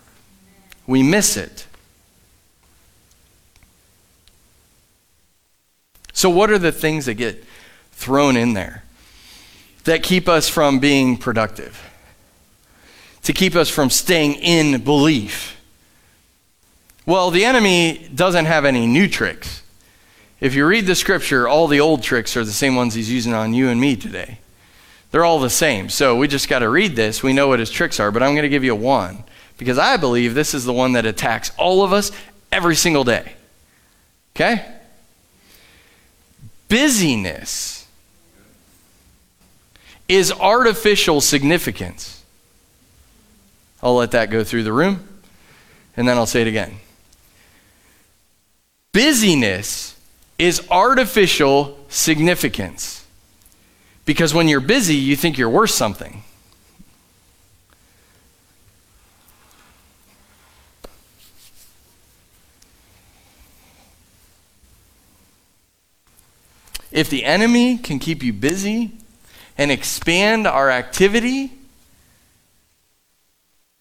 we 0.88 1.04
miss 1.04 1.36
it. 1.36 1.68
So, 6.14 6.30
what 6.30 6.52
are 6.52 6.58
the 6.58 6.72
things 6.72 7.06
that 7.08 7.16
get 7.16 7.44
thrown 7.92 8.38
in 8.38 8.54
there 8.54 8.86
that 9.84 10.04
keep 10.04 10.30
us 10.30 10.48
from 10.48 10.80
being 10.80 11.18
productive? 11.18 11.86
To 13.24 13.34
keep 13.34 13.54
us 13.54 13.70
from 13.70 13.90
staying 13.90 14.36
in 14.36 14.82
belief? 14.82 15.62
Well, 17.06 17.30
the 17.30 17.44
enemy 17.44 18.10
doesn't 18.16 18.46
have 18.46 18.64
any 18.64 18.88
new 18.88 19.10
tricks. 19.10 19.64
If 20.40 20.56
you 20.56 20.66
read 20.66 20.86
the 20.86 20.96
scripture, 20.96 21.46
all 21.46 21.68
the 21.68 21.82
old 21.82 22.04
tricks 22.04 22.38
are 22.38 22.46
the 22.46 22.54
same 22.54 22.78
ones 22.78 22.94
he's 22.94 23.12
using 23.12 23.34
on 23.34 23.54
you 23.54 23.68
and 23.68 23.82
me 23.82 23.98
today. 23.98 24.38
They're 25.12 25.26
all 25.26 25.40
the 25.40 25.50
same. 25.50 25.90
So 25.90 26.16
we 26.16 26.28
just 26.28 26.48
got 26.48 26.60
to 26.60 26.70
read 26.70 26.96
this. 26.96 27.22
We 27.22 27.34
know 27.34 27.50
what 27.50 27.60
his 27.60 27.70
tricks 27.70 28.00
are, 28.00 28.12
but 28.12 28.24
I'm 28.24 28.34
going 28.34 28.44
to 28.44 28.50
give 28.50 28.64
you 28.64 28.76
one 28.76 29.24
because 29.58 29.78
I 29.78 29.98
believe 29.98 30.34
this 30.34 30.54
is 30.54 30.66
the 30.66 30.74
one 30.74 30.94
that 30.94 31.06
attacks 31.06 31.52
all 31.58 31.84
of 31.84 31.94
us 31.94 32.12
every 32.52 32.76
single 32.76 33.04
day. 33.04 33.34
Okay? 34.36 34.66
Busyness 36.70 37.86
is 40.08 40.32
artificial 40.32 41.20
significance. 41.22 42.24
I'll 43.84 43.96
let 43.96 44.12
that 44.12 44.30
go 44.30 44.44
through 44.44 44.64
the 44.64 44.74
room 44.74 45.08
and 45.98 46.08
then 46.08 46.18
I'll 46.18 46.26
say 46.26 46.42
it 46.42 46.48
again. 46.48 46.78
Busyness 48.94 49.98
is 50.38 50.66
artificial 50.70 51.78
significance. 51.90 53.01
Because 54.12 54.34
when 54.34 54.50
you're 54.50 54.60
busy, 54.60 54.96
you 54.96 55.16
think 55.16 55.38
you're 55.38 55.50
worth 55.50 55.70
something. 55.70 56.22
If 66.92 67.10
the 67.10 67.24
enemy 67.24 67.78
can 67.78 68.00
keep 68.00 68.22
you 68.22 68.34
busy 68.34 68.92
and 69.58 69.72
expand 69.72 70.46
our 70.46 70.70
activity, 70.70 71.54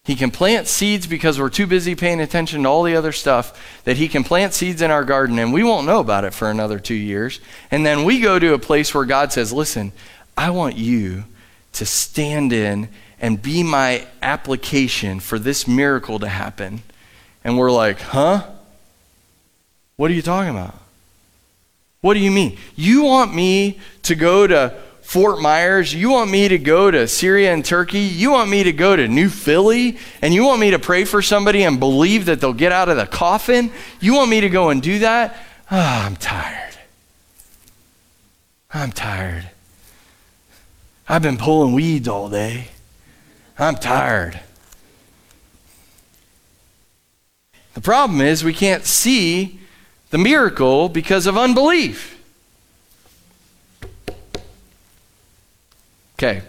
he 0.05 0.15
can 0.15 0.31
plant 0.31 0.67
seeds 0.67 1.07
because 1.07 1.37
we're 1.37 1.49
too 1.49 1.67
busy 1.67 1.93
paying 1.93 2.21
attention 2.21 2.63
to 2.63 2.69
all 2.69 2.83
the 2.83 2.95
other 2.95 3.11
stuff 3.11 3.81
that 3.83 3.97
he 3.97 4.07
can 4.07 4.23
plant 4.23 4.53
seeds 4.53 4.81
in 4.81 4.91
our 4.91 5.03
garden 5.03 5.37
and 5.39 5.51
we 5.51 5.61
won't 5.61 5.85
know 5.85 5.99
about 5.99 6.23
it 6.23 6.33
for 6.33 6.49
another 6.49 6.79
two 6.79 6.95
years. 6.95 7.41
And 7.69 7.85
then 7.85 8.05
we 8.05 8.21
go 8.21 8.39
to 8.39 8.53
a 8.53 8.59
place 8.59 8.95
where 8.95 9.05
God 9.05 9.33
says, 9.33 9.51
Listen, 9.51 9.91
I 10.41 10.49
want 10.49 10.75
you 10.75 11.25
to 11.73 11.85
stand 11.85 12.51
in 12.51 12.89
and 13.19 13.39
be 13.39 13.61
my 13.61 14.07
application 14.23 15.19
for 15.19 15.37
this 15.37 15.67
miracle 15.67 16.17
to 16.17 16.27
happen. 16.27 16.81
And 17.43 17.59
we're 17.59 17.71
like, 17.71 17.99
Huh? 17.99 18.47
What 19.97 20.09
are 20.09 20.15
you 20.15 20.23
talking 20.23 20.49
about? 20.49 20.73
What 22.01 22.15
do 22.15 22.21
you 22.21 22.31
mean? 22.31 22.57
You 22.75 23.03
want 23.03 23.35
me 23.35 23.79
to 24.01 24.15
go 24.15 24.47
to 24.47 24.73
Fort 25.03 25.39
Myers. 25.39 25.93
You 25.93 26.09
want 26.09 26.31
me 26.31 26.47
to 26.47 26.57
go 26.57 26.89
to 26.89 27.07
Syria 27.07 27.53
and 27.53 27.63
Turkey. 27.63 27.99
You 27.99 28.31
want 28.31 28.49
me 28.49 28.63
to 28.63 28.73
go 28.73 28.95
to 28.95 29.07
New 29.07 29.29
Philly. 29.29 29.99
And 30.23 30.33
you 30.33 30.43
want 30.43 30.59
me 30.59 30.71
to 30.71 30.79
pray 30.79 31.05
for 31.05 31.21
somebody 31.21 31.61
and 31.61 31.79
believe 31.79 32.25
that 32.25 32.41
they'll 32.41 32.51
get 32.51 32.71
out 32.71 32.89
of 32.89 32.97
the 32.97 33.05
coffin. 33.05 33.71
You 33.99 34.15
want 34.15 34.31
me 34.31 34.41
to 34.41 34.49
go 34.49 34.69
and 34.69 34.81
do 34.81 34.97
that? 34.99 35.37
Oh, 35.69 35.77
I'm 35.77 36.15
tired. 36.15 36.77
I'm 38.73 38.91
tired. 38.91 39.50
I've 41.07 41.21
been 41.21 41.37
pulling 41.37 41.73
weeds 41.73 42.07
all 42.07 42.29
day. 42.29 42.69
I'm 43.57 43.75
tired. 43.75 44.39
The 47.73 47.81
problem 47.81 48.21
is 48.21 48.43
we 48.43 48.53
can't 48.53 48.85
see 48.85 49.59
the 50.09 50.17
miracle 50.17 50.89
because 50.89 51.25
of 51.25 51.37
unbelief. 51.37 52.21
Okay. 56.15 56.43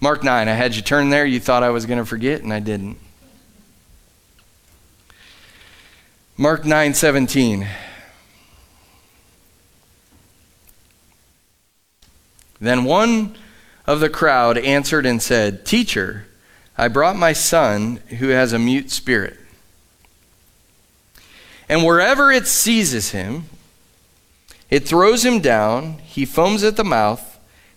Mark 0.00 0.24
9. 0.24 0.48
I 0.48 0.52
had 0.52 0.74
you 0.74 0.82
turn 0.82 1.10
there. 1.10 1.24
You 1.24 1.38
thought 1.38 1.62
I 1.62 1.70
was 1.70 1.86
going 1.86 1.98
to 1.98 2.04
forget, 2.04 2.42
and 2.42 2.52
I 2.52 2.60
didn't. 2.60 2.98
Mark 6.36 6.64
9 6.64 6.94
17. 6.94 7.68
Then 12.60 12.84
one 12.84 13.36
of 13.86 14.00
the 14.00 14.10
crowd 14.10 14.58
answered 14.58 15.06
and 15.06 15.22
said, 15.22 15.64
Teacher, 15.64 16.26
I 16.76 16.88
brought 16.88 17.16
my 17.16 17.32
son 17.32 17.96
who 18.18 18.28
has 18.28 18.52
a 18.52 18.58
mute 18.58 18.90
spirit. 18.90 19.38
And 21.68 21.84
wherever 21.84 22.30
it 22.30 22.46
seizes 22.46 23.10
him, 23.10 23.44
it 24.70 24.86
throws 24.88 25.24
him 25.24 25.40
down, 25.40 25.98
he 25.98 26.24
foams 26.24 26.64
at 26.64 26.76
the 26.76 26.84
mouth 26.84 27.34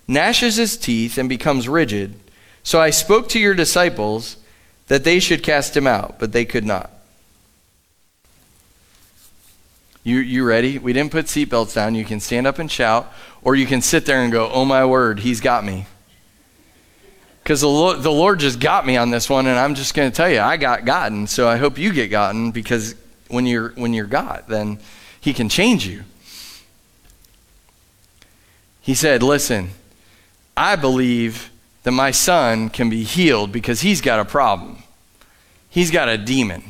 gnashes 0.07 0.55
his 0.55 0.77
teeth, 0.77 1.17
and 1.17 1.27
becomes 1.27 1.67
rigid. 1.67 2.15
So 2.63 2.79
I 2.79 2.89
spoke 2.89 3.29
to 3.29 3.39
your 3.39 3.53
disciples 3.53 4.37
that 4.87 5.03
they 5.03 5.19
should 5.19 5.43
cast 5.43 5.75
him 5.75 5.85
out, 5.85 6.17
but 6.19 6.31
they 6.31 6.45
could 6.45 6.65
not. 6.65 6.89
You, 10.03 10.19
you 10.19 10.45
ready? 10.45 10.77
We 10.77 10.93
didn't 10.93 11.11
put 11.11 11.25
seatbelts 11.25 11.75
down. 11.75 11.95
You 11.95 12.05
can 12.05 12.21
stand 12.21 12.47
up 12.47 12.59
and 12.59 12.71
shout, 12.71 13.11
or 13.41 13.55
you 13.55 13.65
can 13.65 13.81
sit 13.81 14.05
there 14.05 14.21
and 14.21 14.31
go, 14.31 14.49
Oh 14.49 14.63
my 14.63 14.85
word, 14.85 15.19
he's 15.19 15.41
got 15.41 15.65
me. 15.65 15.85
Because 17.47 17.61
the 17.61 17.69
Lord, 17.69 18.03
the 18.03 18.11
Lord 18.11 18.41
just 18.41 18.59
got 18.59 18.85
me 18.85 18.97
on 18.97 19.09
this 19.09 19.29
one, 19.29 19.47
and 19.47 19.57
I'm 19.57 19.73
just 19.73 19.93
going 19.93 20.11
to 20.11 20.13
tell 20.13 20.29
you, 20.29 20.41
I 20.41 20.57
got 20.57 20.83
gotten. 20.83 21.27
So 21.27 21.47
I 21.47 21.55
hope 21.55 21.77
you 21.77 21.93
get 21.93 22.09
gotten 22.09 22.51
because 22.51 22.93
when 23.29 23.45
you're, 23.45 23.69
when 23.69 23.93
you're 23.93 24.05
got, 24.05 24.49
then 24.49 24.79
he 25.21 25.33
can 25.33 25.47
change 25.47 25.87
you. 25.87 26.03
He 28.81 28.93
said, 28.93 29.23
Listen, 29.23 29.69
I 30.57 30.75
believe 30.75 31.49
that 31.83 31.93
my 31.93 32.11
son 32.11 32.67
can 32.67 32.89
be 32.89 33.03
healed 33.03 33.53
because 33.53 33.79
he's 33.79 34.01
got 34.01 34.19
a 34.19 34.25
problem. 34.25 34.83
He's 35.69 35.89
got 35.89 36.09
a 36.09 36.17
demon. 36.17 36.63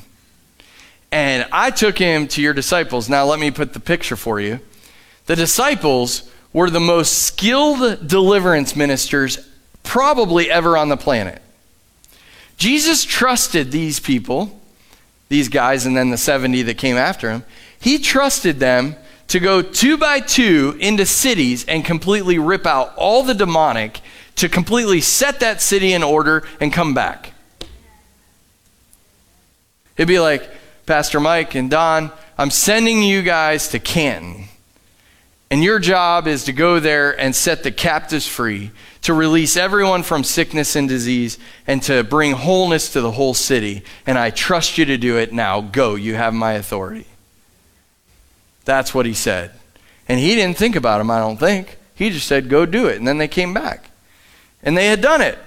And 1.12 1.48
I 1.52 1.72
took 1.72 1.98
him 1.98 2.28
to 2.28 2.42
your 2.44 2.54
disciples. 2.54 3.10
Now, 3.10 3.26
let 3.26 3.40
me 3.40 3.50
put 3.50 3.74
the 3.74 3.80
picture 3.80 4.16
for 4.16 4.40
you. 4.40 4.60
The 5.26 5.36
disciples 5.36 6.32
were 6.54 6.70
the 6.70 6.80
most 6.80 7.24
skilled 7.24 8.08
deliverance 8.08 8.76
ministers 8.76 9.40
probably 9.88 10.52
ever 10.52 10.78
on 10.78 10.90
the 10.90 10.98
planet. 10.98 11.42
Jesus 12.58 13.06
trusted 13.06 13.72
these 13.72 14.00
people, 14.00 14.60
these 15.30 15.48
guys, 15.48 15.86
and 15.86 15.96
then 15.96 16.10
the 16.10 16.18
70 16.18 16.64
that 16.64 16.78
came 16.78 16.98
after 16.98 17.32
him. 17.32 17.44
He 17.80 17.98
trusted 17.98 18.60
them 18.60 18.96
to 19.30 19.40
go 19.40 19.62
two 19.62 19.98
by 19.98 20.20
two 20.20 20.76
into 20.80 21.06
cities 21.06 21.66
and 21.66 21.86
completely 21.86 22.38
rip 22.38 22.66
out 22.66 22.94
all 22.98 23.24
the 23.24 23.34
demonic, 23.34 24.02
to 24.36 24.50
completely 24.50 25.02
set 25.02 25.40
that 25.40 25.62
city 25.62 25.94
in 25.94 26.04
order 26.04 26.44
and 26.60 26.72
come 26.72 26.94
back. 26.94 27.34
It'd 29.96 30.08
be 30.08 30.20
like, 30.20 30.48
Pastor 30.86 31.20
Mike 31.20 31.56
and 31.56 31.72
Don, 31.72 32.12
I'm 32.38 32.52
sending 32.52 33.02
you 33.02 33.24
guys 33.24 33.70
to 33.70 33.80
Canton. 33.80 34.47
And 35.50 35.64
your 35.64 35.80
job 35.80 36.28
is 36.28 36.44
to 36.46 36.54
go 36.54 36.80
there 36.80 37.18
and 37.18 37.36
set 37.36 37.64
the 37.64 37.72
captives 37.72 38.28
free, 38.28 38.72
to 39.04 39.14
release 39.14 39.56
everyone 39.56 40.04
from 40.04 40.24
sickness 40.24 40.76
and 40.76 40.90
disease, 40.90 41.40
and 41.66 41.82
to 41.84 42.04
bring 42.04 42.34
wholeness 42.34 42.92
to 42.94 43.02
the 43.02 43.12
whole 43.12 43.34
city. 43.34 43.84
And 44.06 44.18
I 44.18 44.30
trust 44.30 44.78
you 44.78 44.86
to 44.86 44.98
do 44.98 45.18
it 45.18 45.32
now. 45.32 45.62
Go, 45.62 45.96
you 45.96 46.16
have 46.16 46.34
my 46.34 46.54
authority. 46.54 47.08
That's 48.66 48.94
what 48.94 49.06
he 49.06 49.14
said. 49.14 49.52
And 50.10 50.20
he 50.20 50.36
didn't 50.36 50.58
think 50.58 50.76
about 50.76 51.00
him, 51.00 51.10
I 51.10 51.20
don't 51.20 51.38
think. 51.38 51.78
He 51.96 52.10
just 52.10 52.28
said, 52.28 52.50
go 52.50 52.66
do 52.66 52.88
it. 52.88 52.98
And 52.98 53.08
then 53.08 53.18
they 53.18 53.28
came 53.30 53.54
back. 53.54 53.90
And 54.62 54.78
they 54.78 54.88
had 54.88 55.02
done 55.02 55.22
it. 55.22 55.38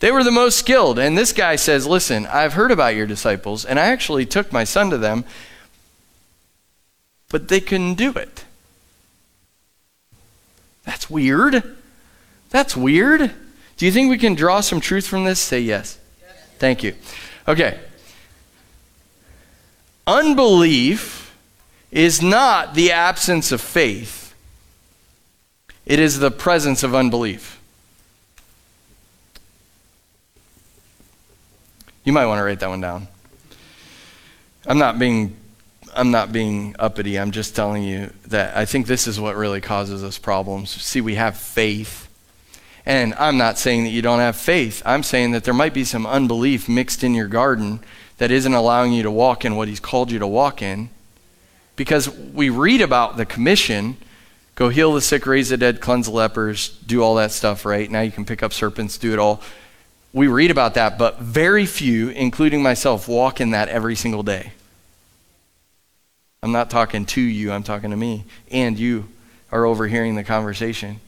They 0.00 0.10
were 0.10 0.24
the 0.24 0.30
most 0.30 0.58
skilled. 0.58 0.98
And 0.98 1.16
this 1.16 1.32
guy 1.32 1.56
says, 1.56 1.86
Listen, 1.86 2.26
I've 2.26 2.52
heard 2.52 2.70
about 2.70 2.94
your 2.94 3.06
disciples, 3.06 3.64
and 3.64 3.78
I 3.78 3.86
actually 3.86 4.26
took 4.26 4.52
my 4.52 4.64
son 4.64 4.90
to 4.90 4.98
them, 4.98 5.24
but 7.30 7.48
they 7.48 7.60
couldn't 7.60 7.94
do 7.94 8.12
it. 8.12 8.44
That's 10.86 11.10
weird. 11.10 11.76
That's 12.48 12.74
weird. 12.74 13.30
Do 13.76 13.84
you 13.84 13.92
think 13.92 14.08
we 14.08 14.16
can 14.16 14.34
draw 14.34 14.60
some 14.62 14.80
truth 14.80 15.06
from 15.06 15.24
this? 15.24 15.38
Say 15.38 15.60
yes. 15.60 15.98
Thank 16.58 16.82
you. 16.82 16.94
Okay. 17.46 17.78
Unbelief 20.06 21.36
is 21.90 22.22
not 22.22 22.74
the 22.74 22.92
absence 22.92 23.52
of 23.52 23.60
faith, 23.60 24.34
it 25.84 25.98
is 25.98 26.18
the 26.18 26.30
presence 26.30 26.82
of 26.82 26.94
unbelief. 26.94 27.60
You 32.04 32.12
might 32.12 32.26
want 32.26 32.38
to 32.38 32.44
write 32.44 32.60
that 32.60 32.68
one 32.68 32.80
down. 32.80 33.08
I'm 34.64 34.78
not 34.78 34.98
being 34.98 35.36
I'm 35.96 36.10
not 36.10 36.32
being 36.32 36.76
uppity. 36.78 37.18
I'm 37.18 37.30
just 37.30 37.56
telling 37.56 37.82
you 37.82 38.10
that 38.26 38.56
I 38.56 38.64
think 38.64 38.86
this 38.86 39.06
is 39.06 39.18
what 39.18 39.34
really 39.36 39.60
causes 39.60 40.04
us 40.04 40.18
problems. 40.18 40.70
See, 40.70 41.00
we 41.00 41.14
have 41.14 41.36
faith. 41.36 42.08
And 42.84 43.14
I'm 43.14 43.36
not 43.38 43.58
saying 43.58 43.84
that 43.84 43.90
you 43.90 44.02
don't 44.02 44.20
have 44.20 44.36
faith. 44.36 44.82
I'm 44.84 45.02
saying 45.02 45.32
that 45.32 45.44
there 45.44 45.54
might 45.54 45.74
be 45.74 45.84
some 45.84 46.06
unbelief 46.06 46.68
mixed 46.68 47.02
in 47.02 47.14
your 47.14 47.28
garden 47.28 47.80
that 48.18 48.30
isn't 48.30 48.54
allowing 48.54 48.92
you 48.92 49.02
to 49.02 49.10
walk 49.10 49.44
in 49.44 49.56
what 49.56 49.68
he's 49.68 49.80
called 49.80 50.10
you 50.10 50.18
to 50.18 50.26
walk 50.26 50.62
in 50.62 50.90
because 51.74 52.08
we 52.08 52.48
read 52.48 52.80
about 52.80 53.16
the 53.16 53.26
commission 53.26 53.96
go 54.56 54.70
heal 54.70 54.94
the 54.94 55.00
sick, 55.00 55.26
raise 55.26 55.50
the 55.50 55.56
dead, 55.56 55.80
cleanse 55.80 56.06
the 56.06 56.12
lepers, 56.12 56.70
do 56.86 57.02
all 57.02 57.14
that 57.16 57.30
stuff, 57.30 57.64
right? 57.64 57.88
Now 57.88 58.00
you 58.00 58.10
can 58.10 58.24
pick 58.24 58.42
up 58.42 58.52
serpents, 58.52 58.98
do 58.98 59.12
it 59.12 59.18
all. 59.18 59.42
We 60.12 60.28
read 60.28 60.50
about 60.50 60.74
that, 60.74 60.98
but 60.98 61.18
very 61.20 61.66
few, 61.66 62.08
including 62.08 62.62
myself, 62.62 63.06
walk 63.06 63.40
in 63.40 63.50
that 63.50 63.68
every 63.68 63.94
single 63.94 64.22
day. 64.22 64.52
I'm 66.46 66.52
not 66.52 66.70
talking 66.70 67.04
to 67.06 67.20
you, 67.20 67.50
I'm 67.50 67.64
talking 67.64 67.90
to 67.90 67.96
me. 67.96 68.24
And 68.52 68.78
you 68.78 69.08
are 69.50 69.64
overhearing 69.64 70.14
the 70.14 70.22
conversation. 70.22 71.00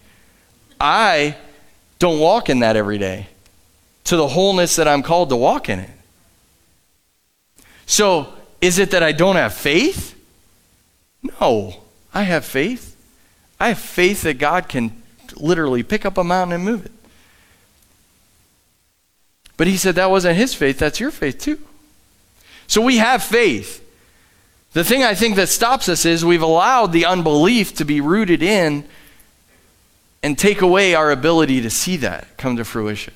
I 0.80 1.36
don't 2.00 2.18
walk 2.18 2.50
in 2.50 2.58
that 2.58 2.74
every 2.74 2.98
day 2.98 3.28
to 4.02 4.16
the 4.16 4.26
wholeness 4.26 4.74
that 4.74 4.88
I'm 4.88 5.00
called 5.00 5.28
to 5.28 5.36
walk 5.36 5.68
in 5.68 5.78
it. 5.78 5.90
So, 7.86 8.32
is 8.60 8.80
it 8.80 8.90
that 8.90 9.04
I 9.04 9.12
don't 9.12 9.36
have 9.36 9.54
faith? 9.54 10.20
No, 11.22 11.82
I 12.12 12.24
have 12.24 12.44
faith. 12.44 12.96
I 13.60 13.68
have 13.68 13.78
faith 13.78 14.22
that 14.22 14.38
God 14.38 14.68
can 14.68 15.00
literally 15.36 15.84
pick 15.84 16.04
up 16.04 16.18
a 16.18 16.24
mountain 16.24 16.56
and 16.56 16.64
move 16.64 16.84
it. 16.84 16.92
But 19.56 19.68
he 19.68 19.76
said 19.76 19.94
that 19.94 20.10
wasn't 20.10 20.36
his 20.36 20.52
faith, 20.52 20.80
that's 20.80 20.98
your 20.98 21.12
faith 21.12 21.38
too. 21.38 21.60
So 22.66 22.80
we 22.80 22.96
have 22.96 23.22
faith. 23.22 23.84
The 24.72 24.84
thing 24.84 25.02
I 25.02 25.14
think 25.14 25.36
that 25.36 25.48
stops 25.48 25.88
us 25.88 26.04
is 26.04 26.24
we've 26.24 26.42
allowed 26.42 26.92
the 26.92 27.06
unbelief 27.06 27.74
to 27.76 27.84
be 27.84 28.00
rooted 28.00 28.42
in 28.42 28.84
and 30.22 30.38
take 30.38 30.60
away 30.60 30.94
our 30.94 31.10
ability 31.10 31.60
to 31.62 31.70
see 31.70 31.96
that 31.98 32.36
come 32.36 32.56
to 32.56 32.64
fruition. 32.64 33.14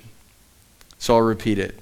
So 0.99 1.15
I'll 1.15 1.23
repeat 1.23 1.59
it. 1.59 1.79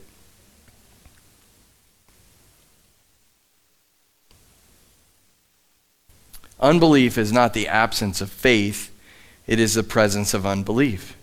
Unbelief 6.58 7.16
is 7.16 7.32
not 7.32 7.54
the 7.54 7.68
absence 7.68 8.20
of 8.20 8.30
faith, 8.30 8.90
it 9.46 9.58
is 9.58 9.74
the 9.74 9.82
presence 9.82 10.34
of 10.34 10.44
unbelief. 10.44 11.16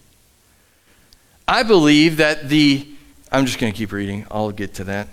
I 1.48 1.64
believe 1.64 2.18
that 2.18 2.50
the, 2.50 2.88
I'm 3.32 3.45
just 3.45 3.60
going 3.60 3.72
to 3.72 3.78
keep 3.78 3.91
reading, 3.91 4.26
I'll 4.32 4.52
get 4.52 4.74
to 4.76 4.84
that. 4.86 5.08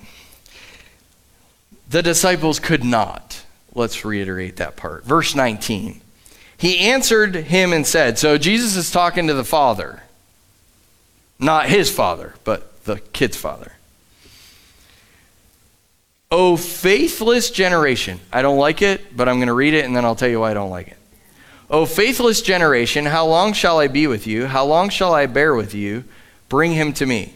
The 1.88 2.02
disciples 2.02 2.58
could 2.58 2.84
not. 2.84 3.44
Let's 3.74 4.04
reiterate 4.04 4.56
that 4.56 4.76
part. 4.76 5.04
Verse 5.04 5.34
19. 5.34 6.00
He 6.56 6.78
answered 6.78 7.34
him 7.34 7.72
and 7.72 7.86
said, 7.86 8.18
So 8.18 8.38
Jesus 8.38 8.76
is 8.76 8.90
talking 8.90 9.26
to 9.26 9.34
the 9.34 9.44
father, 9.44 10.02
not 11.38 11.66
his 11.66 11.90
father, 11.90 12.34
but 12.44 12.84
the 12.84 13.00
kid's 13.12 13.36
father. 13.36 13.72
O 16.30 16.56
faithless 16.56 17.50
generation. 17.50 18.20
I 18.32 18.42
don't 18.42 18.58
like 18.58 18.82
it, 18.82 19.16
but 19.16 19.28
I'm 19.28 19.36
going 19.36 19.48
to 19.48 19.54
read 19.54 19.74
it 19.74 19.84
and 19.84 19.94
then 19.94 20.04
I'll 20.04 20.16
tell 20.16 20.28
you 20.28 20.40
why 20.40 20.50
I 20.50 20.54
don't 20.54 20.70
like 20.70 20.88
it. 20.88 20.96
O 21.70 21.86
faithless 21.86 22.42
generation, 22.42 23.06
how 23.06 23.26
long 23.26 23.52
shall 23.52 23.78
I 23.78 23.88
be 23.88 24.06
with 24.06 24.26
you? 24.26 24.46
How 24.46 24.64
long 24.64 24.90
shall 24.90 25.14
I 25.14 25.26
bear 25.26 25.54
with 25.54 25.74
you? 25.74 26.04
Bring 26.48 26.72
him 26.72 26.92
to 26.94 27.06
me. 27.06 27.34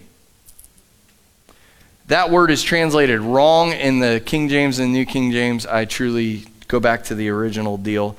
That 2.09 2.31
word 2.31 2.51
is 2.51 2.63
translated 2.63 3.21
wrong 3.21 3.73
in 3.73 4.01
the 4.01 4.23
King 4.25 4.49
James 4.49 4.79
and 4.79 4.95
New 4.95 5.05
King 5.05 5.31
James. 5.31 5.67
I 5.67 5.85
truly 5.85 6.47
go 6.67 6.81
back 6.81 7.05
to 7.05 7.15
the 7.15 7.29
original 7.29 7.77
deal. 7.77 8.17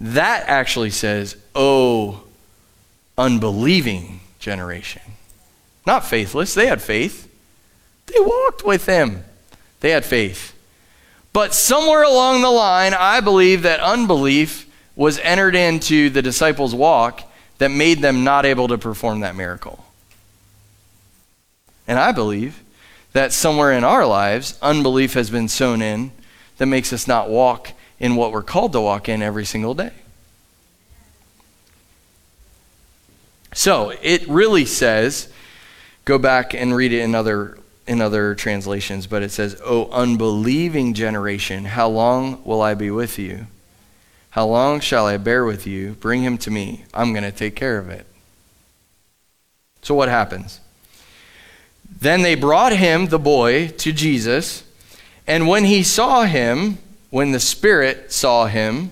That 0.00 0.44
actually 0.48 0.90
says, 0.90 1.36
Oh, 1.54 2.24
unbelieving 3.16 4.20
generation. 4.40 5.02
Not 5.86 6.04
faithless. 6.04 6.52
They 6.54 6.66
had 6.66 6.82
faith, 6.82 7.32
they 8.06 8.18
walked 8.18 8.64
with 8.64 8.86
him, 8.86 9.22
they 9.80 9.90
had 9.90 10.04
faith. 10.04 10.54
But 11.32 11.54
somewhere 11.54 12.02
along 12.02 12.42
the 12.42 12.50
line, 12.50 12.92
I 12.92 13.20
believe 13.20 13.62
that 13.62 13.78
unbelief 13.78 14.68
was 14.96 15.20
entered 15.20 15.54
into 15.54 16.10
the 16.10 16.22
disciples' 16.22 16.74
walk 16.74 17.22
that 17.58 17.70
made 17.70 18.00
them 18.00 18.24
not 18.24 18.44
able 18.44 18.66
to 18.66 18.78
perform 18.78 19.20
that 19.20 19.36
miracle. 19.36 19.84
And 21.86 22.00
I 22.00 22.10
believe 22.10 22.60
that 23.18 23.32
somewhere 23.32 23.72
in 23.72 23.82
our 23.82 24.06
lives, 24.06 24.56
unbelief 24.62 25.14
has 25.14 25.28
been 25.28 25.48
sown 25.48 25.82
in 25.82 26.12
that 26.58 26.66
makes 26.66 26.92
us 26.92 27.08
not 27.08 27.28
walk 27.28 27.72
in 27.98 28.14
what 28.14 28.30
we're 28.30 28.44
called 28.44 28.70
to 28.70 28.80
walk 28.80 29.08
in 29.08 29.22
every 29.22 29.44
single 29.44 29.74
day. 29.74 29.90
So 33.52 33.92
it 34.02 34.28
really 34.28 34.64
says, 34.64 35.32
go 36.04 36.16
back 36.16 36.54
and 36.54 36.76
read 36.76 36.92
it 36.92 37.00
in 37.00 37.16
other 37.16 37.58
in 37.88 38.00
other 38.00 38.36
translations, 38.36 39.08
but 39.08 39.24
it 39.24 39.32
says, 39.32 39.60
"O 39.64 39.90
unbelieving 39.90 40.94
generation, 40.94 41.64
how 41.64 41.88
long 41.88 42.40
will 42.44 42.62
I 42.62 42.74
be 42.74 42.92
with 42.92 43.18
you? 43.18 43.48
How 44.30 44.46
long 44.46 44.78
shall 44.78 45.06
I 45.06 45.16
bear 45.16 45.44
with 45.44 45.66
you? 45.66 45.96
Bring 45.98 46.22
him 46.22 46.38
to 46.38 46.52
me. 46.52 46.84
I'm 46.94 47.12
going 47.12 47.24
to 47.24 47.32
take 47.32 47.56
care 47.56 47.78
of 47.78 47.90
it." 47.90 48.06
So 49.82 49.96
what 49.96 50.08
happens? 50.08 50.60
Then 51.90 52.22
they 52.22 52.34
brought 52.34 52.72
him, 52.72 53.06
the 53.06 53.18
boy, 53.18 53.68
to 53.68 53.92
Jesus, 53.92 54.64
and 55.26 55.46
when 55.46 55.64
he 55.64 55.82
saw 55.82 56.24
him, 56.24 56.78
when 57.10 57.32
the 57.32 57.40
Spirit 57.40 58.12
saw 58.12 58.46
him, 58.46 58.90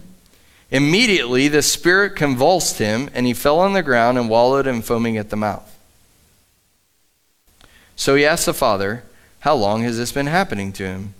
immediately 0.70 1.48
the 1.48 1.62
Spirit 1.62 2.14
convulsed 2.14 2.78
him, 2.78 3.08
and 3.14 3.26
he 3.26 3.32
fell 3.32 3.58
on 3.58 3.72
the 3.72 3.82
ground 3.82 4.18
and 4.18 4.28
wallowed 4.28 4.66
and 4.66 4.84
foaming 4.84 5.16
at 5.16 5.30
the 5.30 5.36
mouth. 5.36 5.72
So 7.96 8.14
he 8.14 8.26
asked 8.26 8.46
the 8.46 8.54
father, 8.54 9.04
How 9.40 9.54
long 9.54 9.82
has 9.82 9.96
this 9.96 10.12
been 10.12 10.26
happening 10.26 10.72
to 10.74 10.84
him? 10.84 11.14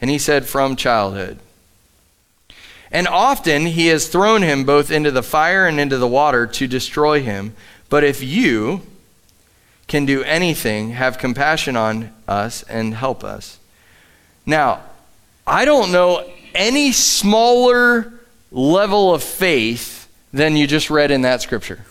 And 0.00 0.10
he 0.10 0.18
said, 0.18 0.46
From 0.46 0.76
childhood. 0.76 1.38
And 2.90 3.06
often 3.06 3.66
he 3.66 3.86
has 3.88 4.08
thrown 4.08 4.42
him 4.42 4.64
both 4.64 4.90
into 4.90 5.10
the 5.10 5.22
fire 5.22 5.66
and 5.66 5.78
into 5.80 5.98
the 5.98 6.08
water 6.08 6.46
to 6.46 6.66
destroy 6.66 7.22
him. 7.22 7.54
But 7.88 8.04
if 8.04 8.22
you 8.22 8.82
can 9.92 10.06
do 10.06 10.22
anything, 10.22 10.92
have 10.92 11.18
compassion 11.18 11.76
on 11.76 12.10
us 12.26 12.62
and 12.62 12.94
help 12.94 13.22
us. 13.22 13.58
Now, 14.46 14.80
I 15.46 15.66
don't 15.66 15.92
know 15.92 16.26
any 16.54 16.92
smaller 16.92 18.10
level 18.50 19.12
of 19.12 19.22
faith 19.22 20.10
than 20.32 20.56
you 20.56 20.66
just 20.66 20.88
read 20.88 21.10
in 21.10 21.20
that 21.22 21.42
scripture. 21.42 21.84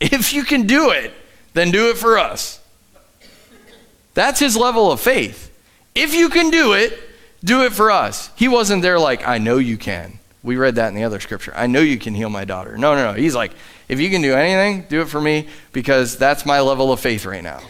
If 0.00 0.32
you 0.32 0.42
can 0.42 0.66
do 0.66 0.90
it, 0.90 1.12
then 1.54 1.70
do 1.70 1.90
it 1.90 1.96
for 1.96 2.18
us. 2.18 2.60
That's 4.14 4.40
his 4.40 4.56
level 4.56 4.90
of 4.90 5.00
faith. 5.00 5.56
If 5.94 6.12
you 6.12 6.28
can 6.28 6.50
do 6.50 6.72
it, 6.72 6.98
do 7.44 7.62
it 7.62 7.72
for 7.72 7.92
us. 7.92 8.30
He 8.34 8.48
wasn't 8.48 8.82
there 8.82 8.98
like, 8.98 9.28
I 9.28 9.38
know 9.38 9.58
you 9.58 9.76
can. 9.76 10.18
We 10.42 10.56
read 10.56 10.74
that 10.74 10.88
in 10.88 10.96
the 10.96 11.04
other 11.04 11.20
scripture. 11.20 11.52
I 11.54 11.68
know 11.68 11.82
you 11.82 11.98
can 11.98 12.14
heal 12.14 12.30
my 12.30 12.44
daughter. 12.44 12.76
No, 12.76 12.96
no, 12.96 13.12
no. 13.12 13.16
He's 13.16 13.36
like, 13.36 13.52
if 13.90 13.98
you 13.98 14.08
can 14.08 14.22
do 14.22 14.34
anything, 14.34 14.86
do 14.88 15.00
it 15.00 15.06
for 15.06 15.20
me 15.20 15.48
because 15.72 16.16
that's 16.16 16.46
my 16.46 16.60
level 16.60 16.92
of 16.92 17.00
faith 17.00 17.26
right 17.26 17.42
now. 17.42 17.60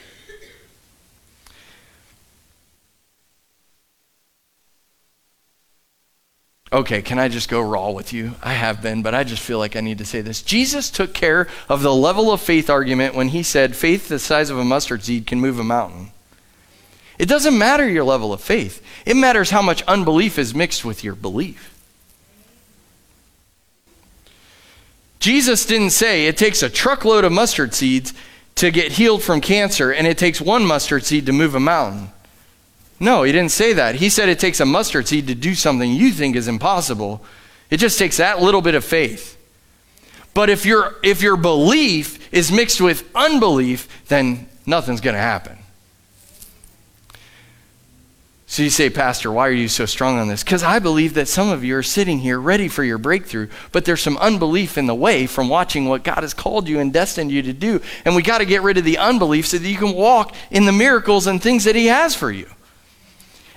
Okay, 6.70 7.00
can 7.00 7.18
I 7.18 7.28
just 7.28 7.48
go 7.48 7.62
raw 7.62 7.90
with 7.90 8.12
you? 8.12 8.32
I 8.42 8.52
have 8.52 8.82
been, 8.82 9.02
but 9.02 9.14
I 9.14 9.24
just 9.24 9.42
feel 9.42 9.58
like 9.58 9.76
I 9.76 9.80
need 9.80 9.96
to 9.96 10.04
say 10.04 10.20
this. 10.20 10.42
Jesus 10.42 10.90
took 10.90 11.14
care 11.14 11.48
of 11.70 11.80
the 11.80 11.94
level 11.94 12.30
of 12.30 12.42
faith 12.42 12.68
argument 12.68 13.14
when 13.14 13.28
he 13.28 13.42
said 13.42 13.74
faith 13.74 14.08
the 14.08 14.18
size 14.18 14.50
of 14.50 14.58
a 14.58 14.64
mustard 14.64 15.02
seed 15.02 15.26
can 15.26 15.40
move 15.40 15.58
a 15.58 15.64
mountain. 15.64 16.10
It 17.18 17.30
doesn't 17.30 17.56
matter 17.56 17.88
your 17.88 18.04
level 18.04 18.34
of 18.34 18.42
faith, 18.42 18.84
it 19.06 19.16
matters 19.16 19.48
how 19.48 19.62
much 19.62 19.80
unbelief 19.84 20.38
is 20.38 20.54
mixed 20.54 20.84
with 20.84 21.02
your 21.02 21.14
belief. 21.14 21.79
Jesus 25.20 25.66
didn't 25.66 25.90
say 25.90 26.26
it 26.26 26.36
takes 26.36 26.62
a 26.62 26.70
truckload 26.70 27.24
of 27.24 27.32
mustard 27.32 27.74
seeds 27.74 28.14
to 28.56 28.70
get 28.70 28.92
healed 28.92 29.22
from 29.22 29.40
cancer 29.40 29.92
and 29.92 30.06
it 30.06 30.18
takes 30.18 30.40
one 30.40 30.66
mustard 30.66 31.04
seed 31.04 31.26
to 31.26 31.32
move 31.32 31.54
a 31.54 31.60
mountain. 31.60 32.10
No, 32.98 33.22
he 33.22 33.32
didn't 33.32 33.52
say 33.52 33.72
that. 33.74 33.96
He 33.96 34.08
said 34.08 34.28
it 34.28 34.38
takes 34.38 34.60
a 34.60 34.66
mustard 34.66 35.08
seed 35.08 35.26
to 35.28 35.34
do 35.34 35.54
something 35.54 35.92
you 35.92 36.10
think 36.10 36.36
is 36.36 36.48
impossible. 36.48 37.22
It 37.70 37.76
just 37.76 37.98
takes 37.98 38.16
that 38.16 38.42
little 38.42 38.60
bit 38.62 38.74
of 38.74 38.84
faith. 38.84 39.36
But 40.34 40.50
if 40.50 40.64
your 40.64 40.96
if 41.02 41.22
your 41.22 41.36
belief 41.36 42.32
is 42.32 42.52
mixed 42.52 42.80
with 42.80 43.08
unbelief, 43.14 43.88
then 44.08 44.48
nothing's 44.66 45.00
going 45.00 45.14
to 45.14 45.20
happen. 45.20 45.58
So 48.50 48.64
you 48.64 48.70
say, 48.70 48.90
Pastor, 48.90 49.30
why 49.30 49.46
are 49.46 49.52
you 49.52 49.68
so 49.68 49.86
strong 49.86 50.18
on 50.18 50.26
this? 50.26 50.42
Because 50.42 50.64
I 50.64 50.80
believe 50.80 51.14
that 51.14 51.28
some 51.28 51.50
of 51.50 51.62
you 51.62 51.76
are 51.76 51.84
sitting 51.84 52.18
here 52.18 52.40
ready 52.40 52.66
for 52.66 52.82
your 52.82 52.98
breakthrough, 52.98 53.46
but 53.70 53.84
there's 53.84 54.02
some 54.02 54.16
unbelief 54.16 54.76
in 54.76 54.86
the 54.86 54.94
way 54.94 55.28
from 55.28 55.48
watching 55.48 55.84
what 55.84 56.02
God 56.02 56.24
has 56.24 56.34
called 56.34 56.68
you 56.68 56.80
and 56.80 56.92
destined 56.92 57.30
you 57.30 57.42
to 57.42 57.52
do. 57.52 57.80
And 58.04 58.16
we 58.16 58.22
got 58.22 58.38
to 58.38 58.44
get 58.44 58.62
rid 58.62 58.76
of 58.76 58.82
the 58.82 58.98
unbelief 58.98 59.46
so 59.46 59.56
that 59.56 59.68
you 59.68 59.76
can 59.76 59.94
walk 59.94 60.34
in 60.50 60.64
the 60.64 60.72
miracles 60.72 61.28
and 61.28 61.40
things 61.40 61.62
that 61.62 61.76
He 61.76 61.86
has 61.86 62.16
for 62.16 62.28
you. 62.28 62.50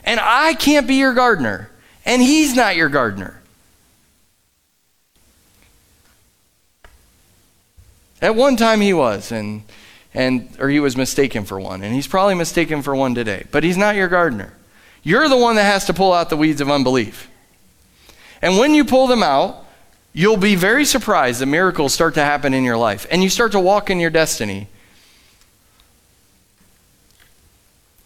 And 0.03 0.19
I 0.21 0.53
can't 0.53 0.87
be 0.87 0.93
your 0.93 1.15
gardener, 1.15 1.71
and 2.05 2.21
he's 2.21 2.55
not 2.55 2.75
your 2.75 2.89
gardener. 2.89 3.41
At 8.21 8.35
one 8.35 8.57
time 8.57 8.79
he 8.79 8.93
was, 8.93 9.31
and 9.31 9.63
and 10.13 10.55
or 10.59 10.69
he 10.69 10.79
was 10.79 10.95
mistaken 10.95 11.45
for 11.45 11.59
one, 11.59 11.81
and 11.81 11.95
he's 11.95 12.05
probably 12.05 12.35
mistaken 12.35 12.83
for 12.83 12.95
one 12.95 13.15
today. 13.15 13.45
But 13.49 13.63
he's 13.63 13.75
not 13.75 13.95
your 13.95 14.07
gardener. 14.07 14.53
You're 15.03 15.27
the 15.27 15.37
one 15.37 15.55
that 15.57 15.63
has 15.63 15.85
to 15.85 15.93
pull 15.93 16.13
out 16.13 16.29
the 16.29 16.37
weeds 16.37 16.61
of 16.61 16.71
unbelief. 16.71 17.29
And 18.41 18.57
when 18.57 18.73
you 18.73 18.85
pull 18.85 19.07
them 19.07 19.21
out, 19.21 19.65
you'll 20.13 20.37
be 20.37 20.55
very 20.55 20.85
surprised 20.85 21.41
that 21.41 21.45
miracles 21.45 21.93
start 21.93 22.13
to 22.15 22.23
happen 22.23 22.53
in 22.53 22.63
your 22.63 22.77
life, 22.77 23.05
and 23.11 23.21
you 23.21 23.29
start 23.29 23.51
to 23.51 23.59
walk 23.59 23.89
in 23.89 23.99
your 23.99 24.09
destiny. 24.09 24.67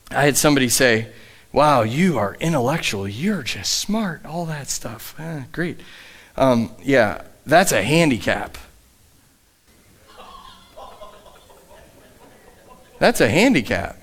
I 0.09 0.23
had 0.23 0.37
somebody 0.37 0.69
say, 0.69 1.09
wow, 1.51 1.81
you 1.81 2.17
are 2.17 2.35
intellectual, 2.39 3.07
you're 3.07 3.43
just 3.43 3.73
smart, 3.73 4.25
all 4.25 4.45
that 4.45 4.69
stuff. 4.69 5.15
Eh, 5.19 5.43
great. 5.51 5.79
Um, 6.35 6.71
yeah, 6.81 7.23
that's 7.45 7.71
a 7.71 7.81
handicap. 7.83 8.57
That's 12.99 13.21
a 13.21 13.29
handicap. 13.29 14.01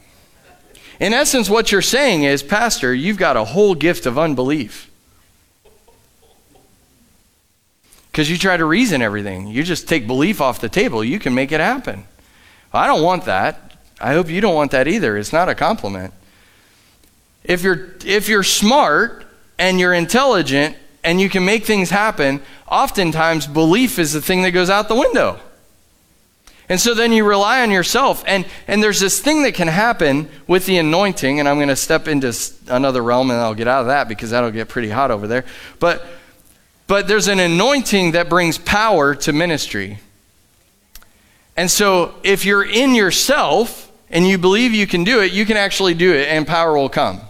In 1.00 1.12
essence, 1.12 1.50
what 1.50 1.72
you're 1.72 1.82
saying 1.82 2.22
is, 2.22 2.42
Pastor, 2.42 2.94
you've 2.94 3.18
got 3.18 3.36
a 3.36 3.44
whole 3.44 3.74
gift 3.74 4.06
of 4.06 4.18
unbelief. 4.18 4.90
Because 8.10 8.30
you 8.30 8.38
try 8.38 8.56
to 8.56 8.64
reason 8.64 9.02
everything. 9.02 9.48
You 9.48 9.64
just 9.64 9.88
take 9.88 10.06
belief 10.06 10.40
off 10.40 10.60
the 10.60 10.68
table. 10.68 11.02
You 11.02 11.18
can 11.18 11.34
make 11.34 11.50
it 11.50 11.60
happen. 11.60 12.04
I 12.72 12.86
don't 12.86 13.02
want 13.02 13.24
that. 13.24 13.76
I 14.00 14.14
hope 14.14 14.28
you 14.28 14.40
don't 14.40 14.54
want 14.54 14.72
that 14.72 14.88
either. 14.88 15.16
It's 15.16 15.32
not 15.32 15.48
a 15.48 15.54
compliment. 15.54 16.12
If 17.44 17.62
you're, 17.62 17.90
if 18.04 18.28
you're 18.28 18.42
smart 18.42 19.26
and 19.58 19.78
you're 19.78 19.92
intelligent 19.92 20.76
and 21.02 21.20
you 21.20 21.28
can 21.28 21.44
make 21.44 21.64
things 21.64 21.90
happen, 21.90 22.40
oftentimes 22.68 23.46
belief 23.46 23.98
is 23.98 24.12
the 24.12 24.20
thing 24.22 24.42
that 24.42 24.52
goes 24.52 24.70
out 24.70 24.88
the 24.88 24.94
window. 24.94 25.38
And 26.68 26.80
so 26.80 26.94
then 26.94 27.12
you 27.12 27.24
rely 27.24 27.62
on 27.62 27.70
yourself. 27.70 28.24
And, 28.26 28.46
and 28.66 28.82
there's 28.82 29.00
this 29.00 29.20
thing 29.20 29.42
that 29.42 29.54
can 29.54 29.68
happen 29.68 30.30
with 30.46 30.64
the 30.66 30.78
anointing, 30.78 31.38
and 31.38 31.48
I'm 31.48 31.56
going 31.56 31.68
to 31.68 31.76
step 31.76 32.08
into 32.08 32.34
another 32.68 33.02
realm 33.02 33.30
and 33.30 33.38
I'll 33.38 33.54
get 33.54 33.68
out 33.68 33.82
of 33.82 33.86
that 33.88 34.08
because 34.08 34.30
that'll 34.30 34.50
get 34.50 34.68
pretty 34.68 34.88
hot 34.88 35.10
over 35.10 35.26
there. 35.26 35.44
But 35.78 36.06
but 36.86 37.08
there's 37.08 37.28
an 37.28 37.40
anointing 37.40 38.12
that 38.12 38.28
brings 38.28 38.58
power 38.58 39.14
to 39.14 39.32
ministry. 39.32 39.98
And 41.56 41.70
so 41.70 42.14
if 42.22 42.44
you're 42.44 42.64
in 42.64 42.94
yourself 42.94 43.90
and 44.10 44.26
you 44.26 44.38
believe 44.38 44.72
you 44.72 44.86
can 44.86 45.04
do 45.04 45.22
it, 45.22 45.32
you 45.32 45.46
can 45.46 45.56
actually 45.56 45.94
do 45.94 46.12
it 46.12 46.28
and 46.28 46.46
power 46.46 46.76
will 46.76 46.88
come. 46.88 47.20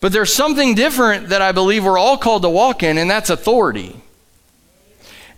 But 0.00 0.12
there's 0.12 0.32
something 0.32 0.76
different 0.76 1.30
that 1.30 1.42
I 1.42 1.50
believe 1.50 1.84
we're 1.84 1.98
all 1.98 2.16
called 2.16 2.42
to 2.42 2.48
walk 2.48 2.84
in, 2.84 2.98
and 2.98 3.10
that's 3.10 3.30
authority. 3.30 4.00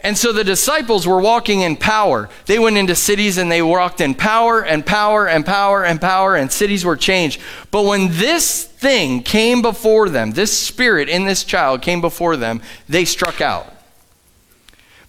And 0.02 0.16
so 0.16 0.32
the 0.32 0.44
disciples 0.44 1.06
were 1.06 1.20
walking 1.20 1.60
in 1.60 1.76
power. 1.76 2.30
They 2.46 2.58
went 2.58 2.78
into 2.78 2.94
cities 2.94 3.36
and 3.36 3.52
they 3.52 3.60
walked 3.60 4.00
in 4.00 4.14
power 4.14 4.64
and 4.64 4.84
power 4.84 5.28
and 5.28 5.44
power 5.44 5.84
and 5.84 6.00
power, 6.00 6.36
and 6.36 6.50
cities 6.50 6.84
were 6.84 6.96
changed. 6.96 7.40
But 7.70 7.84
when 7.84 8.08
this 8.12 8.64
thing 8.64 9.22
came 9.22 9.60
before 9.60 10.08
them, 10.08 10.32
this 10.32 10.56
spirit 10.56 11.10
in 11.10 11.24
this 11.24 11.44
child 11.44 11.82
came 11.82 12.00
before 12.00 12.36
them, 12.36 12.62
they 12.88 13.04
struck 13.04 13.42
out. 13.42 13.70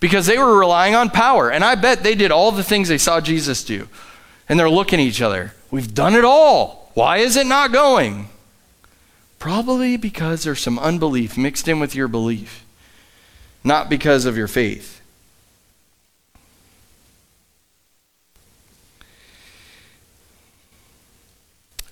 Because 0.01 0.25
they 0.25 0.37
were 0.37 0.59
relying 0.59 0.95
on 0.95 1.09
power. 1.09 1.49
And 1.49 1.63
I 1.63 1.75
bet 1.75 2.03
they 2.03 2.15
did 2.15 2.31
all 2.31 2.51
the 2.51 2.63
things 2.63 2.89
they 2.89 2.97
saw 2.97 3.21
Jesus 3.21 3.63
do. 3.63 3.87
And 4.49 4.59
they're 4.59 4.69
looking 4.69 4.99
at 4.99 5.05
each 5.05 5.21
other. 5.21 5.53
We've 5.69 5.93
done 5.93 6.15
it 6.15 6.25
all. 6.25 6.91
Why 6.95 7.17
is 7.17 7.37
it 7.37 7.45
not 7.45 7.71
going? 7.71 8.27
Probably 9.39 9.95
because 9.95 10.43
there's 10.43 10.59
some 10.59 10.77
unbelief 10.79 11.37
mixed 11.37 11.67
in 11.67 11.79
with 11.79 11.95
your 11.95 12.09
belief 12.09 12.65
not 13.63 13.89
because 13.89 14.25
of 14.25 14.37
your 14.37 14.47
faith. 14.47 15.01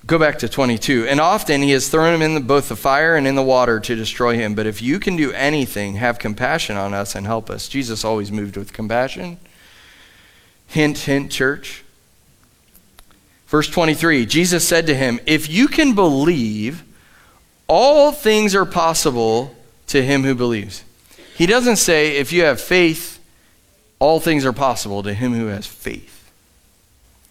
Go 0.09 0.17
back 0.17 0.39
to 0.39 0.49
22. 0.49 1.05
And 1.07 1.20
often 1.20 1.61
he 1.61 1.70
has 1.70 1.88
thrown 1.88 2.15
him 2.15 2.24
in 2.24 2.34
the, 2.34 2.39
both 2.39 2.70
the 2.70 2.76
fire 2.76 3.15
and 3.15 3.28
in 3.28 3.36
the 3.36 3.43
water 3.43 3.80
to 3.80 3.95
destroy 3.95 4.36
him. 4.36 4.55
But 4.55 4.65
if 4.65 4.82
you 4.82 4.99
can 4.99 5.15
do 5.15 5.32
anything, 5.34 5.97
have 5.97 6.17
compassion 6.17 6.78
on 6.78 6.95
us 6.95 7.13
and 7.13 7.28
help 7.28 7.47
us. 7.47 7.67
Jesus 7.67 8.03
always 8.03 8.32
moved 8.32 8.57
with 8.57 8.74
compassion. 8.74 9.38
Hint, 10.65 10.97
hint, 10.97 11.32
church. 11.32 11.84
Verse 13.45 13.70
23 13.70 14.26
Jesus 14.26 14.67
said 14.67 14.88
to 14.88 14.95
him, 14.95 15.20
If 15.28 15.47
you 15.47 15.67
can 15.67 15.93
believe, 15.93 16.84
all 17.67 18.11
things 18.11 18.55
are 18.55 18.65
possible 18.65 19.55
to 19.88 20.01
him 20.01 20.24
who 20.24 20.34
believes. 20.34 20.84
He 21.39 21.45
doesn't 21.45 21.77
say, 21.77 22.17
if 22.17 22.33
you 22.33 22.43
have 22.43 22.59
faith, 22.59 23.17
all 23.97 24.19
things 24.19 24.45
are 24.45 24.51
possible 24.51 25.01
to 25.03 25.13
him 25.13 25.33
who 25.33 25.45
has 25.45 25.65
faith. 25.65 26.29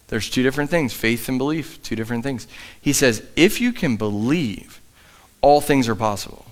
There's 0.06 0.30
two 0.30 0.42
different 0.42 0.70
things 0.70 0.94
faith 0.94 1.28
and 1.28 1.36
belief, 1.36 1.82
two 1.82 1.94
different 1.94 2.24
things. 2.24 2.48
He 2.80 2.94
says, 2.94 3.22
if 3.36 3.60
you 3.60 3.70
can 3.70 3.98
believe, 3.98 4.80
all 5.42 5.60
things 5.60 5.90
are 5.90 5.94
possible. 5.94 6.46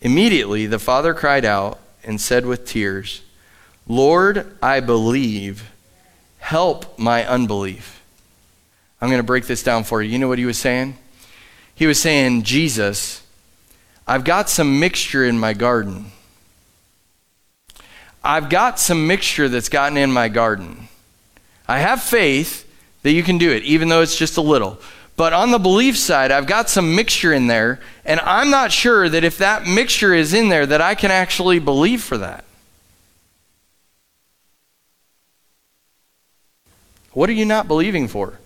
Immediately, 0.00 0.66
the 0.66 0.78
father 0.78 1.14
cried 1.14 1.44
out 1.44 1.80
and 2.04 2.20
said 2.20 2.46
with 2.46 2.64
tears, 2.64 3.22
Lord, 3.88 4.56
I 4.62 4.78
believe. 4.78 5.68
Help 6.38 6.96
my 6.96 7.26
unbelief. 7.26 8.04
I'm 9.00 9.08
going 9.08 9.18
to 9.18 9.24
break 9.24 9.48
this 9.48 9.64
down 9.64 9.82
for 9.82 10.00
you. 10.00 10.12
You 10.12 10.20
know 10.20 10.28
what 10.28 10.38
he 10.38 10.44
was 10.44 10.58
saying? 10.58 10.96
He 11.78 11.86
was 11.86 12.02
saying, 12.02 12.42
Jesus, 12.42 13.22
I've 14.04 14.24
got 14.24 14.50
some 14.50 14.80
mixture 14.80 15.24
in 15.24 15.38
my 15.38 15.52
garden. 15.52 16.06
I've 18.24 18.50
got 18.50 18.80
some 18.80 19.06
mixture 19.06 19.48
that's 19.48 19.68
gotten 19.68 19.96
in 19.96 20.10
my 20.10 20.28
garden. 20.28 20.88
I 21.68 21.78
have 21.78 22.02
faith 22.02 22.68
that 23.04 23.12
you 23.12 23.22
can 23.22 23.38
do 23.38 23.52
it, 23.52 23.62
even 23.62 23.88
though 23.88 24.02
it's 24.02 24.18
just 24.18 24.36
a 24.36 24.40
little. 24.40 24.80
But 25.14 25.32
on 25.32 25.52
the 25.52 25.60
belief 25.60 25.96
side, 25.96 26.32
I've 26.32 26.48
got 26.48 26.68
some 26.68 26.96
mixture 26.96 27.32
in 27.32 27.46
there, 27.46 27.78
and 28.04 28.18
I'm 28.24 28.50
not 28.50 28.72
sure 28.72 29.08
that 29.08 29.22
if 29.22 29.38
that 29.38 29.64
mixture 29.64 30.12
is 30.12 30.34
in 30.34 30.48
there, 30.48 30.66
that 30.66 30.80
I 30.80 30.96
can 30.96 31.12
actually 31.12 31.60
believe 31.60 32.02
for 32.02 32.18
that. 32.18 32.44
What 37.12 37.30
are 37.30 37.34
you 37.34 37.44
not 37.44 37.68
believing 37.68 38.08
for? 38.08 38.40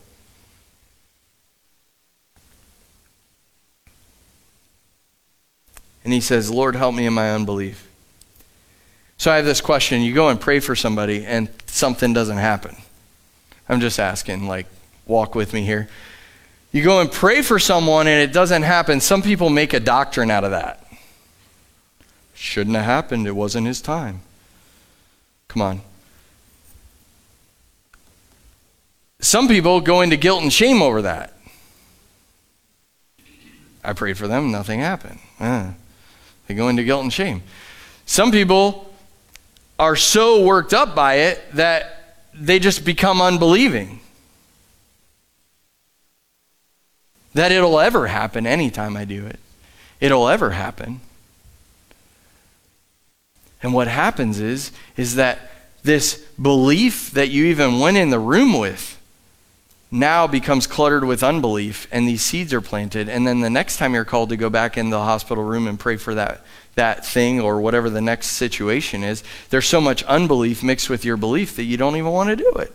And 6.04 6.12
he 6.12 6.20
says, 6.20 6.50
Lord, 6.50 6.74
help 6.74 6.94
me 6.94 7.06
in 7.06 7.12
my 7.12 7.32
unbelief. 7.32 7.88
So 9.18 9.30
I 9.30 9.36
have 9.36 9.44
this 9.44 9.60
question. 9.60 10.02
You 10.02 10.14
go 10.14 10.28
and 10.28 10.40
pray 10.40 10.58
for 10.58 10.74
somebody, 10.74 11.24
and 11.24 11.48
something 11.66 12.12
doesn't 12.12 12.38
happen. 12.38 12.76
I'm 13.68 13.80
just 13.80 14.00
asking, 14.00 14.48
like, 14.48 14.66
walk 15.06 15.34
with 15.34 15.52
me 15.52 15.62
here. 15.62 15.88
You 16.72 16.82
go 16.82 17.00
and 17.00 17.10
pray 17.10 17.42
for 17.42 17.58
someone, 17.58 18.08
and 18.08 18.20
it 18.20 18.32
doesn't 18.32 18.62
happen. 18.62 19.00
Some 19.00 19.22
people 19.22 19.48
make 19.48 19.74
a 19.74 19.80
doctrine 19.80 20.30
out 20.30 20.42
of 20.42 20.50
that. 20.50 20.84
Shouldn't 22.34 22.74
have 22.74 22.84
happened. 22.84 23.26
It 23.26 23.36
wasn't 23.36 23.68
his 23.68 23.80
time. 23.80 24.22
Come 25.46 25.62
on. 25.62 25.80
Some 29.20 29.46
people 29.46 29.80
go 29.80 30.00
into 30.00 30.16
guilt 30.16 30.42
and 30.42 30.52
shame 30.52 30.82
over 30.82 31.02
that. 31.02 31.36
I 33.84 33.92
prayed 33.92 34.18
for 34.18 34.26
them, 34.26 34.50
nothing 34.50 34.80
happened. 34.80 35.20
Uh. 35.38 35.72
They 36.46 36.54
go 36.54 36.68
into 36.68 36.84
guilt 36.84 37.02
and 37.02 37.12
shame. 37.12 37.42
Some 38.06 38.30
people 38.30 38.92
are 39.78 39.96
so 39.96 40.44
worked 40.44 40.74
up 40.74 40.94
by 40.94 41.14
it 41.14 41.40
that 41.54 42.16
they 42.34 42.58
just 42.58 42.84
become 42.84 43.20
unbelieving. 43.20 44.00
That 47.34 47.52
it'll 47.52 47.80
ever 47.80 48.08
happen 48.08 48.46
anytime 48.46 48.96
I 48.96 49.04
do 49.04 49.26
it. 49.26 49.40
It'll 50.00 50.28
ever 50.28 50.50
happen. 50.50 51.00
And 53.62 53.72
what 53.72 53.88
happens 53.88 54.40
is 54.40 54.72
is 54.96 55.14
that 55.14 55.50
this 55.82 56.16
belief 56.40 57.10
that 57.12 57.30
you 57.30 57.46
even 57.46 57.80
went 57.80 57.96
in 57.96 58.10
the 58.10 58.18
room 58.18 58.58
with 58.58 59.00
now 59.92 60.26
becomes 60.26 60.66
cluttered 60.66 61.04
with 61.04 61.22
unbelief 61.22 61.86
and 61.92 62.08
these 62.08 62.22
seeds 62.22 62.54
are 62.54 62.62
planted. 62.62 63.10
And 63.10 63.26
then 63.26 63.40
the 63.40 63.50
next 63.50 63.76
time 63.76 63.92
you're 63.92 64.06
called 64.06 64.30
to 64.30 64.38
go 64.38 64.48
back 64.48 64.78
in 64.78 64.88
the 64.88 64.98
hospital 64.98 65.44
room 65.44 65.68
and 65.68 65.78
pray 65.78 65.96
for 65.96 66.14
that 66.14 66.40
that 66.74 67.04
thing 67.04 67.38
or 67.38 67.60
whatever 67.60 67.90
the 67.90 68.00
next 68.00 68.28
situation 68.28 69.04
is 69.04 69.22
there's 69.50 69.68
so 69.68 69.78
much 69.78 70.02
unbelief 70.04 70.62
mixed 70.62 70.88
with 70.88 71.04
your 71.04 71.18
belief 71.18 71.56
that 71.56 71.64
you 71.64 71.76
don't 71.76 71.96
even 71.96 72.10
want 72.10 72.30
to 72.30 72.36
do 72.36 72.50
it. 72.56 72.72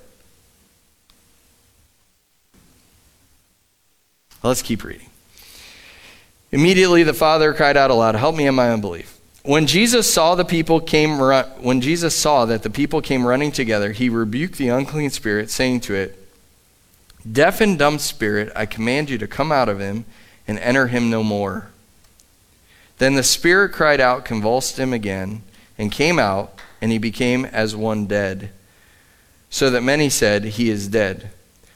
Let's 4.44 4.62
keep 4.62 4.84
reading. 4.84 5.10
Immediately 6.52 7.02
the 7.02 7.16
father 7.16 7.52
cried 7.56 7.76
out 7.76 7.90
aloud 7.90 8.14
help 8.14 8.36
me 8.36 8.46
in 8.46 8.54
my 8.54 8.70
unbelief. 8.70 9.20
When 9.42 9.66
jesus 9.66 10.14
saw 10.14 10.36
the 10.36 10.46
people 10.46 10.80
came 10.80 11.18
when 11.18 11.82
jesus 11.82 12.16
saw 12.16 12.46
that 12.46 12.62
the 12.62 12.70
people 12.70 13.02
came 13.02 13.26
running 13.26 13.52
together 13.52 13.92
he 13.92 14.10
rebuked 14.10 14.60
the 14.60 14.68
unclean 14.68 15.10
spirit 15.10 15.50
saying 15.50 15.80
to 15.82 15.96
it 15.96 16.27
Deaf 17.30 17.62
and 17.62 17.78
dumb 17.78 18.00
spirit, 18.00 18.52
I 18.56 18.66
command 18.66 19.10
you 19.10 19.18
to 19.18 19.28
come 19.28 19.52
out 19.52 19.70
of 19.70 19.80
him 19.80 20.06
and 20.48 20.60
enter 20.60 20.88
him 20.88 21.10
no 21.10 21.24
more. 21.24 21.70
Then 22.98 23.16
the 23.16 23.24
spirit 23.24 23.74
cried 23.74 24.00
out, 24.00 24.26
convulsed 24.26 24.78
him 24.78 24.94
again, 24.94 25.44
and 25.78 25.92
came 25.92 26.20
out, 26.20 26.60
and 26.82 26.92
he 26.92 26.98
became 26.98 27.46
as 27.46 27.76
one 27.76 28.08
dead. 28.08 28.52
So 29.50 29.70
that 29.70 29.82
many 29.82 30.10
said, 30.10 30.44
He 30.44 30.70
is 30.70 30.88
dead. 30.88 31.32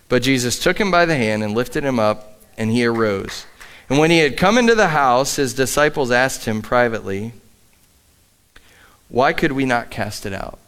But 0.10 0.24
Jesus 0.24 0.60
took 0.60 0.80
him 0.80 0.92
by 0.92 1.06
the 1.06 1.16
hand 1.16 1.44
and 1.44 1.54
lifted 1.54 1.84
him 1.84 2.00
up, 2.00 2.42
and 2.58 2.72
he 2.72 2.86
arose. 2.86 3.46
And 3.90 4.00
when 4.00 4.12
he 4.12 4.20
had 4.20 4.38
come 4.38 4.58
into 4.58 4.76
the 4.76 4.90
house, 4.90 5.36
his 5.36 5.54
disciples 5.54 6.12
asked 6.12 6.46
him 6.46 6.62
privately, 6.62 7.34
Why 9.10 9.34
could 9.34 9.52
we 9.52 9.66
not 9.66 9.92
cast 9.92 10.26
it 10.26 10.34
out? 10.34 10.60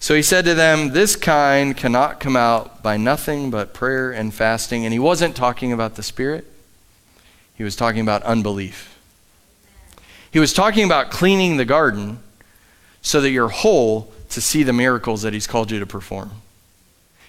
So 0.00 0.14
he 0.14 0.22
said 0.22 0.46
to 0.46 0.54
them, 0.54 0.90
This 0.90 1.14
kind 1.14 1.76
cannot 1.76 2.20
come 2.20 2.34
out 2.34 2.82
by 2.82 2.96
nothing 2.96 3.50
but 3.50 3.74
prayer 3.74 4.10
and 4.10 4.32
fasting. 4.32 4.84
And 4.84 4.92
he 4.94 4.98
wasn't 4.98 5.36
talking 5.36 5.72
about 5.72 5.94
the 5.94 6.02
Spirit, 6.02 6.46
he 7.54 7.62
was 7.62 7.76
talking 7.76 8.00
about 8.00 8.22
unbelief. 8.22 8.98
He 10.32 10.38
was 10.38 10.52
talking 10.52 10.84
about 10.84 11.10
cleaning 11.10 11.56
the 11.56 11.64
garden 11.64 12.20
so 13.02 13.20
that 13.20 13.30
you're 13.30 13.48
whole 13.48 14.12
to 14.30 14.40
see 14.40 14.62
the 14.62 14.72
miracles 14.72 15.22
that 15.22 15.32
he's 15.32 15.46
called 15.46 15.70
you 15.70 15.80
to 15.80 15.86
perform. 15.86 16.30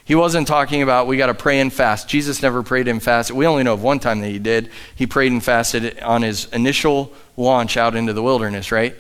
He 0.05 0.15
wasn't 0.15 0.47
talking 0.47 0.81
about 0.81 1.07
we 1.07 1.17
got 1.17 1.27
to 1.27 1.33
pray 1.33 1.59
and 1.59 1.73
fast. 1.73 2.07
Jesus 2.07 2.41
never 2.41 2.63
prayed 2.63 2.87
and 2.87 3.01
fasted. 3.01 3.35
We 3.35 3.47
only 3.47 3.63
know 3.63 3.73
of 3.73 3.83
one 3.83 3.99
time 3.99 4.21
that 4.21 4.29
he 4.29 4.39
did. 4.39 4.69
He 4.95 5.07
prayed 5.07 5.31
and 5.31 5.43
fasted 5.43 5.99
on 5.99 6.21
his 6.21 6.45
initial 6.53 7.11
launch 7.37 7.75
out 7.75 7.95
into 7.95 8.13
the 8.13 8.23
wilderness, 8.23 8.71
right? 8.71 8.95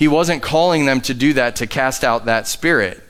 He 0.00 0.08
wasn't 0.08 0.42
calling 0.42 0.86
them 0.86 1.02
to 1.02 1.12
do 1.12 1.34
that 1.34 1.56
to 1.56 1.66
cast 1.66 2.04
out 2.04 2.24
that 2.24 2.48
spirit. 2.48 3.02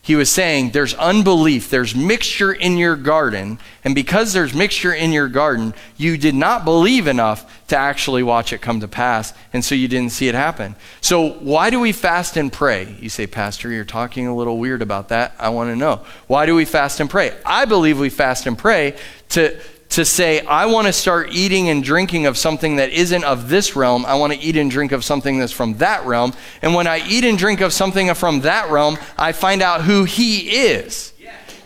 He 0.00 0.14
was 0.14 0.30
saying 0.30 0.70
there's 0.70 0.94
unbelief, 0.94 1.68
there's 1.68 1.94
mixture 1.94 2.50
in 2.50 2.78
your 2.78 2.96
garden, 2.96 3.58
and 3.84 3.94
because 3.94 4.32
there's 4.32 4.54
mixture 4.54 4.94
in 4.94 5.12
your 5.12 5.28
garden, 5.28 5.74
you 5.98 6.16
did 6.16 6.34
not 6.34 6.64
believe 6.64 7.06
enough 7.06 7.66
to 7.68 7.76
actually 7.76 8.22
watch 8.22 8.54
it 8.54 8.62
come 8.62 8.80
to 8.80 8.88
pass, 8.88 9.34
and 9.52 9.62
so 9.62 9.74
you 9.74 9.86
didn't 9.86 10.12
see 10.12 10.28
it 10.28 10.34
happen. 10.34 10.76
So, 11.02 11.32
why 11.32 11.68
do 11.68 11.78
we 11.78 11.92
fast 11.92 12.38
and 12.38 12.50
pray? 12.50 12.96
You 12.98 13.10
say, 13.10 13.26
Pastor, 13.26 13.70
you're 13.70 13.84
talking 13.84 14.26
a 14.26 14.34
little 14.34 14.56
weird 14.56 14.80
about 14.80 15.10
that. 15.10 15.34
I 15.38 15.50
want 15.50 15.68
to 15.68 15.76
know. 15.76 16.06
Why 16.26 16.46
do 16.46 16.54
we 16.54 16.64
fast 16.64 17.00
and 17.00 17.10
pray? 17.10 17.36
I 17.44 17.66
believe 17.66 18.00
we 18.00 18.08
fast 18.08 18.46
and 18.46 18.56
pray 18.56 18.96
to 19.30 19.60
to 19.90 20.04
say, 20.04 20.40
I 20.40 20.66
want 20.66 20.86
to 20.86 20.92
start 20.92 21.32
eating 21.32 21.68
and 21.68 21.82
drinking 21.82 22.26
of 22.26 22.38
something 22.38 22.76
that 22.76 22.90
isn't 22.90 23.24
of 23.24 23.48
this 23.48 23.74
realm. 23.74 24.06
I 24.06 24.14
want 24.14 24.32
to 24.32 24.38
eat 24.38 24.56
and 24.56 24.70
drink 24.70 24.92
of 24.92 25.04
something 25.04 25.38
that's 25.38 25.52
from 25.52 25.74
that 25.78 26.06
realm. 26.06 26.32
And 26.62 26.74
when 26.74 26.86
I 26.86 27.06
eat 27.06 27.24
and 27.24 27.36
drink 27.36 27.60
of 27.60 27.72
something 27.72 28.12
from 28.14 28.40
that 28.42 28.70
realm, 28.70 28.98
I 29.18 29.32
find 29.32 29.62
out 29.62 29.82
who 29.82 30.04
He 30.04 30.50
is. 30.66 31.12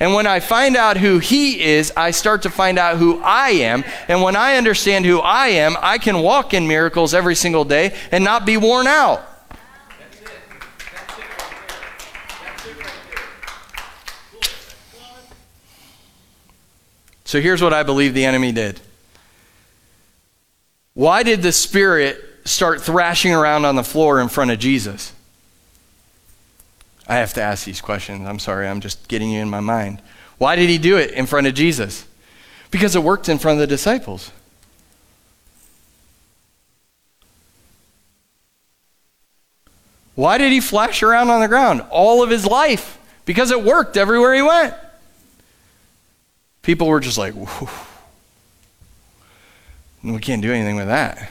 And 0.00 0.12
when 0.12 0.26
I 0.26 0.40
find 0.40 0.76
out 0.76 0.96
who 0.96 1.18
He 1.18 1.62
is, 1.62 1.92
I 1.96 2.10
start 2.10 2.42
to 2.42 2.50
find 2.50 2.78
out 2.78 2.98
who 2.98 3.20
I 3.22 3.50
am. 3.50 3.84
And 4.08 4.22
when 4.22 4.36
I 4.36 4.56
understand 4.56 5.04
who 5.04 5.20
I 5.20 5.48
am, 5.48 5.76
I 5.80 5.98
can 5.98 6.18
walk 6.20 6.52
in 6.52 6.66
miracles 6.66 7.14
every 7.14 7.34
single 7.34 7.64
day 7.64 7.94
and 8.10 8.24
not 8.24 8.44
be 8.44 8.56
worn 8.56 8.86
out. 8.86 9.22
So 17.24 17.40
here's 17.40 17.62
what 17.62 17.72
I 17.72 17.82
believe 17.82 18.14
the 18.14 18.24
enemy 18.24 18.52
did. 18.52 18.80
Why 20.92 21.22
did 21.22 21.42
the 21.42 21.52
Spirit 21.52 22.22
start 22.44 22.82
thrashing 22.82 23.34
around 23.34 23.64
on 23.64 23.76
the 23.76 23.82
floor 23.82 24.20
in 24.20 24.28
front 24.28 24.50
of 24.50 24.58
Jesus? 24.58 25.12
I 27.08 27.16
have 27.16 27.34
to 27.34 27.42
ask 27.42 27.64
these 27.64 27.80
questions. 27.80 28.26
I'm 28.26 28.38
sorry, 28.38 28.68
I'm 28.68 28.80
just 28.80 29.08
getting 29.08 29.30
you 29.30 29.40
in 29.40 29.50
my 29.50 29.60
mind. 29.60 30.00
Why 30.38 30.56
did 30.56 30.68
he 30.68 30.78
do 30.78 30.96
it 30.96 31.10
in 31.12 31.26
front 31.26 31.46
of 31.46 31.54
Jesus? 31.54 32.06
Because 32.70 32.96
it 32.96 33.02
worked 33.02 33.28
in 33.28 33.38
front 33.38 33.56
of 33.56 33.60
the 33.60 33.66
disciples. 33.66 34.30
Why 40.14 40.38
did 40.38 40.52
he 40.52 40.60
flash 40.60 41.02
around 41.02 41.30
on 41.30 41.40
the 41.40 41.48
ground 41.48 41.82
all 41.90 42.22
of 42.22 42.30
his 42.30 42.46
life? 42.46 42.98
Because 43.24 43.50
it 43.50 43.62
worked 43.62 43.96
everywhere 43.96 44.34
he 44.34 44.42
went. 44.42 44.74
People 46.64 46.88
were 46.88 47.00
just 47.00 47.18
like, 47.18 47.34
we 50.02 50.18
can't 50.18 50.42
do 50.42 50.52
anything 50.52 50.76
with 50.76 50.88
that. 50.88 51.30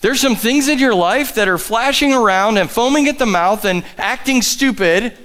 There's 0.00 0.20
some 0.20 0.36
things 0.36 0.68
in 0.68 0.78
your 0.78 0.94
life 0.94 1.34
that 1.36 1.48
are 1.48 1.58
flashing 1.58 2.12
around 2.12 2.58
and 2.58 2.70
foaming 2.70 3.08
at 3.08 3.18
the 3.18 3.26
mouth 3.26 3.64
and 3.64 3.84
acting 3.96 4.42
stupid. 4.42 5.16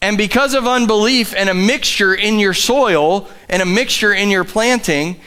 And 0.00 0.16
because 0.16 0.54
of 0.54 0.66
unbelief 0.66 1.34
and 1.34 1.48
a 1.48 1.54
mixture 1.54 2.14
in 2.14 2.38
your 2.38 2.54
soil 2.54 3.28
and 3.48 3.60
a 3.62 3.66
mixture 3.66 4.12
in 4.12 4.30
your 4.30 4.44
planting, 4.44 5.20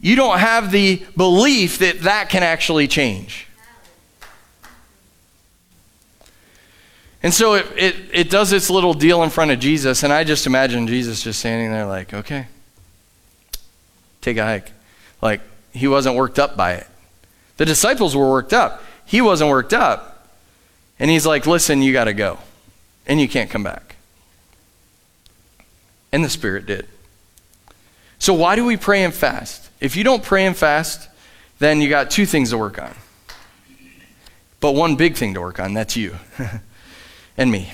you 0.00 0.16
don't 0.16 0.38
have 0.38 0.70
the 0.70 1.04
belief 1.16 1.78
that 1.78 2.00
that 2.00 2.28
can 2.28 2.42
actually 2.42 2.88
change. 2.88 3.45
And 7.26 7.34
so 7.34 7.54
it, 7.54 7.66
it, 7.76 7.96
it 8.12 8.30
does 8.30 8.52
its 8.52 8.70
little 8.70 8.94
deal 8.94 9.24
in 9.24 9.30
front 9.30 9.50
of 9.50 9.58
Jesus, 9.58 10.04
and 10.04 10.12
I 10.12 10.22
just 10.22 10.46
imagine 10.46 10.86
Jesus 10.86 11.20
just 11.20 11.40
standing 11.40 11.72
there, 11.72 11.84
like, 11.84 12.14
okay, 12.14 12.46
take 14.20 14.36
a 14.36 14.44
hike. 14.44 14.70
Like, 15.20 15.40
he 15.72 15.88
wasn't 15.88 16.14
worked 16.14 16.38
up 16.38 16.56
by 16.56 16.74
it. 16.74 16.86
The 17.56 17.64
disciples 17.64 18.14
were 18.14 18.30
worked 18.30 18.52
up. 18.52 18.80
He 19.06 19.20
wasn't 19.20 19.50
worked 19.50 19.74
up. 19.74 20.28
And 21.00 21.10
he's 21.10 21.26
like, 21.26 21.48
listen, 21.48 21.82
you 21.82 21.92
got 21.92 22.04
to 22.04 22.12
go. 22.12 22.38
And 23.08 23.20
you 23.20 23.26
can't 23.26 23.50
come 23.50 23.64
back. 23.64 23.96
And 26.12 26.22
the 26.22 26.30
Spirit 26.30 26.64
did. 26.64 26.86
So, 28.20 28.34
why 28.34 28.54
do 28.54 28.64
we 28.64 28.76
pray 28.76 29.02
and 29.02 29.12
fast? 29.12 29.68
If 29.80 29.96
you 29.96 30.04
don't 30.04 30.22
pray 30.22 30.46
and 30.46 30.56
fast, 30.56 31.08
then 31.58 31.80
you 31.80 31.88
got 31.88 32.08
two 32.08 32.24
things 32.24 32.50
to 32.50 32.56
work 32.58 32.80
on. 32.80 32.94
But 34.60 34.76
one 34.76 34.94
big 34.94 35.16
thing 35.16 35.34
to 35.34 35.40
work 35.40 35.58
on 35.58 35.74
that's 35.74 35.96
you 35.96 36.14
and 37.36 37.50
me. 37.50 37.70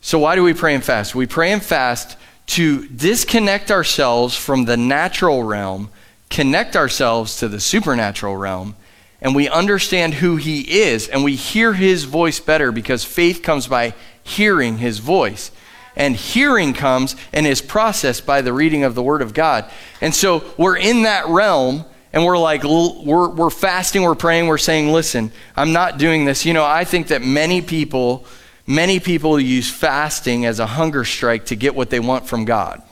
So, 0.00 0.18
why 0.18 0.36
do 0.36 0.42
we 0.42 0.54
pray 0.54 0.74
and 0.74 0.84
fast? 0.84 1.14
We 1.14 1.26
pray 1.26 1.52
and 1.52 1.62
fast 1.62 2.16
to 2.46 2.86
disconnect 2.88 3.70
ourselves 3.70 4.36
from 4.36 4.64
the 4.64 4.76
natural 4.76 5.42
realm 5.42 5.90
connect 6.30 6.76
ourselves 6.76 7.36
to 7.38 7.48
the 7.48 7.60
supernatural 7.60 8.36
realm 8.36 8.76
and 9.20 9.34
we 9.34 9.48
understand 9.48 10.14
who 10.14 10.36
he 10.36 10.80
is 10.80 11.08
and 11.08 11.24
we 11.24 11.34
hear 11.34 11.72
his 11.72 12.04
voice 12.04 12.40
better 12.40 12.72
because 12.72 13.04
faith 13.04 13.42
comes 13.42 13.66
by 13.66 13.94
hearing 14.22 14.78
his 14.78 14.98
voice 14.98 15.50
and 15.94 16.16
hearing 16.16 16.74
comes 16.74 17.16
and 17.32 17.46
is 17.46 17.62
processed 17.62 18.26
by 18.26 18.42
the 18.42 18.52
reading 18.52 18.82
of 18.82 18.94
the 18.94 19.02
word 19.02 19.22
of 19.22 19.34
god 19.34 19.70
and 20.00 20.14
so 20.14 20.44
we're 20.58 20.76
in 20.76 21.02
that 21.02 21.26
realm 21.28 21.84
and 22.12 22.24
we're 22.24 22.38
like 22.38 22.62
we're, 22.64 23.28
we're 23.28 23.50
fasting 23.50 24.02
we're 24.02 24.14
praying 24.14 24.46
we're 24.46 24.58
saying 24.58 24.92
listen 24.92 25.30
i'm 25.56 25.72
not 25.72 25.98
doing 25.98 26.24
this 26.24 26.44
you 26.44 26.52
know 26.52 26.64
i 26.64 26.84
think 26.84 27.08
that 27.08 27.22
many 27.22 27.60
people 27.60 28.24
many 28.66 29.00
people 29.00 29.38
use 29.38 29.70
fasting 29.70 30.44
as 30.46 30.58
a 30.58 30.66
hunger 30.66 31.04
strike 31.04 31.46
to 31.46 31.56
get 31.56 31.74
what 31.74 31.90
they 31.90 32.00
want 32.00 32.26
from 32.26 32.44
god 32.44 32.82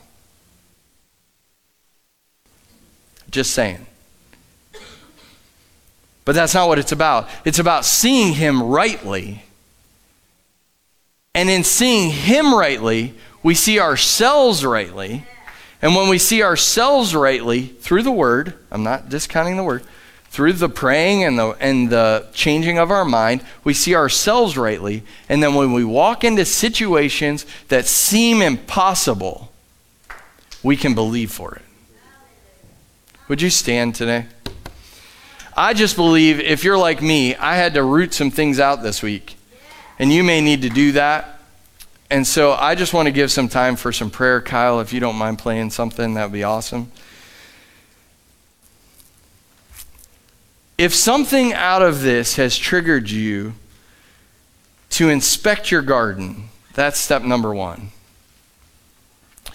Just 3.35 3.51
saying. 3.51 3.85
But 6.23 6.35
that's 6.35 6.53
not 6.53 6.69
what 6.69 6.79
it's 6.79 6.93
about. 6.93 7.27
It's 7.43 7.59
about 7.59 7.83
seeing 7.83 8.33
Him 8.33 8.63
rightly. 8.63 9.43
And 11.33 11.49
in 11.49 11.65
seeing 11.65 12.11
Him 12.11 12.55
rightly, 12.55 13.13
we 13.43 13.53
see 13.53 13.77
ourselves 13.77 14.63
rightly. 14.63 15.25
And 15.81 15.95
when 15.95 16.09
we 16.09 16.17
see 16.17 16.41
ourselves 16.41 17.13
rightly 17.13 17.67
through 17.67 18.03
the 18.03 18.11
Word, 18.11 18.53
I'm 18.71 18.83
not 18.83 19.09
discounting 19.09 19.57
the 19.57 19.63
Word, 19.63 19.83
through 20.35 20.53
the 20.53 20.67
praying 20.67 21.23
and 21.23 21.39
the, 21.39 21.51
and 21.61 21.89
the 21.89 22.27
changing 22.33 22.77
of 22.77 22.91
our 22.91 23.05
mind, 23.05 23.41
we 23.63 23.73
see 23.73 23.95
ourselves 23.95 24.57
rightly. 24.57 25.03
And 25.29 25.41
then 25.41 25.53
when 25.55 25.71
we 25.71 25.85
walk 25.85 26.25
into 26.25 26.43
situations 26.43 27.45
that 27.69 27.85
seem 27.85 28.41
impossible, 28.41 29.51
we 30.61 30.75
can 30.75 30.93
believe 30.93 31.31
for 31.31 31.55
it. 31.55 31.61
Would 33.27 33.41
you 33.41 33.49
stand 33.49 33.95
today? 33.95 34.25
I 35.55 35.73
just 35.73 35.95
believe 35.95 36.41
if 36.41 36.65
you're 36.65 36.77
like 36.77 37.01
me, 37.01 37.35
I 37.35 37.55
had 37.55 37.75
to 37.75 37.83
root 37.83 38.13
some 38.13 38.29
things 38.29 38.59
out 38.59 38.83
this 38.83 39.01
week. 39.01 39.37
And 39.97 40.11
you 40.11 40.23
may 40.23 40.41
need 40.41 40.63
to 40.63 40.69
do 40.69 40.91
that. 40.91 41.34
And 42.09 42.25
so 42.25 42.53
I 42.53 42.75
just 42.75 42.93
want 42.93 43.07
to 43.07 43.11
give 43.11 43.31
some 43.31 43.49
time 43.49 43.75
for 43.75 43.91
some 43.91 44.11
prayer. 44.11 44.41
Kyle, 44.41 44.79
if 44.79 44.93
you 44.93 44.99
don't 44.99 45.15
mind 45.15 45.39
playing 45.39 45.71
something, 45.71 46.13
that 46.13 46.25
would 46.25 46.33
be 46.33 46.43
awesome. 46.43 46.91
If 50.77 50.93
something 50.93 51.53
out 51.53 51.81
of 51.81 52.01
this 52.01 52.35
has 52.35 52.57
triggered 52.57 53.09
you 53.09 53.53
to 54.91 55.09
inspect 55.09 55.71
your 55.71 55.81
garden, 55.81 56.49
that's 56.73 56.99
step 56.99 57.23
number 57.23 57.53
one. 57.53 57.89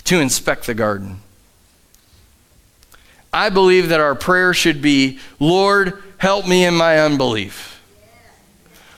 To 0.05 0.19
inspect 0.19 0.67
the 0.67 0.75
garden. 0.75 1.21
I 3.33 3.51
believe 3.51 3.91
that 3.91 4.01
our 4.01 4.15
prayer 4.15 4.53
should 4.53 4.83
be 4.83 5.19
Lord, 5.39 6.03
help 6.19 6.49
me 6.49 6.65
in 6.65 6.75
my 6.75 6.99
unbelief. 6.99 7.80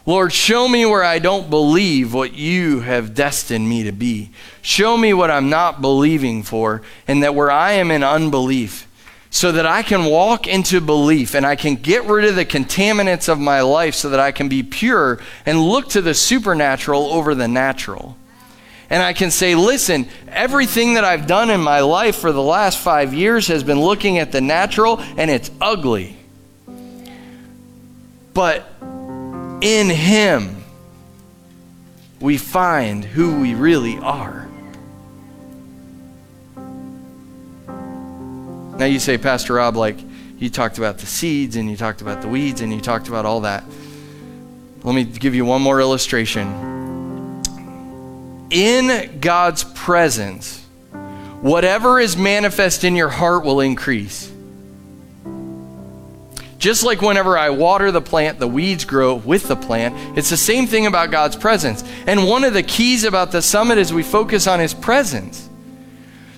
Lord, 0.04 0.32
show 0.32 0.66
me 0.66 0.84
where 0.84 1.04
I 1.04 1.18
don't 1.18 1.48
believe 1.48 2.12
what 2.12 2.34
you 2.34 2.80
have 2.80 3.14
destined 3.14 3.68
me 3.68 3.84
to 3.84 3.92
be. 3.92 4.30
Show 4.60 4.96
me 4.96 5.14
what 5.14 5.30
I'm 5.30 5.48
not 5.48 5.80
believing 5.80 6.42
for, 6.42 6.82
and 7.06 7.22
that 7.22 7.34
where 7.34 7.50
I 7.50 7.72
am 7.72 7.90
in 7.90 8.02
unbelief, 8.02 8.88
so 9.30 9.52
that 9.52 9.66
I 9.66 9.82
can 9.82 10.04
walk 10.04 10.46
into 10.46 10.80
belief 10.80 11.34
and 11.34 11.46
I 11.46 11.56
can 11.56 11.76
get 11.76 12.04
rid 12.04 12.24
of 12.24 12.34
the 12.34 12.44
contaminants 12.44 13.28
of 13.28 13.38
my 13.38 13.60
life 13.62 13.94
so 13.94 14.10
that 14.10 14.20
I 14.20 14.32
can 14.32 14.48
be 14.48 14.62
pure 14.62 15.20
and 15.46 15.60
look 15.60 15.88
to 15.90 16.02
the 16.02 16.14
supernatural 16.14 17.06
over 17.06 17.34
the 17.34 17.48
natural 17.48 18.16
and 18.92 19.02
I 19.02 19.14
can 19.14 19.30
say, 19.30 19.54
listen, 19.54 20.06
everything 20.28 20.94
that 20.94 21.04
I've 21.04 21.26
done 21.26 21.48
in 21.48 21.62
my 21.62 21.80
life 21.80 22.16
for 22.16 22.30
the 22.30 22.42
last 22.42 22.76
five 22.76 23.14
years 23.14 23.46
has 23.46 23.64
been 23.64 23.80
looking 23.80 24.18
at 24.18 24.32
the 24.32 24.42
natural 24.42 25.00
and 25.16 25.30
it's 25.30 25.50
ugly. 25.62 26.14
But 28.34 28.70
in 29.62 29.88
Him, 29.88 30.62
we 32.20 32.36
find 32.36 33.04
who 33.04 33.40
we 33.40 33.54
really 33.54 33.96
are. 33.98 34.48
Now 38.76 38.86
you 38.86 38.98
say, 38.98 39.16
Pastor 39.16 39.54
Rob, 39.54 39.76
like 39.76 39.98
you 40.38 40.50
talked 40.50 40.78
about 40.78 40.98
the 40.98 41.06
seeds 41.06 41.56
and 41.56 41.70
you 41.70 41.76
talked 41.76 42.02
about 42.02 42.20
the 42.20 42.28
weeds 42.28 42.60
and 42.60 42.72
you 42.72 42.80
talked 42.80 43.08
about 43.08 43.24
all 43.24 43.42
that. 43.42 43.64
Let 44.82 44.94
me 44.94 45.04
give 45.04 45.34
you 45.34 45.44
one 45.44 45.62
more 45.62 45.80
illustration 45.80 46.72
in 48.50 49.20
God's 49.20 49.64
presence, 49.64 50.60
whatever 51.40 52.00
is 52.00 52.16
manifest 52.16 52.82
in 52.82 52.96
your 52.96 53.08
heart 53.08 53.44
will 53.44 53.60
increase. 53.60 54.31
Just 56.62 56.84
like 56.84 57.02
whenever 57.02 57.36
I 57.36 57.50
water 57.50 57.90
the 57.90 58.00
plant, 58.00 58.38
the 58.38 58.46
weeds 58.46 58.84
grow 58.84 59.16
with 59.16 59.48
the 59.48 59.56
plant. 59.56 60.16
It's 60.16 60.30
the 60.30 60.36
same 60.36 60.68
thing 60.68 60.86
about 60.86 61.10
God's 61.10 61.34
presence. 61.34 61.82
And 62.06 62.28
one 62.28 62.44
of 62.44 62.54
the 62.54 62.62
keys 62.62 63.02
about 63.02 63.32
the 63.32 63.42
summit 63.42 63.78
is 63.78 63.92
we 63.92 64.04
focus 64.04 64.46
on 64.46 64.60
His 64.60 64.72
presence. 64.72 65.50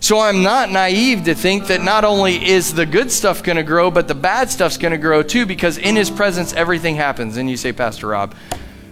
So 0.00 0.18
I'm 0.18 0.42
not 0.42 0.70
naive 0.70 1.24
to 1.24 1.34
think 1.34 1.66
that 1.66 1.82
not 1.82 2.04
only 2.04 2.42
is 2.42 2.72
the 2.72 2.86
good 2.86 3.12
stuff 3.12 3.42
going 3.42 3.56
to 3.56 3.62
grow, 3.62 3.90
but 3.90 4.08
the 4.08 4.14
bad 4.14 4.48
stuff's 4.48 4.78
going 4.78 4.92
to 4.92 4.98
grow 4.98 5.22
too, 5.22 5.44
because 5.44 5.76
in 5.76 5.94
His 5.94 6.10
presence, 6.10 6.54
everything 6.54 6.96
happens. 6.96 7.36
And 7.36 7.50
you 7.50 7.58
say, 7.58 7.74
Pastor 7.74 8.06
Rob, 8.06 8.34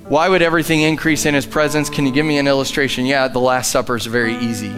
why 0.05 0.29
would 0.29 0.43
everything 0.43 0.83
increase 0.83 1.25
in 1.25 1.33
his 1.33 1.47
presence? 1.47 1.89
Can 1.89 2.05
you 2.05 2.13
give 2.13 2.27
me 2.27 2.37
an 2.37 2.47
illustration? 2.47 3.07
Yeah, 3.07 3.29
the 3.29 3.39
Last 3.39 3.71
Supper 3.71 3.97
is 3.97 4.05
very 4.05 4.37
easy. 4.37 4.75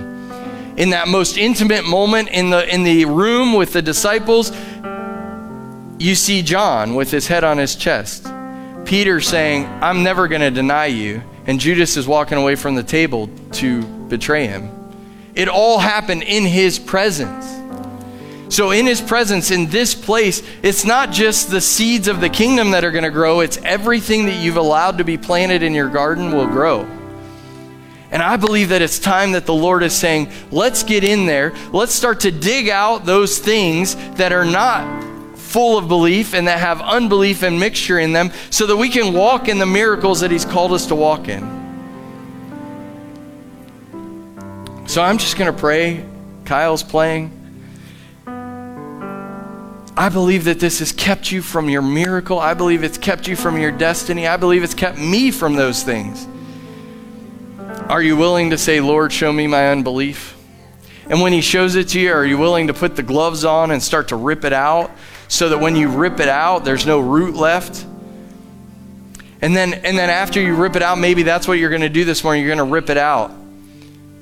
in 0.77 0.91
that 0.91 1.09
most 1.09 1.37
intimate 1.37 1.85
moment 1.85 2.29
in 2.29 2.51
the, 2.51 2.73
in 2.73 2.85
the 2.85 3.05
room 3.07 3.55
with 3.55 3.73
the 3.73 3.83
disciples, 3.83 4.53
you 6.05 6.15
see 6.15 6.43
John 6.43 6.95
with 6.95 7.11
his 7.11 7.27
head 7.27 7.45
on 7.45 7.57
his 7.57 7.75
chest. 7.77 8.27
Peter 8.85 9.23
saying, 9.23 9.65
I'm 9.83 10.03
never 10.03 10.29
going 10.29 10.43
to 10.43 10.51
deny 10.51 10.87
you. 10.87 11.23
And 11.47 11.59
Judas 11.59 11.97
is 11.97 12.07
walking 12.07 12.37
away 12.37 12.57
from 12.57 12.75
the 12.75 12.83
table 12.83 13.31
to 13.53 13.83
betray 13.83 14.47
him. 14.47 14.71
It 15.35 15.49
all 15.49 15.79
happened 15.79 16.23
in 16.23 16.45
his 16.45 16.79
presence. 16.79 17.51
So, 18.55 18.71
in 18.71 18.87
his 18.87 19.01
presence, 19.01 19.51
in 19.51 19.71
this 19.71 19.95
place, 19.95 20.43
it's 20.63 20.85
not 20.85 21.11
just 21.11 21.51
the 21.51 21.61
seeds 21.61 22.07
of 22.07 22.21
the 22.21 22.29
kingdom 22.29 22.73
that 22.73 22.85
are 22.85 22.91
going 22.91 23.05
to 23.05 23.11
grow, 23.11 23.41
it's 23.41 23.57
everything 23.59 24.27
that 24.27 24.37
you've 24.37 24.59
allowed 24.59 24.99
to 24.99 25.05
be 25.05 25.17
planted 25.17 25.63
in 25.63 25.73
your 25.73 25.89
garden 25.89 26.31
will 26.31 26.47
grow. 26.47 26.83
And 28.11 28.23
I 28.23 28.37
believe 28.37 28.69
that 28.69 28.83
it's 28.83 28.99
time 28.99 29.33
that 29.33 29.47
the 29.47 29.55
Lord 29.55 29.83
is 29.83 29.95
saying, 29.95 30.31
let's 30.51 30.83
get 30.83 31.03
in 31.03 31.25
there. 31.25 31.53
Let's 31.73 31.95
start 31.95 32.21
to 32.21 32.31
dig 32.31 32.69
out 32.69 33.07
those 33.07 33.39
things 33.39 33.97
that 34.17 34.33
are 34.33 34.45
not 34.45 35.04
full 35.55 35.79
of 35.79 35.87
belief 35.87 36.35
and 36.35 36.49
that 36.49 36.59
have 36.59 36.81
unbelief 36.81 37.45
and 37.45 37.61
mixture 37.61 38.01
in 38.01 38.13
them 38.13 38.33
so 38.51 38.67
that 38.67 38.77
we 38.77 38.89
can 38.89 39.15
walk 39.15 39.47
in 39.47 39.59
the 39.59 39.65
miracles 39.65 40.19
that 40.19 40.33
He's 40.33 40.45
called 40.45 40.73
us 40.73 40.87
to 40.87 40.97
walk 40.97 41.29
in. 41.29 41.43
So 44.89 45.01
I'm 45.01 45.17
just 45.17 45.39
going 45.39 45.55
to 45.55 45.57
pray. 45.57 46.05
Kyle's 46.45 46.83
playing. 46.83 47.31
I 49.97 50.09
believe 50.13 50.43
that 50.47 50.59
this 50.59 50.81
has 50.81 50.91
kept 50.91 51.31
you 51.31 51.41
from 51.41 51.71
your 51.71 51.83
miracle. 51.83 52.41
I 52.41 52.55
believe 52.55 52.83
it's 52.83 52.99
kept 52.99 53.29
you 53.29 53.37
from 53.37 53.57
your 53.57 53.71
destiny. 53.71 54.27
I 54.27 54.37
believe 54.37 54.65
it's 54.65 54.75
kept 54.75 54.99
me 54.99 55.31
from 55.31 55.55
those 55.55 55.85
things. 55.85 56.27
Are 57.89 58.03
you 58.03 58.17
willing 58.17 58.51
to 58.51 58.59
say, 58.59 58.81
Lord, 58.81 59.13
show 59.13 59.33
me 59.33 59.47
my 59.47 59.69
unbelief? 59.69 60.37
And 61.09 61.21
when 61.21 61.33
He 61.33 61.43
shows 61.43 61.77
it 61.77 61.91
to 61.91 62.01
you, 62.01 62.11
are 62.13 62.27
you 62.27 62.39
willing 62.39 62.67
to 62.67 62.75
put 62.75 62.97
the 62.97 63.05
gloves 63.05 63.45
on 63.45 63.71
and 63.71 63.81
start 63.81 64.09
to 64.09 64.17
rip 64.17 64.45
it 64.45 64.53
out 64.53 64.91
so 65.35 65.49
that 65.49 65.59
when 65.59 65.74
you 65.74 65.89
rip 65.89 66.20
it 66.20 66.28
out, 66.28 66.64
there's 66.64 66.87
no 66.87 67.01
root 67.01 67.35
left? 67.35 67.85
And 69.41 69.55
then, 69.55 69.74
and 69.74 69.99
then 69.99 70.09
after 70.09 70.41
you 70.41 70.55
rip 70.55 70.76
it 70.76 70.82
out, 70.82 70.97
maybe 70.97 71.24
that's 71.24 71.49
what 71.49 71.59
you're 71.59 71.70
going 71.70 71.82
to 71.82 71.89
do 71.89 72.05
this 72.05 72.22
morning. 72.22 72.45
You're 72.45 72.55
going 72.55 72.66
to 72.66 72.72
rip 72.72 72.89
it 72.89 72.97
out. 72.97 73.32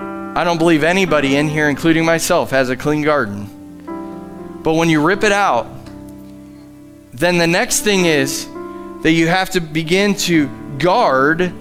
I 0.00 0.42
don't 0.42 0.56
believe 0.56 0.82
anybody 0.82 1.36
in 1.36 1.48
here, 1.48 1.68
including 1.68 2.06
myself, 2.06 2.50
has 2.52 2.70
a 2.70 2.76
clean 2.76 3.02
garden. 3.02 4.60
But 4.62 4.72
when 4.72 4.88
you 4.88 5.04
rip 5.04 5.22
it 5.22 5.32
out, 5.32 5.66
then 7.12 7.36
the 7.36 7.46
next 7.46 7.80
thing 7.80 8.06
is 8.06 8.46
that 9.02 9.12
you 9.12 9.28
have 9.28 9.50
to 9.50 9.60
begin 9.60 10.14
to 10.14 10.48
guard 10.78 11.52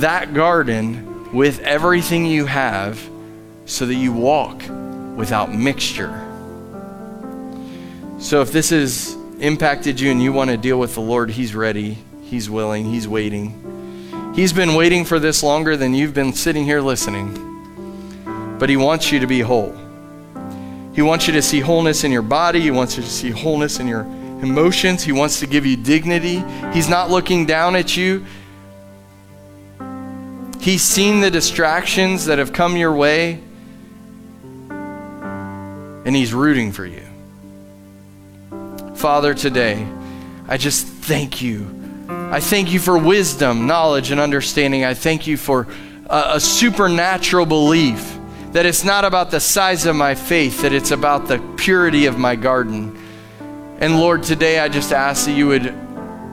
that 0.00 0.34
garden 0.34 1.32
with 1.32 1.58
everything 1.60 2.26
you 2.26 2.46
have 2.46 3.02
so 3.66 3.86
that 3.86 3.94
you 3.96 4.12
walk 4.12 4.62
without 5.16 5.52
mixture. 5.52 6.23
So 8.24 8.40
if 8.40 8.50
this 8.52 8.70
has 8.70 9.18
impacted 9.38 10.00
you 10.00 10.10
and 10.10 10.22
you 10.22 10.32
want 10.32 10.48
to 10.48 10.56
deal 10.56 10.80
with 10.80 10.94
the 10.94 11.02
Lord, 11.02 11.28
He's 11.28 11.54
ready, 11.54 11.98
He's 12.22 12.48
willing, 12.48 12.86
He's 12.86 13.06
waiting. 13.06 14.32
He's 14.34 14.50
been 14.50 14.74
waiting 14.74 15.04
for 15.04 15.18
this 15.18 15.42
longer 15.42 15.76
than 15.76 15.92
you've 15.92 16.14
been 16.14 16.32
sitting 16.32 16.64
here 16.64 16.80
listening. 16.80 18.56
But 18.58 18.70
He 18.70 18.78
wants 18.78 19.12
you 19.12 19.20
to 19.20 19.26
be 19.26 19.40
whole. 19.40 19.76
He 20.94 21.02
wants 21.02 21.26
you 21.26 21.34
to 21.34 21.42
see 21.42 21.60
wholeness 21.60 22.02
in 22.02 22.10
your 22.10 22.22
body, 22.22 22.62
He 22.62 22.70
wants 22.70 22.96
you 22.96 23.02
to 23.02 23.10
see 23.10 23.28
wholeness 23.28 23.78
in 23.78 23.86
your 23.86 24.04
emotions, 24.40 25.02
He 25.02 25.12
wants 25.12 25.38
to 25.40 25.46
give 25.46 25.66
you 25.66 25.76
dignity. 25.76 26.42
He's 26.72 26.88
not 26.88 27.10
looking 27.10 27.44
down 27.44 27.76
at 27.76 27.94
you. 27.94 28.24
He's 30.62 30.82
seen 30.82 31.20
the 31.20 31.30
distractions 31.30 32.24
that 32.24 32.38
have 32.38 32.54
come 32.54 32.78
your 32.78 32.94
way, 32.94 33.38
and 34.70 36.16
He's 36.16 36.32
rooting 36.32 36.72
for 36.72 36.86
you. 36.86 37.02
Father, 39.04 39.34
today, 39.34 39.86
I 40.48 40.56
just 40.56 40.86
thank 40.86 41.42
you. 41.42 41.68
I 42.08 42.40
thank 42.40 42.72
you 42.72 42.80
for 42.80 42.96
wisdom, 42.96 43.66
knowledge, 43.66 44.10
and 44.10 44.18
understanding. 44.18 44.82
I 44.82 44.94
thank 44.94 45.26
you 45.26 45.36
for 45.36 45.66
a, 46.06 46.36
a 46.36 46.40
supernatural 46.40 47.44
belief 47.44 48.18
that 48.52 48.64
it's 48.64 48.82
not 48.82 49.04
about 49.04 49.30
the 49.30 49.40
size 49.40 49.84
of 49.84 49.94
my 49.94 50.14
faith, 50.14 50.62
that 50.62 50.72
it's 50.72 50.90
about 50.90 51.28
the 51.28 51.38
purity 51.58 52.06
of 52.06 52.18
my 52.18 52.34
garden. 52.34 52.98
And 53.78 54.00
Lord, 54.00 54.22
today 54.22 54.58
I 54.58 54.70
just 54.70 54.90
ask 54.90 55.26
that 55.26 55.32
you 55.32 55.48
would 55.48 55.64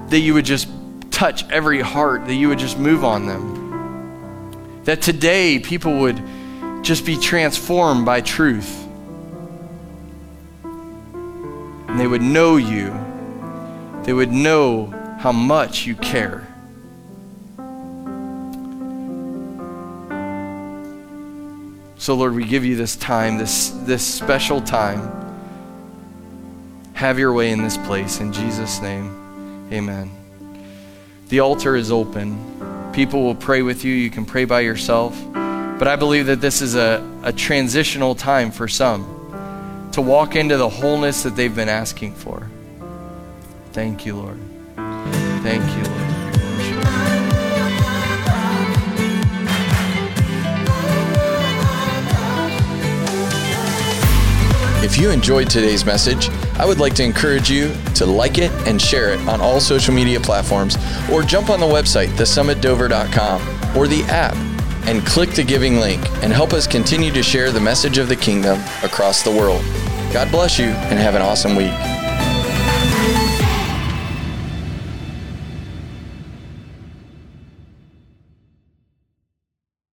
that 0.10 0.20
you 0.20 0.34
would 0.34 0.46
just 0.46 0.70
touch 1.12 1.46
every 1.50 1.82
heart, 1.82 2.26
that 2.28 2.36
you 2.36 2.48
would 2.48 2.60
just 2.60 2.80
move 2.80 3.04
on 3.04 3.26
them. 3.26 4.84
That 4.86 5.02
today 5.02 5.60
people 5.60 6.00
would 6.00 6.24
just 6.84 7.06
be 7.06 7.18
transformed 7.18 8.06
by 8.06 8.22
truth. 8.22 8.88
And 11.92 12.00
they 12.00 12.08
would 12.08 12.22
know 12.22 12.56
you. 12.56 12.98
They 14.04 14.14
would 14.14 14.32
know 14.32 14.86
how 15.20 15.34
much 15.34 15.86
you 15.86 15.94
care. 15.94 16.48
So, 21.98 22.16
Lord, 22.16 22.34
we 22.34 22.46
give 22.46 22.64
you 22.64 22.78
this 22.78 22.96
time, 22.96 23.38
this, 23.38 23.72
this 23.84 24.08
special 24.08 24.62
time. 24.62 25.12
Have 26.94 27.20
your 27.20 27.34
way 27.34 27.52
in 27.52 27.62
this 27.62 27.76
place. 27.76 28.22
In 28.22 28.32
Jesus' 28.32 28.82
name, 28.82 29.68
amen. 29.72 30.10
The 31.28 31.42
altar 31.42 31.76
is 31.76 31.92
open. 31.92 32.92
People 32.94 33.22
will 33.22 33.36
pray 33.36 33.62
with 33.62 33.84
you. 33.84 33.94
You 33.94 34.10
can 34.10 34.26
pray 34.26 34.46
by 34.46 34.62
yourself. 34.62 35.22
But 35.34 35.90
I 35.90 35.98
believe 35.98 36.28
that 36.28 36.40
this 36.40 36.62
is 36.62 36.76
a, 36.76 37.06
a 37.24 37.34
transitional 37.34 38.16
time 38.16 38.50
for 38.50 38.70
some 38.70 39.21
to 39.94 40.02
walk 40.02 40.36
into 40.36 40.58
the 40.58 40.70
wholeness 40.70 41.24
that 41.24 41.36
they've 41.36 41.56
been 41.56 41.70
asking 41.70 42.16
for. 42.16 42.50
Thank 43.74 44.06
you, 44.06 44.16
Lord. 44.16 44.40
Thank 45.44 45.64
you, 45.78 45.84
Lord. 45.84 46.02
If 54.84 54.98
you 54.98 55.12
enjoyed 55.12 55.50
today's 55.50 55.86
message, 55.86 56.30
I 56.58 56.66
would 56.66 56.80
like 56.80 56.96
to 56.96 57.04
encourage 57.04 57.50
you 57.50 57.74
to 57.96 58.06
like 58.06 58.38
it 58.38 58.52
and 58.68 58.82
share 58.82 59.14
it 59.14 59.20
on 59.28 59.40
all 59.40 59.60
social 59.60 59.94
media 59.94 60.20
platforms 60.20 60.76
or 61.12 61.24
jump 61.24 61.50
on 61.50 61.60
the 61.60 61.66
website, 61.66 62.08
thesummitdover.com 62.18 63.78
or 63.78 63.88
the 63.88 64.04
app 64.10 64.36
and 64.88 65.06
click 65.06 65.30
the 65.32 65.44
giving 65.44 65.78
link 65.78 66.02
and 66.24 66.34
help 66.34 66.52
us 66.52 66.68
continue 66.68 67.12
to 67.12 67.24
share 67.24 67.52
the 67.52 67.60
message 67.60 67.98
of 68.00 68.10
the 68.10 68.16
kingdom 68.16 68.60
across 68.84 69.24
the 69.24 69.32
world. 69.32 69.64
God 70.14 70.30
bless 70.30 70.60
you 70.60 70.66
and 70.66 71.00
have 71.00 71.16
an 71.16 71.22
awesome 71.22 71.56
week. 71.56 71.91